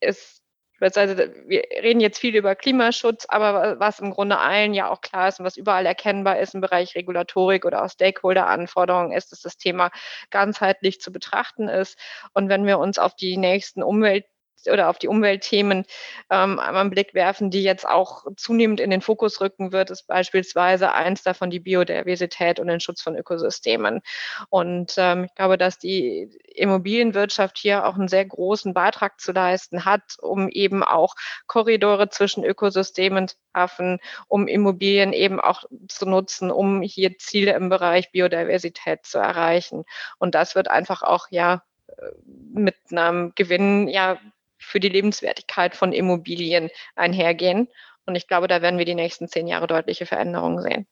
ist 0.00 0.42
also 0.80 1.16
wir 1.16 1.62
reden 1.82 2.00
jetzt 2.00 2.18
viel 2.18 2.36
über 2.36 2.54
Klimaschutz, 2.54 3.24
aber 3.28 3.80
was 3.80 4.00
im 4.00 4.10
Grunde 4.10 4.38
allen 4.38 4.74
ja 4.74 4.90
auch 4.90 5.00
klar 5.00 5.28
ist 5.28 5.40
und 5.40 5.46
was 5.46 5.56
überall 5.56 5.86
erkennbar 5.86 6.38
ist 6.38 6.54
im 6.54 6.60
Bereich 6.60 6.94
Regulatorik 6.94 7.64
oder 7.64 7.82
auch 7.82 7.90
Stakeholder-Anforderungen 7.90 9.12
ist, 9.12 9.32
dass 9.32 9.40
das 9.40 9.56
Thema 9.56 9.90
ganzheitlich 10.30 11.00
zu 11.00 11.12
betrachten 11.12 11.68
ist. 11.68 11.98
Und 12.34 12.50
wenn 12.50 12.66
wir 12.66 12.78
uns 12.78 12.98
auf 12.98 13.14
die 13.16 13.38
nächsten 13.38 13.82
Umwelt 13.82 14.26
oder 14.70 14.88
auf 14.88 14.98
die 14.98 15.08
Umweltthemen 15.08 15.84
ähm, 16.30 16.58
einen 16.58 16.90
Blick 16.90 17.14
werfen, 17.14 17.50
die 17.50 17.62
jetzt 17.62 17.86
auch 17.86 18.24
zunehmend 18.36 18.80
in 18.80 18.90
den 18.90 19.00
Fokus 19.00 19.40
rücken 19.40 19.72
wird, 19.72 19.90
ist 19.90 20.06
beispielsweise 20.06 20.92
eins 20.92 21.22
davon 21.22 21.50
die 21.50 21.60
Biodiversität 21.60 22.58
und 22.58 22.68
den 22.68 22.80
Schutz 22.80 23.02
von 23.02 23.16
Ökosystemen. 23.16 24.00
Und 24.48 24.94
ähm, 24.96 25.24
ich 25.24 25.34
glaube, 25.34 25.58
dass 25.58 25.78
die 25.78 26.30
Immobilienwirtschaft 26.54 27.58
hier 27.58 27.86
auch 27.86 27.94
einen 27.94 28.08
sehr 28.08 28.24
großen 28.24 28.74
Beitrag 28.74 29.20
zu 29.20 29.32
leisten 29.32 29.84
hat, 29.84 30.16
um 30.20 30.48
eben 30.48 30.82
auch 30.82 31.14
Korridore 31.46 32.08
zwischen 32.08 32.44
Ökosystemen 32.44 33.28
zu 33.28 33.36
schaffen, 33.54 33.98
um 34.28 34.48
Immobilien 34.48 35.12
eben 35.12 35.40
auch 35.40 35.64
zu 35.88 36.06
nutzen, 36.06 36.50
um 36.50 36.82
hier 36.82 37.18
Ziele 37.18 37.54
im 37.54 37.68
Bereich 37.68 38.10
Biodiversität 38.12 39.04
zu 39.04 39.18
erreichen. 39.18 39.84
Und 40.18 40.34
das 40.34 40.54
wird 40.54 40.68
einfach 40.68 41.02
auch 41.02 41.28
ja 41.30 41.62
äh, 41.88 42.10
mit 42.52 42.76
einem 42.90 43.32
Gewinn 43.34 43.88
ja 43.88 44.18
für 44.58 44.80
die 44.80 44.88
Lebenswertigkeit 44.88 45.76
von 45.76 45.92
Immobilien 45.92 46.70
einhergehen. 46.94 47.68
Und 48.06 48.14
ich 48.14 48.28
glaube, 48.28 48.48
da 48.48 48.62
werden 48.62 48.78
wir 48.78 48.84
die 48.84 48.94
nächsten 48.94 49.28
zehn 49.28 49.46
Jahre 49.46 49.66
deutliche 49.66 50.06
Veränderungen 50.06 50.62
sehen. 50.62 50.86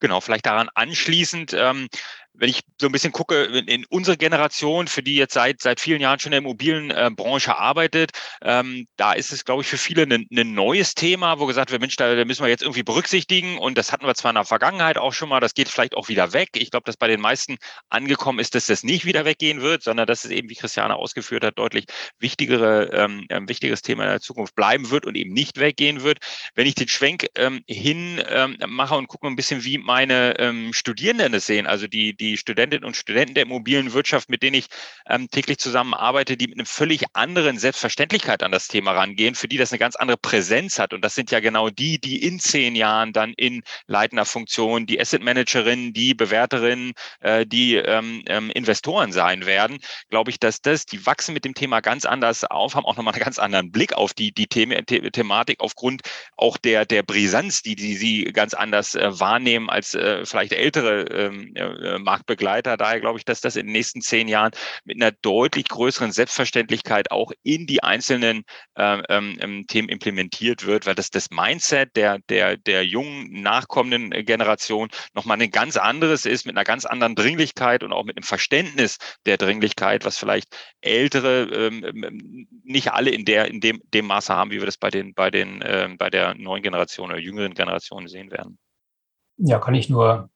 Genau, 0.00 0.20
vielleicht 0.20 0.46
daran 0.46 0.68
anschließend, 0.74 1.54
ähm, 1.54 1.88
wenn 2.36 2.48
ich 2.48 2.60
so 2.80 2.86
ein 2.86 2.92
bisschen 2.92 3.12
gucke, 3.12 3.44
in, 3.44 3.84
unsere 3.88 4.16
Generation, 4.16 4.88
für 4.88 5.02
die 5.02 5.14
jetzt 5.14 5.34
seit, 5.34 5.62
seit 5.62 5.80
vielen 5.80 6.00
Jahren 6.00 6.18
schon 6.18 6.32
in 6.32 6.32
der 6.32 6.38
Immobilienbranche 6.40 7.50
äh, 7.50 7.54
arbeitet, 7.54 8.10
ähm, 8.42 8.86
da 8.96 9.12
ist 9.12 9.32
es, 9.32 9.44
glaube 9.44 9.62
ich, 9.62 9.68
für 9.68 9.78
viele 9.78 10.02
ein, 10.02 10.26
ein 10.30 10.54
neues 10.54 10.94
Thema, 10.94 11.38
wo 11.38 11.46
gesagt 11.46 11.70
wird, 11.70 11.80
Mensch, 11.80 11.96
da, 11.96 12.14
da 12.14 12.24
müssen 12.24 12.42
wir 12.42 12.48
jetzt 12.48 12.62
irgendwie 12.62 12.82
berücksichtigen. 12.82 13.58
Und 13.58 13.78
das 13.78 13.92
hatten 13.92 14.06
wir 14.06 14.14
zwar 14.14 14.32
in 14.32 14.36
der 14.36 14.44
Vergangenheit 14.44 14.98
auch 14.98 15.12
schon 15.12 15.28
mal, 15.28 15.40
das 15.40 15.54
geht 15.54 15.68
vielleicht 15.68 15.96
auch 15.96 16.08
wieder 16.08 16.32
weg. 16.32 16.50
Ich 16.54 16.70
glaube, 16.70 16.84
dass 16.84 16.96
bei 16.96 17.06
den 17.06 17.20
meisten 17.20 17.56
angekommen 17.88 18.40
ist, 18.40 18.54
dass 18.56 18.66
das 18.66 18.82
nicht 18.82 19.04
wieder 19.04 19.24
weggehen 19.24 19.62
wird, 19.62 19.84
sondern 19.84 20.06
dass 20.06 20.24
es 20.24 20.30
eben, 20.32 20.50
wie 20.50 20.56
Christiane 20.56 20.96
ausgeführt 20.96 21.44
hat, 21.44 21.58
deutlich 21.58 21.84
wichtigere, 22.18 22.90
ähm, 22.92 23.26
ein 23.28 23.48
wichtiges 23.48 23.82
Thema 23.82 24.04
in 24.04 24.10
der 24.10 24.20
Zukunft 24.20 24.56
bleiben 24.56 24.90
wird 24.90 25.06
und 25.06 25.16
eben 25.16 25.32
nicht 25.32 25.60
weggehen 25.60 26.02
wird. 26.02 26.18
Wenn 26.54 26.66
ich 26.66 26.74
den 26.74 26.88
Schwenk 26.88 27.26
ähm, 27.36 27.62
hin 27.68 28.20
ähm, 28.28 28.56
mache 28.66 28.96
und 28.96 29.06
gucke 29.06 29.28
ein 29.28 29.36
bisschen, 29.36 29.64
wie 29.64 29.78
meine 29.78 30.38
ähm, 30.38 30.72
Studierenden 30.72 31.32
es 31.34 31.46
sehen, 31.46 31.66
also 31.66 31.86
die, 31.86 32.16
die 32.16 32.23
die 32.24 32.36
Studentinnen 32.36 32.84
und 32.84 32.96
Studenten 32.96 33.34
der 33.34 33.44
Immobilienwirtschaft, 33.44 34.30
mit 34.30 34.42
denen 34.42 34.54
ich 34.54 34.66
ähm, 35.08 35.28
täglich 35.30 35.58
zusammenarbeite, 35.58 36.36
die 36.36 36.48
mit 36.48 36.58
einer 36.58 36.66
völlig 36.66 37.04
anderen 37.12 37.58
Selbstverständlichkeit 37.58 38.42
an 38.42 38.52
das 38.52 38.68
Thema 38.68 38.92
rangehen, 38.92 39.34
für 39.34 39.48
die 39.48 39.58
das 39.58 39.72
eine 39.72 39.78
ganz 39.78 39.96
andere 39.96 40.16
Präsenz 40.16 40.78
hat. 40.78 40.94
Und 40.94 41.02
das 41.02 41.14
sind 41.14 41.30
ja 41.30 41.40
genau 41.40 41.68
die, 41.68 41.98
die 41.98 42.22
in 42.22 42.40
zehn 42.40 42.74
Jahren 42.74 43.12
dann 43.12 43.34
in 43.36 43.62
leitender 43.86 44.24
Funktion, 44.24 44.86
die 44.86 45.00
Asset 45.00 45.22
Managerinnen, 45.22 45.92
die 45.92 46.14
Bewerterinnen, 46.14 46.92
äh, 47.20 47.46
die 47.46 47.76
ähm, 47.76 48.22
ähm, 48.26 48.50
Investoren 48.50 49.12
sein 49.12 49.44
werden, 49.46 49.78
glaube 50.08 50.30
ich, 50.30 50.40
dass 50.40 50.62
das, 50.62 50.86
die 50.86 51.04
wachsen 51.04 51.34
mit 51.34 51.44
dem 51.44 51.54
Thema 51.54 51.80
ganz 51.80 52.04
anders 52.04 52.44
auf, 52.44 52.74
haben 52.74 52.86
auch 52.86 52.96
nochmal 52.96 53.14
einen 53.14 53.22
ganz 53.22 53.38
anderen 53.38 53.70
Blick 53.70 53.92
auf 53.92 54.14
die, 54.14 54.32
die 54.32 54.48
The 54.54 55.00
The 55.02 55.10
Thematik 55.10 55.60
aufgrund 55.60 56.02
auch 56.36 56.56
der, 56.56 56.86
der 56.86 57.02
Brisanz, 57.02 57.62
die, 57.62 57.74
die 57.74 57.96
sie 57.96 58.24
ganz 58.24 58.54
anders 58.54 58.94
äh, 58.94 59.20
wahrnehmen 59.20 59.68
als 59.68 59.94
äh, 59.94 60.24
vielleicht 60.24 60.52
ältere 60.52 61.02
ähm, 61.02 61.52
äh, 61.54 61.98
Marktbegleiter. 62.14 62.76
Daher 62.76 63.00
glaube 63.00 63.18
ich, 63.18 63.24
dass 63.24 63.40
das 63.40 63.56
in 63.56 63.66
den 63.66 63.72
nächsten 63.72 64.00
zehn 64.00 64.28
Jahren 64.28 64.52
mit 64.84 65.00
einer 65.00 65.10
deutlich 65.10 65.68
größeren 65.68 66.12
Selbstverständlichkeit 66.12 67.10
auch 67.10 67.32
in 67.42 67.66
die 67.66 67.82
einzelnen 67.82 68.44
ähm, 68.76 69.36
ähm, 69.40 69.66
Themen 69.66 69.88
implementiert 69.88 70.64
wird, 70.64 70.86
weil 70.86 70.94
das 70.94 71.10
das 71.10 71.30
Mindset 71.30 71.96
der, 71.96 72.20
der, 72.28 72.56
der 72.56 72.86
jungen, 72.86 73.42
nachkommenden 73.42 74.10
Generation 74.24 74.88
nochmal 75.14 75.40
ein 75.40 75.50
ganz 75.50 75.76
anderes 75.76 76.24
ist, 76.24 76.46
mit 76.46 76.56
einer 76.56 76.64
ganz 76.64 76.84
anderen 76.84 77.16
Dringlichkeit 77.16 77.82
und 77.82 77.92
auch 77.92 78.04
mit 78.04 78.16
einem 78.16 78.24
Verständnis 78.24 78.98
der 79.26 79.36
Dringlichkeit, 79.36 80.04
was 80.04 80.16
vielleicht 80.16 80.56
ältere 80.80 81.44
ähm, 81.44 81.84
ähm 81.84 82.46
nicht 82.64 82.92
alle 82.92 83.10
in 83.10 83.24
der 83.24 83.48
in 83.48 83.60
dem, 83.60 83.80
dem 83.92 84.06
Maße 84.06 84.34
haben, 84.34 84.50
wie 84.50 84.60
wir 84.60 84.66
das 84.66 84.78
bei 84.78 84.90
den 84.90 85.14
bei 85.14 85.30
den 85.30 85.62
äh, 85.62 85.88
bei 85.98 86.10
der 86.10 86.34
neuen 86.34 86.62
Generation 86.62 87.10
oder 87.10 87.18
jüngeren 87.18 87.54
Generation 87.54 88.06
sehen 88.06 88.30
werden. 88.30 88.58
Ja, 89.36 89.58
kann 89.58 89.74
ich 89.74 89.88
nur 89.88 90.30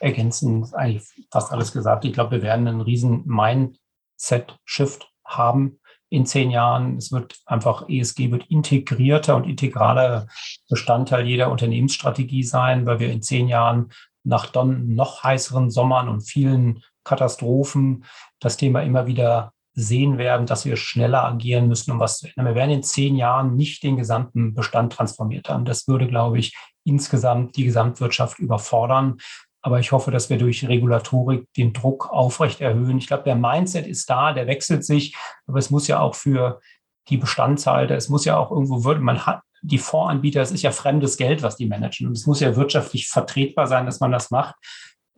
ergänzen, 0.00 0.62
ist 0.62 0.74
eigentlich 0.74 1.04
fast 1.30 1.52
alles 1.52 1.72
gesagt. 1.72 2.04
Ich 2.04 2.12
glaube, 2.12 2.32
wir 2.32 2.42
werden 2.42 2.68
einen 2.68 2.80
riesen 2.80 3.24
Mindset-Shift 3.26 5.08
haben 5.24 5.80
in 6.10 6.26
zehn 6.26 6.50
Jahren. 6.50 6.96
Es 6.96 7.12
wird 7.12 7.40
einfach, 7.46 7.88
ESG 7.88 8.30
wird 8.30 8.46
integrierter 8.50 9.36
und 9.36 9.44
integraler 9.44 10.28
Bestandteil 10.68 11.26
jeder 11.26 11.50
Unternehmensstrategie 11.50 12.44
sein, 12.44 12.86
weil 12.86 13.00
wir 13.00 13.10
in 13.10 13.22
zehn 13.22 13.48
Jahren 13.48 13.90
nach 14.22 14.46
dann 14.46 14.94
noch 14.94 15.22
heißeren 15.22 15.70
Sommern 15.70 16.08
und 16.08 16.22
vielen 16.22 16.82
Katastrophen 17.04 18.04
das 18.40 18.56
Thema 18.56 18.82
immer 18.82 19.06
wieder 19.06 19.52
sehen 19.74 20.18
werden, 20.18 20.46
dass 20.46 20.64
wir 20.64 20.76
schneller 20.76 21.24
agieren 21.24 21.66
müssen, 21.66 21.90
um 21.90 21.98
was 21.98 22.18
zu 22.18 22.28
ändern. 22.28 22.46
Wir 22.46 22.54
werden 22.54 22.70
in 22.70 22.82
zehn 22.82 23.16
Jahren 23.16 23.56
nicht 23.56 23.82
den 23.82 23.96
gesamten 23.96 24.54
Bestand 24.54 24.92
transformiert 24.92 25.48
haben. 25.48 25.64
Das 25.64 25.88
würde, 25.88 26.06
glaube 26.06 26.38
ich, 26.38 26.56
insgesamt 26.84 27.56
die 27.56 27.64
Gesamtwirtschaft 27.64 28.38
überfordern. 28.38 29.18
Aber 29.64 29.80
ich 29.80 29.92
hoffe, 29.92 30.10
dass 30.10 30.28
wir 30.28 30.36
durch 30.36 30.68
Regulatorik 30.68 31.50
den 31.54 31.72
Druck 31.72 32.10
aufrecht 32.10 32.60
erhöhen. 32.60 32.98
Ich 32.98 33.06
glaube, 33.06 33.22
der 33.22 33.34
Mindset 33.34 33.86
ist 33.86 34.10
da, 34.10 34.34
der 34.34 34.46
wechselt 34.46 34.84
sich, 34.84 35.16
aber 35.46 35.58
es 35.58 35.70
muss 35.70 35.88
ja 35.88 36.00
auch 36.00 36.14
für 36.14 36.60
die 37.08 37.16
Bestandshalter. 37.16 37.96
Es 37.96 38.10
muss 38.10 38.26
ja 38.26 38.36
auch 38.36 38.50
irgendwo, 38.50 38.94
man 38.96 39.24
hat, 39.24 39.40
die 39.62 39.78
Fondsanbieter, 39.78 40.42
es 40.42 40.50
ist 40.50 40.60
ja 40.60 40.70
fremdes 40.70 41.16
Geld, 41.16 41.42
was 41.42 41.56
die 41.56 41.64
managen. 41.64 42.06
Und 42.06 42.12
es 42.12 42.26
muss 42.26 42.40
ja 42.40 42.54
wirtschaftlich 42.56 43.08
vertretbar 43.08 43.66
sein, 43.66 43.86
dass 43.86 44.00
man 44.00 44.12
das 44.12 44.30
macht. 44.30 44.54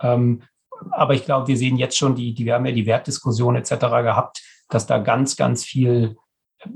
Ähm, 0.01 0.44
aber 0.92 1.14
ich 1.14 1.24
glaube, 1.24 1.49
wir 1.49 1.57
sehen 1.57 1.76
jetzt 1.76 1.99
schon, 1.99 2.14
die, 2.14 2.32
die, 2.32 2.44
wir 2.44 2.55
haben 2.55 2.66
ja 2.66 2.72
die 2.72 2.86
Wertdiskussion 2.86 3.57
etc. 3.57 3.70
gehabt, 3.70 4.42
dass 4.68 4.86
da 4.86 4.99
ganz, 4.99 5.34
ganz 5.34 5.64
viel 5.64 6.16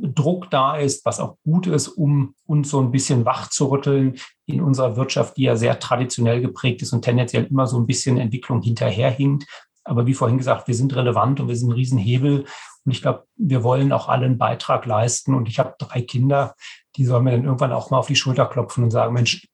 Druck 0.00 0.50
da 0.50 0.76
ist, 0.76 1.04
was 1.04 1.20
auch 1.20 1.36
gut 1.44 1.66
ist, 1.66 1.88
um 1.88 2.34
uns 2.46 2.70
so 2.70 2.80
ein 2.80 2.90
bisschen 2.90 3.24
wach 3.24 3.50
zu 3.50 3.66
rütteln 3.66 4.18
in 4.46 4.60
unserer 4.60 4.96
Wirtschaft, 4.96 5.36
die 5.36 5.42
ja 5.42 5.56
sehr 5.56 5.78
traditionell 5.78 6.40
geprägt 6.40 6.82
ist 6.82 6.92
und 6.92 7.02
tendenziell 7.02 7.44
immer 7.44 7.66
so 7.66 7.78
ein 7.78 7.86
bisschen 7.86 8.18
Entwicklung 8.18 8.62
hinterherhinkt. 8.62 9.46
Aber 9.84 10.06
wie 10.06 10.14
vorhin 10.14 10.38
gesagt, 10.38 10.68
wir 10.68 10.74
sind 10.74 10.94
relevant 10.94 11.40
und 11.40 11.48
wir 11.48 11.56
sind 11.56 11.70
ein 11.70 11.74
Riesenhebel. 11.74 12.44
Und 12.84 12.92
ich 12.92 13.02
glaube, 13.02 13.26
wir 13.36 13.64
wollen 13.64 13.92
auch 13.92 14.08
alle 14.08 14.26
einen 14.26 14.38
Beitrag 14.38 14.86
leisten. 14.86 15.34
Und 15.34 15.48
ich 15.48 15.58
habe 15.58 15.74
drei 15.78 16.02
Kinder, 16.02 16.54
die 16.96 17.04
sollen 17.04 17.24
mir 17.24 17.32
dann 17.32 17.44
irgendwann 17.44 17.72
auch 17.72 17.90
mal 17.90 17.98
auf 17.98 18.06
die 18.06 18.16
Schulter 18.16 18.46
klopfen 18.46 18.84
und 18.84 18.90
sagen, 18.90 19.14
Mensch, 19.14 19.48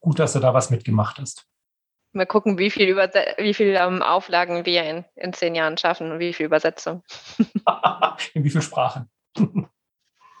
gut, 0.00 0.18
dass 0.18 0.32
du 0.32 0.40
da 0.40 0.54
was 0.54 0.70
mitgemacht 0.70 1.18
hast. 1.18 1.46
Mal 2.12 2.26
gucken, 2.26 2.58
wie 2.58 2.70
viel, 2.70 2.88
Über 2.88 3.10
wie 3.38 3.52
viel 3.52 3.76
ähm, 3.78 4.02
Auflagen 4.02 4.64
wir 4.64 4.84
in, 4.84 5.04
in 5.16 5.32
zehn 5.34 5.54
Jahren 5.54 5.76
schaffen 5.76 6.12
und 6.12 6.18
wie 6.18 6.32
viel 6.32 6.46
Übersetzung. 6.46 7.02
in 8.34 8.44
wie 8.44 8.50
viel 8.50 8.62
Sprachen. 8.62 9.10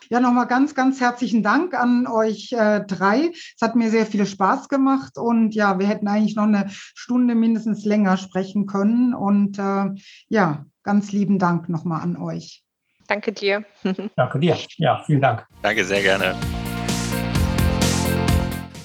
Ja, 0.08 0.20
nochmal 0.20 0.46
ganz, 0.46 0.74
ganz 0.74 1.00
herzlichen 1.00 1.42
Dank 1.42 1.74
an 1.74 2.06
euch 2.06 2.52
äh, 2.52 2.80
drei. 2.86 3.32
Es 3.32 3.60
hat 3.60 3.74
mir 3.74 3.90
sehr 3.90 4.06
viel 4.06 4.24
Spaß 4.24 4.68
gemacht 4.68 5.18
und 5.18 5.54
ja, 5.54 5.78
wir 5.80 5.88
hätten 5.88 6.06
eigentlich 6.06 6.36
noch 6.36 6.44
eine 6.44 6.66
Stunde 6.68 7.34
mindestens 7.34 7.84
länger 7.84 8.16
sprechen 8.16 8.66
können. 8.66 9.14
Und 9.14 9.58
äh, 9.58 9.86
ja, 10.28 10.64
ganz 10.84 11.10
lieben 11.10 11.38
Dank 11.38 11.68
nochmal 11.68 12.02
an 12.02 12.16
euch. 12.16 12.62
Danke 13.08 13.32
dir. 13.32 13.64
Danke 14.16 14.38
dir. 14.38 14.56
Ja, 14.76 15.02
vielen 15.04 15.20
Dank. 15.20 15.46
Danke 15.62 15.84
sehr 15.84 16.02
gerne. 16.02 16.36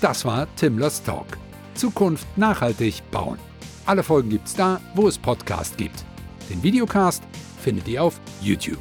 Das 0.01 0.25
war 0.25 0.47
Timlers 0.55 1.03
Talk. 1.03 1.37
Zukunft 1.75 2.27
nachhaltig 2.37 3.03
bauen. 3.11 3.37
Alle 3.85 4.03
Folgen 4.03 4.29
gibt's 4.29 4.55
da, 4.55 4.79
wo 4.95 5.07
es 5.07 5.17
Podcast 5.17 5.77
gibt. 5.77 6.03
Den 6.49 6.61
Videocast 6.63 7.23
findet 7.59 7.87
ihr 7.87 8.03
auf 8.03 8.19
YouTube. 8.41 8.79